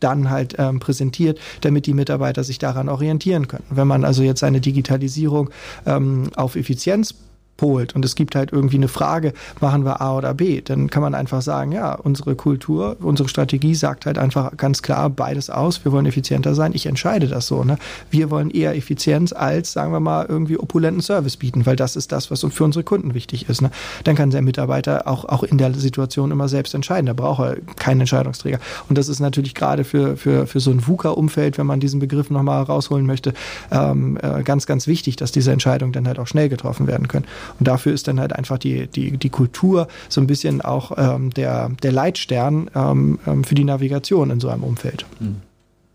dann 0.00 0.28
halt 0.28 0.56
ähm, 0.58 0.78
präsentiert, 0.78 1.38
damit 1.62 1.86
die 1.86 1.94
Mitarbeiter 1.94 2.44
sich 2.44 2.58
daran 2.58 2.90
orientieren 2.90 3.48
können. 3.48 3.64
Wenn 3.70 3.88
man 3.88 4.04
also 4.04 4.22
jetzt 4.22 4.44
eine 4.44 4.60
Digitalisierung 4.60 5.48
ähm, 5.86 6.28
auf 6.36 6.54
Effizienz 6.54 7.14
polt 7.58 7.94
und 7.94 8.04
es 8.06 8.14
gibt 8.14 8.34
halt 8.34 8.52
irgendwie 8.52 8.76
eine 8.76 8.88
Frage, 8.88 9.34
machen 9.60 9.84
wir 9.84 10.00
A 10.00 10.16
oder 10.16 10.32
B, 10.32 10.62
dann 10.62 10.88
kann 10.88 11.02
man 11.02 11.14
einfach 11.14 11.42
sagen, 11.42 11.72
ja, 11.72 11.94
unsere 11.94 12.34
Kultur, 12.36 12.96
unsere 13.00 13.28
Strategie 13.28 13.74
sagt 13.74 14.06
halt 14.06 14.16
einfach 14.16 14.56
ganz 14.56 14.80
klar 14.80 15.10
beides 15.10 15.50
aus, 15.50 15.84
wir 15.84 15.92
wollen 15.92 16.06
effizienter 16.06 16.54
sein, 16.54 16.72
ich 16.74 16.86
entscheide 16.86 17.28
das 17.28 17.46
so. 17.46 17.64
Ne? 17.64 17.76
Wir 18.10 18.30
wollen 18.30 18.50
eher 18.50 18.74
Effizienz 18.76 19.32
als, 19.32 19.72
sagen 19.72 19.92
wir 19.92 20.00
mal, 20.00 20.24
irgendwie 20.26 20.58
opulenten 20.58 21.02
Service 21.02 21.36
bieten, 21.36 21.66
weil 21.66 21.76
das 21.76 21.96
ist 21.96 22.12
das, 22.12 22.30
was 22.30 22.46
für 22.48 22.64
unsere 22.64 22.84
Kunden 22.84 23.12
wichtig 23.12 23.48
ist. 23.48 23.60
Ne? 23.60 23.70
Dann 24.04 24.14
kann 24.14 24.30
der 24.30 24.42
Mitarbeiter 24.42 25.06
auch, 25.06 25.24
auch 25.24 25.42
in 25.42 25.58
der 25.58 25.74
Situation 25.74 26.30
immer 26.30 26.48
selbst 26.48 26.74
entscheiden, 26.74 27.06
da 27.06 27.12
braucht 27.12 27.40
er 27.40 27.56
keinen 27.76 28.00
Entscheidungsträger. 28.00 28.60
Und 28.88 28.96
das 28.96 29.08
ist 29.08 29.20
natürlich 29.20 29.54
gerade 29.54 29.84
für, 29.84 30.16
für, 30.16 30.46
für 30.46 30.60
so 30.60 30.70
ein 30.70 30.86
VUCA-Umfeld, 30.86 31.58
wenn 31.58 31.66
man 31.66 31.80
diesen 31.80 31.98
Begriff 31.98 32.30
nochmal 32.30 32.62
rausholen 32.62 33.04
möchte, 33.04 33.34
ähm, 33.72 34.16
äh, 34.22 34.42
ganz, 34.44 34.66
ganz 34.66 34.86
wichtig, 34.86 35.16
dass 35.16 35.32
diese 35.32 35.52
Entscheidungen 35.52 35.92
dann 35.92 36.06
halt 36.06 36.18
auch 36.18 36.26
schnell 36.28 36.48
getroffen 36.48 36.86
werden 36.86 37.08
können. 37.08 37.26
Und 37.58 37.68
dafür 37.68 37.92
ist 37.92 38.08
dann 38.08 38.20
halt 38.20 38.34
einfach 38.34 38.58
die, 38.58 38.86
die, 38.86 39.16
die 39.16 39.30
Kultur 39.30 39.88
so 40.08 40.20
ein 40.20 40.26
bisschen 40.26 40.60
auch 40.60 40.92
ähm, 40.96 41.30
der, 41.30 41.70
der 41.82 41.92
Leitstern 41.92 42.70
ähm, 42.74 43.18
ähm 43.26 43.44
für 43.44 43.54
die 43.54 43.64
Navigation 43.64 44.30
in 44.30 44.40
so 44.40 44.48
einem 44.48 44.64
Umfeld. 44.64 45.06
Mhm. 45.20 45.36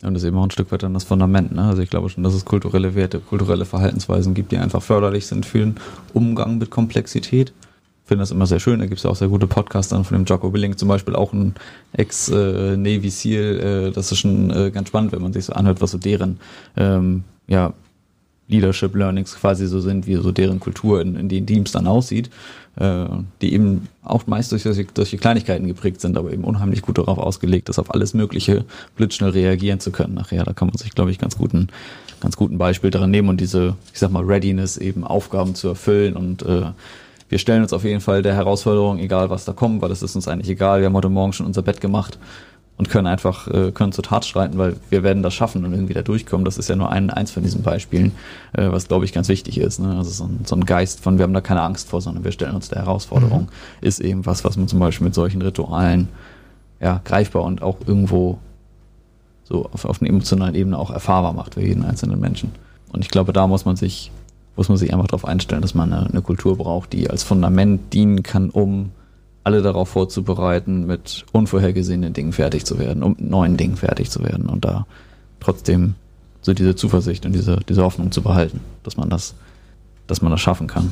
Und 0.03 0.15
das 0.15 0.23
ist 0.23 0.27
eben 0.27 0.37
auch 0.37 0.43
ein 0.43 0.51
Stück 0.51 0.71
weit 0.71 0.83
dann 0.83 0.93
das 0.93 1.05
Fundament. 1.05 1.53
Ne? 1.53 1.63
Also 1.63 1.81
ich 1.81 1.89
glaube 1.89 2.09
schon, 2.09 2.23
dass 2.23 2.33
es 2.33 2.43
kulturelle 2.43 2.93
Werte, 2.93 3.19
kulturelle 3.19 3.63
Verhaltensweisen 3.63 4.33
gibt, 4.33 4.51
die 4.51 4.57
einfach 4.57 4.83
förderlich 4.83 5.27
sind 5.27 5.45
für 5.45 5.59
den 5.59 5.75
Umgang 6.13 6.57
mit 6.57 6.69
Komplexität. 6.69 7.53
Ich 8.03 8.07
finde 8.09 8.23
das 8.23 8.31
immer 8.31 8.45
sehr 8.45 8.59
schön. 8.59 8.79
Da 8.79 8.85
gibt 8.85 8.97
es 8.97 9.03
ja 9.03 9.09
auch 9.09 9.15
sehr 9.15 9.29
gute 9.29 9.47
Podcasts 9.47 9.91
dann 9.91 10.03
von 10.03 10.17
dem 10.17 10.25
Jocko 10.25 10.51
Willing, 10.51 10.75
zum 10.75 10.89
Beispiel 10.89 11.15
auch 11.15 11.31
ein 11.31 11.55
Ex-Navy 11.93 13.09
Seal. 13.09 13.59
Äh, 13.59 13.91
das 13.91 14.11
ist 14.11 14.19
schon 14.19 14.49
äh, 14.51 14.71
ganz 14.71 14.89
spannend, 14.89 15.13
wenn 15.13 15.21
man 15.21 15.31
sich 15.31 15.45
so 15.45 15.53
anhört, 15.53 15.79
was 15.79 15.91
so 15.91 15.97
deren 15.97 16.37
ähm, 16.75 17.23
ja, 17.47 17.73
Leadership 18.47 18.95
Learnings 18.95 19.35
quasi 19.35 19.67
so 19.67 19.79
sind, 19.79 20.07
wie 20.07 20.15
so 20.15 20.31
deren 20.31 20.59
Kultur 20.59 21.01
in, 21.01 21.15
in 21.15 21.29
den 21.29 21.47
Teams 21.47 21.71
dann 21.71 21.87
aussieht, 21.87 22.29
äh, 22.75 23.05
die 23.41 23.53
eben 23.53 23.87
auch 24.03 24.27
meist 24.27 24.51
durch 24.51 24.63
solche, 24.63 24.85
solche 24.95 25.17
Kleinigkeiten 25.17 25.67
geprägt 25.67 26.01
sind, 26.01 26.17
aber 26.17 26.31
eben 26.31 26.43
unheimlich 26.43 26.81
gut 26.81 26.97
darauf 26.97 27.17
ausgelegt 27.17 27.69
ist, 27.69 27.79
auf 27.79 27.93
alles 27.93 28.13
Mögliche 28.13 28.65
blitzschnell 28.95 29.31
reagieren 29.31 29.79
zu 29.79 29.91
können 29.91 30.13
nachher. 30.13 30.43
Da 30.43 30.53
kann 30.53 30.67
man 30.67 30.77
sich, 30.77 30.91
glaube 30.93 31.11
ich, 31.11 31.19
ganz 31.19 31.37
guten, 31.37 31.67
ganz 32.19 32.35
guten 32.35 32.57
Beispiel 32.57 32.89
daran 32.89 33.11
nehmen 33.11 33.29
und 33.29 33.39
diese, 33.39 33.75
ich 33.93 33.99
sag 33.99 34.11
mal, 34.11 34.23
Readiness 34.23 34.77
eben 34.77 35.03
Aufgaben 35.03 35.55
zu 35.55 35.69
erfüllen 35.69 36.15
und 36.15 36.43
äh, 36.43 36.65
wir 37.29 37.39
stellen 37.39 37.63
uns 37.63 37.73
auf 37.73 37.83
jeden 37.83 38.01
Fall 38.01 38.21
der 38.21 38.35
Herausforderung, 38.35 38.99
egal 38.99 39.31
was 39.31 39.43
da 39.43 39.53
kommt, 39.53 39.81
weil 39.81 39.89
es 39.89 40.03
ist 40.03 40.15
uns 40.15 40.27
eigentlich 40.27 40.49
egal. 40.49 40.81
Wir 40.81 40.85
haben 40.85 40.93
heute 40.93 41.09
Morgen 41.09 41.33
schon 41.33 41.47
unser 41.47 41.63
Bett 41.63 41.81
gemacht 41.81 42.19
und 42.77 42.89
können 42.89 43.07
einfach 43.07 43.47
äh, 43.47 43.71
können 43.71 43.91
zur 43.91 44.03
Tat 44.03 44.25
schreiten, 44.25 44.57
weil 44.57 44.75
wir 44.89 45.03
werden 45.03 45.21
das 45.21 45.33
schaffen 45.33 45.63
und 45.63 45.73
irgendwie 45.73 45.93
da 45.93 46.01
durchkommen. 46.01 46.43
Das 46.43 46.57
ist 46.57 46.69
ja 46.69 46.75
nur 46.75 46.89
ein 46.89 47.09
eins 47.09 47.31
von 47.31 47.43
diesen 47.43 47.61
Beispielen, 47.61 48.13
äh, 48.53 48.71
was 48.71 48.87
glaube 48.87 49.05
ich 49.05 49.13
ganz 49.13 49.27
wichtig 49.29 49.59
ist. 49.59 49.79
Ne? 49.79 49.95
Also 49.95 50.09
so 50.09 50.23
ein, 50.25 50.41
so 50.45 50.55
ein 50.55 50.65
Geist 50.65 50.99
von 50.99 51.17
wir 51.17 51.23
haben 51.23 51.33
da 51.33 51.41
keine 51.41 51.61
Angst 51.61 51.89
vor, 51.89 52.01
sondern 52.01 52.23
wir 52.23 52.31
stellen 52.31 52.55
uns 52.55 52.69
der 52.69 52.79
Herausforderung, 52.79 53.43
mhm. 53.43 53.87
ist 53.87 53.99
eben 53.99 54.25
was, 54.25 54.43
was 54.43 54.57
man 54.57 54.67
zum 54.67 54.79
Beispiel 54.79 55.05
mit 55.05 55.13
solchen 55.13 55.41
Ritualen 55.41 56.09
ja 56.81 56.99
greifbar 57.05 57.43
und 57.43 57.61
auch 57.61 57.77
irgendwo 57.85 58.39
so 59.43 59.69
auf, 59.71 59.85
auf 59.85 60.01
einer 60.01 60.09
emotionalen 60.09 60.55
Ebene 60.55 60.77
auch 60.77 60.89
erfahrbar 60.89 61.33
macht 61.33 61.53
für 61.53 61.61
jeden 61.61 61.83
einzelnen 61.83 62.19
Menschen. 62.19 62.51
Und 62.91 63.03
ich 63.03 63.09
glaube, 63.09 63.33
da 63.33 63.47
muss 63.47 63.65
man 63.65 63.75
sich 63.75 64.11
muss 64.55 64.69
man 64.69 64.77
sich 64.77 64.93
einfach 64.93 65.07
darauf 65.07 65.25
einstellen, 65.25 65.63
dass 65.63 65.73
man 65.73 65.91
eine, 65.91 66.07
eine 66.07 66.21
Kultur 66.21 66.57
braucht, 66.57 66.93
die 66.93 67.09
als 67.09 67.23
Fundament 67.23 67.91
dienen 67.93 68.21
kann, 68.21 68.49
um 68.51 68.91
alle 69.43 69.61
darauf 69.61 69.89
vorzubereiten, 69.89 70.85
mit 70.85 71.25
unvorhergesehenen 71.31 72.13
Dingen 72.13 72.33
fertig 72.33 72.65
zu 72.65 72.79
werden, 72.79 73.03
um 73.03 73.15
neuen 73.19 73.57
Dingen 73.57 73.75
fertig 73.75 74.09
zu 74.09 74.23
werden 74.23 74.47
und 74.47 74.63
da 74.65 74.85
trotzdem 75.39 75.95
so 76.41 76.53
diese 76.53 76.75
Zuversicht 76.75 77.25
und 77.25 77.33
diese, 77.33 77.59
diese 77.67 77.83
Hoffnung 77.83 78.11
zu 78.11 78.21
behalten, 78.21 78.61
dass 78.83 78.97
man 78.97 79.09
das, 79.09 79.35
dass 80.07 80.21
man 80.21 80.31
das 80.31 80.41
schaffen 80.41 80.67
kann. 80.67 80.91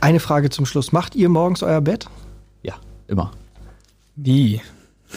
Eine 0.00 0.20
Frage 0.20 0.50
zum 0.50 0.66
Schluss. 0.66 0.92
Macht 0.92 1.14
ihr 1.14 1.28
morgens 1.28 1.62
euer 1.62 1.80
Bett? 1.80 2.08
Ja, 2.62 2.74
immer. 3.06 3.30
Wie? 4.16 4.60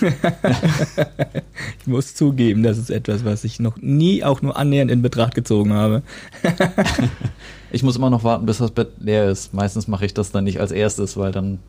ich 1.79 1.87
muss 1.87 2.15
zugeben, 2.15 2.63
das 2.63 2.77
ist 2.77 2.89
etwas, 2.89 3.25
was 3.25 3.43
ich 3.43 3.59
noch 3.59 3.77
nie 3.77 4.23
auch 4.23 4.41
nur 4.41 4.57
annähernd 4.57 4.91
in 4.91 5.01
Betracht 5.01 5.35
gezogen 5.35 5.73
habe. 5.73 6.03
ich 7.71 7.83
muss 7.83 7.95
immer 7.95 8.09
noch 8.09 8.23
warten, 8.23 8.45
bis 8.45 8.57
das 8.57 8.71
Bett 8.71 8.89
leer 8.99 9.29
ist. 9.29 9.53
Meistens 9.53 9.87
mache 9.87 10.05
ich 10.05 10.13
das 10.13 10.31
dann 10.31 10.43
nicht 10.43 10.59
als 10.59 10.71
erstes, 10.71 11.17
weil 11.17 11.31
dann 11.31 11.59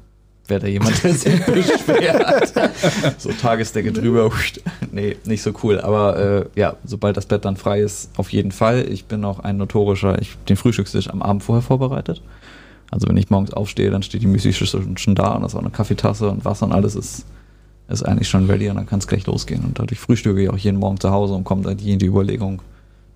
wäre 0.49 0.61
da 0.61 0.67
jemand, 0.67 1.03
der 1.03 1.15
sich 1.15 1.45
beschwert. 1.47 2.53
so 3.19 3.31
Tagesdecke 3.31 3.93
drüber. 3.93 4.31
nee, 4.93 5.17
nicht 5.25 5.43
so 5.43 5.53
cool. 5.63 5.81
Aber 5.81 6.19
äh, 6.19 6.45
ja, 6.55 6.77
sobald 6.85 7.17
das 7.17 7.27
Bett 7.27 7.45
dann 7.45 7.57
frei 7.57 7.81
ist, 7.81 8.11
auf 8.17 8.31
jeden 8.31 8.53
Fall. 8.53 8.87
Ich 8.89 9.07
bin 9.07 9.25
auch 9.25 9.41
ein 9.41 9.57
notorischer, 9.57 10.21
ich 10.21 10.37
den 10.49 10.57
Frühstückstisch 10.57 11.11
am 11.11 11.23
Abend 11.23 11.43
vorher 11.43 11.63
vorbereitet. 11.63 12.23
Also 12.91 13.09
wenn 13.09 13.17
ich 13.17 13.31
morgens 13.31 13.53
aufstehe, 13.53 13.91
dann 13.91 14.03
steht 14.03 14.23
die 14.23 14.29
Müsli-Schüssel 14.29 14.87
schon 14.97 15.15
da 15.15 15.33
und 15.33 15.43
das 15.43 15.53
ist 15.53 15.57
auch 15.57 15.63
eine 15.63 15.71
Kaffeetasse 15.71 16.31
und 16.31 16.45
Wasser 16.45 16.67
und 16.67 16.73
alles 16.73 16.95
ist 16.95 17.27
ist 17.89 18.03
eigentlich 18.03 18.29
schon 18.29 18.51
ready 18.51 18.69
und 18.69 18.77
dann 18.77 18.87
kann 18.87 18.99
es 18.99 19.07
gleich 19.07 19.27
losgehen. 19.27 19.65
Und 19.65 19.79
dadurch 19.79 20.01
frühstücke 20.01 20.43
ich 20.43 20.51
auch 20.51 20.57
jeden 20.57 20.79
Morgen 20.79 20.99
zu 20.99 21.11
Hause 21.11 21.35
und 21.35 21.45
komme 21.45 21.63
dann 21.63 21.79
in 21.79 21.99
die 21.99 22.07
Überlegung, 22.07 22.61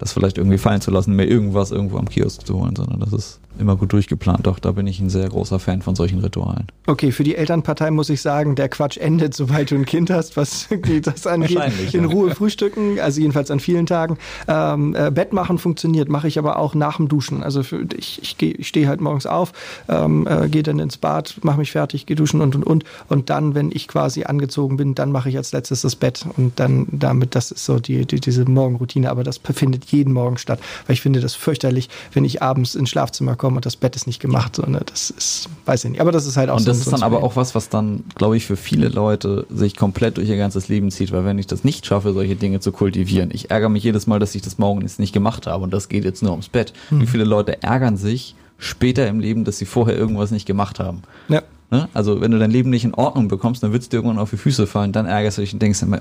das 0.00 0.12
vielleicht 0.12 0.38
irgendwie 0.38 0.58
fallen 0.58 0.80
zu 0.80 0.90
lassen, 0.90 1.14
mir 1.14 1.26
irgendwas 1.26 1.70
irgendwo 1.70 1.98
am 1.98 2.08
Kiosk 2.08 2.46
zu 2.46 2.58
holen, 2.58 2.74
sondern 2.74 3.00
das 3.00 3.12
ist 3.12 3.40
immer 3.58 3.76
gut 3.76 3.92
durchgeplant. 3.92 4.46
Doch 4.46 4.58
da 4.58 4.72
bin 4.72 4.86
ich 4.86 5.00
ein 5.00 5.10
sehr 5.10 5.28
großer 5.28 5.58
Fan 5.58 5.82
von 5.82 5.94
solchen 5.94 6.20
Ritualen. 6.20 6.66
Okay, 6.86 7.12
für 7.12 7.24
die 7.24 7.36
Elternpartei 7.36 7.90
muss 7.90 8.08
ich 8.08 8.22
sagen, 8.22 8.54
der 8.54 8.68
Quatsch 8.68 8.96
endet, 8.96 9.34
sobald 9.34 9.70
du 9.70 9.74
ein 9.74 9.84
Kind 9.84 10.10
hast, 10.10 10.36
was 10.36 10.68
das 11.02 11.26
angeht. 11.26 11.60
In 11.92 12.04
ja. 12.04 12.08
Ruhe 12.08 12.34
frühstücken, 12.34 12.98
also 12.98 13.20
jedenfalls 13.20 13.50
an 13.50 13.60
vielen 13.60 13.86
Tagen. 13.86 14.18
Ähm, 14.48 14.96
äh, 14.96 15.10
Bett 15.10 15.32
machen 15.32 15.58
funktioniert, 15.58 16.08
mache 16.08 16.28
ich 16.28 16.38
aber 16.38 16.58
auch 16.58 16.74
nach 16.74 16.96
dem 16.96 17.08
Duschen. 17.08 17.42
Also 17.42 17.62
für, 17.62 17.86
ich, 17.96 18.22
ich, 18.22 18.42
ich 18.42 18.68
stehe 18.68 18.88
halt 18.88 19.00
morgens 19.00 19.26
auf, 19.26 19.52
ähm, 19.88 20.26
äh, 20.26 20.48
gehe 20.48 20.62
dann 20.62 20.78
ins 20.78 20.96
Bad, 20.96 21.36
mache 21.42 21.58
mich 21.58 21.72
fertig, 21.72 22.06
gehe 22.06 22.16
duschen 22.16 22.40
und 22.40 22.54
und 22.54 22.64
und. 22.64 22.84
Und 23.08 23.28
dann, 23.28 23.54
wenn 23.54 23.70
ich 23.70 23.88
quasi 23.88 24.24
angezogen 24.24 24.78
bin, 24.78 24.94
dann 24.94 25.12
mache 25.12 25.28
ich 25.28 25.36
als 25.36 25.52
letztes 25.52 25.82
das 25.82 25.96
Bett. 25.96 26.24
Und 26.36 26.58
dann 26.58 26.86
damit, 26.90 27.34
das 27.34 27.50
ist 27.50 27.64
so 27.64 27.78
die, 27.78 28.06
die 28.06 28.20
diese 28.20 28.44
Morgenroutine, 28.48 29.10
aber 29.10 29.24
das 29.24 29.38
findet 29.38 29.89
jeden 29.92 30.12
Morgen 30.12 30.38
statt. 30.38 30.60
Weil 30.86 30.94
ich 30.94 31.00
finde 31.00 31.20
das 31.20 31.34
fürchterlich, 31.34 31.88
wenn 32.12 32.24
ich 32.24 32.42
abends 32.42 32.74
ins 32.74 32.90
Schlafzimmer 32.90 33.36
komme 33.36 33.56
und 33.56 33.66
das 33.66 33.76
Bett 33.76 33.96
ist 33.96 34.06
nicht 34.06 34.20
gemacht. 34.20 34.56
So, 34.56 34.62
ne? 34.62 34.80
Das 34.86 35.10
ist, 35.10 35.48
weiß 35.66 35.84
ich 35.84 35.90
nicht. 35.92 36.00
Aber 36.00 36.12
das 36.12 36.26
ist 36.26 36.36
halt 36.36 36.50
auch 36.50 36.56
Und 36.56 36.62
so 36.62 36.70
das 36.70 36.78
ist 36.78 36.92
dann 36.92 37.02
aber 37.02 37.22
auch 37.22 37.36
was, 37.36 37.54
was 37.54 37.68
dann, 37.68 38.04
glaube 38.16 38.36
ich, 38.36 38.46
für 38.46 38.56
viele 38.56 38.88
Leute 38.88 39.46
sich 39.50 39.76
komplett 39.76 40.16
durch 40.16 40.28
ihr 40.28 40.36
ganzes 40.36 40.68
Leben 40.68 40.90
zieht, 40.90 41.12
weil 41.12 41.24
wenn 41.24 41.38
ich 41.38 41.46
das 41.46 41.64
nicht 41.64 41.86
schaffe, 41.86 42.12
solche 42.12 42.36
Dinge 42.36 42.60
zu 42.60 42.72
kultivieren, 42.72 43.30
ich 43.32 43.50
ärgere 43.50 43.68
mich 43.68 43.84
jedes 43.84 44.06
Mal, 44.06 44.18
dass 44.18 44.34
ich 44.34 44.42
das 44.42 44.58
morgen 44.58 44.82
jetzt 44.82 44.98
nicht 44.98 45.12
gemacht 45.12 45.46
habe 45.46 45.64
und 45.64 45.72
das 45.72 45.88
geht 45.88 46.04
jetzt 46.04 46.22
nur 46.22 46.32
ums 46.32 46.48
Bett. 46.48 46.72
Hm. 46.88 47.00
Wie 47.00 47.06
viele 47.06 47.24
Leute 47.24 47.62
ärgern 47.62 47.96
sich 47.96 48.34
später 48.58 49.08
im 49.08 49.20
Leben, 49.20 49.44
dass 49.44 49.58
sie 49.58 49.64
vorher 49.64 49.96
irgendwas 49.96 50.30
nicht 50.30 50.46
gemacht 50.46 50.78
haben. 50.78 51.02
Ja. 51.28 51.42
Ne? 51.70 51.88
Also 51.94 52.20
wenn 52.20 52.30
du 52.32 52.38
dein 52.38 52.50
Leben 52.50 52.70
nicht 52.70 52.84
in 52.84 52.94
Ordnung 52.94 53.28
bekommst, 53.28 53.62
dann 53.62 53.72
wird 53.72 53.82
es 53.82 53.88
dir 53.88 53.98
irgendwann 53.98 54.18
auf 54.18 54.30
die 54.30 54.36
Füße 54.36 54.66
fallen, 54.66 54.92
dann 54.92 55.06
ärgerst 55.06 55.38
du 55.38 55.42
dich 55.42 55.52
und 55.52 55.62
denkst 55.62 55.82
immer, 55.82 56.00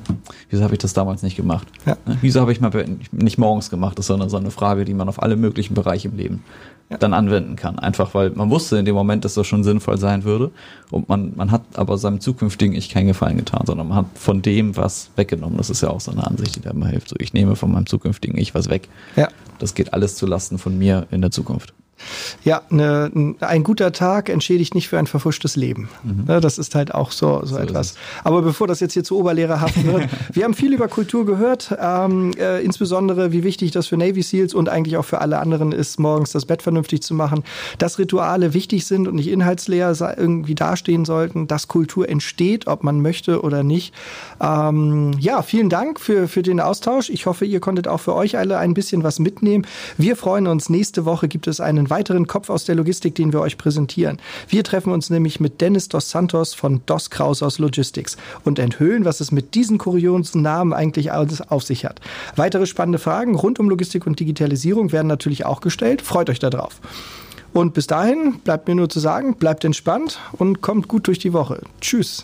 wieso 0.50 0.64
habe 0.64 0.74
ich 0.74 0.80
das 0.80 0.94
damals 0.94 1.22
nicht 1.22 1.36
gemacht? 1.36 1.68
Ja. 1.86 1.96
Ne? 2.06 2.18
Wieso 2.22 2.42
habe 2.42 2.52
ich 2.52 2.60
mal 2.60 2.72
nicht 3.12 3.38
morgens 3.38 3.70
gemacht? 3.70 3.98
Das 3.98 4.04
ist 4.04 4.08
so 4.08 4.16
eine, 4.16 4.30
so 4.30 4.38
eine 4.38 4.52
Frage, 4.52 4.86
die 4.86 4.94
man 4.94 5.08
auf 5.08 5.22
alle 5.22 5.36
möglichen 5.36 5.76
Bereiche 5.76 6.08
im 6.08 6.18
Leben 6.18 6.44
ja. 6.90 6.98
dann 6.98 7.14
anwenden 7.14 7.56
kann. 7.56 7.78
Einfach 7.78 8.14
weil 8.14 8.32
man 8.32 8.50
wusste 8.50 8.78
in 8.78 8.86
dem 8.86 8.96
Moment, 8.96 9.26
dass 9.26 9.36
das 9.36 9.48
schon 9.48 9.64
sinnvoll 9.64 9.98
sein 9.98 10.24
würde. 10.24 10.52
Und 10.90 11.08
man, 11.08 11.34
man 11.36 11.52
hat 11.52 11.62
aber 11.76 11.98
seinem 11.98 12.20
zukünftigen 12.20 12.76
Ich 12.76 12.90
keinen 12.90 13.08
Gefallen 13.08 13.38
getan, 13.38 13.64
sondern 13.66 13.88
man 13.88 13.98
hat 13.98 14.06
von 14.16 14.42
dem 14.42 14.76
was 14.76 15.12
weggenommen. 15.16 15.58
Das 15.58 15.70
ist 15.70 15.82
ja 15.82 15.90
auch 15.90 16.02
so 16.02 16.12
eine 16.12 16.26
Ansicht, 16.26 16.56
die 16.56 16.62
da 16.62 16.72
immer 16.72 16.88
hilft. 16.88 17.10
So, 17.10 17.16
ich 17.20 17.34
nehme 17.34 17.56
von 17.56 17.72
meinem 17.72 17.86
zukünftigen 17.86 18.38
Ich 18.38 18.56
was 18.56 18.70
weg. 18.70 18.90
Ja. 19.16 19.28
Das 19.60 19.76
geht 19.76 19.94
alles 19.94 20.16
zulasten 20.16 20.58
von 20.58 20.78
mir 20.78 21.06
in 21.12 21.22
der 21.22 21.32
Zukunft. 21.32 21.74
Ja, 22.44 22.62
ne, 22.70 23.36
ein 23.40 23.64
guter 23.64 23.92
Tag 23.92 24.30
entschädigt 24.30 24.76
nicht 24.76 24.90
für 24.90 25.00
ein 25.00 25.08
verfuschtes 25.08 25.56
Leben. 25.56 25.90
Mhm. 26.04 26.26
Ne, 26.28 26.40
das 26.42 26.58
ist 26.58 26.76
halt 26.76 26.94
auch 26.94 27.12
so, 27.12 27.42
so, 27.44 27.56
so 27.56 27.58
etwas. 27.58 27.96
Aber 28.24 28.42
bevor 28.42 28.68
das 28.68 28.80
jetzt 28.80 28.94
hier 28.94 29.04
zu 29.04 29.18
Oberlehrerhaft 29.18 29.86
wird, 29.86 30.10
wir 30.34 30.44
haben 30.44 30.54
viel 30.54 30.74
über 30.74 30.88
Kultur 30.88 31.26
gehört, 31.26 31.76
ähm, 31.80 32.32
äh, 32.38 32.64
insbesondere 32.64 33.32
wie 33.32 33.44
wichtig 33.44 33.72
das 33.72 33.88
für 33.88 33.98
Navy 33.98 34.22
Seals 34.22 34.54
und 34.54 34.70
eigentlich 34.70 34.98
auch 34.98 35.06
für 35.06 35.22
alle 35.22 35.40
anderen 35.40 35.72
ist, 35.72 36.00
morgens 36.00 36.32
das 36.32 36.46
Bett 36.46 36.62
vernünftig 36.62 37.02
zu 37.02 37.14
machen, 37.14 37.44
dass 37.78 38.00
Rituale 38.00 38.54
wichtig 38.54 38.86
sind 38.86 39.08
und 39.08 39.16
nicht 39.16 39.28
inhaltsleer 39.28 39.90
irgendwie 40.18 40.56
dastehen 40.56 41.06
sollten, 41.06 41.48
dass 41.48 41.68
Kultur 41.68 42.08
entsteht, 42.10 42.68
ob 42.68 42.84
man 42.84 43.02
möchte 43.02 43.42
oder 43.42 43.64
nicht. 43.64 43.94
Ähm, 44.42 45.12
ja, 45.20 45.42
vielen 45.42 45.70
Dank 45.70 46.00
für, 46.00 46.28
für 46.28 46.42
den 46.42 46.60
Austausch. 46.60 47.10
Ich 47.10 47.26
hoffe, 47.26 47.46
ihr 47.46 47.60
konntet 47.60 47.88
auch 47.88 48.00
für 48.00 48.16
euch 48.16 48.38
alle 48.38 48.58
ein 48.58 48.74
bisschen 48.74 49.04
was 49.04 49.20
mitnehmen. 49.20 49.66
Wir 49.98 50.16
freuen 50.16 50.48
uns. 50.48 50.70
Nächste 50.70 51.06
Woche 51.06 51.28
gibt 51.28 51.48
es 51.48 51.60
einen 51.90 52.00
weiteren 52.00 52.28
Kopf 52.28 52.50
aus 52.50 52.66
der 52.66 52.76
Logistik, 52.76 53.16
den 53.16 53.34
wir 53.34 53.42
euch 53.42 53.58
präsentieren. 53.58 54.20
Wir 54.48 54.64
treffen 54.64 54.92
uns 54.92 55.10
nämlich 55.10 55.40
mit 55.40 55.62
Dennis 55.62 55.90
Dos 55.90 56.10
Santos 56.10 56.54
von 56.54 56.82
Dos 56.86 57.10
Kraus 57.10 57.44
aus 57.44 57.60
Logistics 57.60 58.18
und 58.44 58.60
enthüllen, 58.60 59.06
was 59.06 59.20
es 59.20 59.32
mit 59.32 59.56
diesen 59.56 59.78
kuriosen 59.78 60.42
Namen 60.42 60.74
eigentlich 60.74 61.12
alles 61.12 61.42
auf 61.42 61.64
sich 61.64 61.86
hat. 61.86 62.00
Weitere 62.36 62.66
spannende 62.66 63.00
Fragen 63.00 63.36
rund 63.36 63.60
um 63.60 63.70
Logistik 63.70 64.06
und 64.06 64.20
Digitalisierung 64.20 64.92
werden 64.92 65.08
natürlich 65.08 65.46
auch 65.46 65.62
gestellt. 65.62 66.02
Freut 66.02 66.30
euch 66.30 66.40
darauf. 66.40 66.80
Und 67.52 67.74
bis 67.74 67.88
dahin 67.88 68.40
bleibt 68.44 68.68
mir 68.68 68.76
nur 68.76 68.90
zu 68.90 69.00
sagen, 69.00 69.36
bleibt 69.36 69.66
entspannt 69.66 70.20
und 70.34 70.62
kommt 70.62 70.88
gut 70.88 71.08
durch 71.08 71.20
die 71.20 71.34
Woche. 71.34 71.62
Tschüss. 71.82 72.24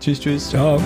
Tschüss, 0.00 0.20
tschüss. 0.20 0.50
Ciao. 0.50 0.80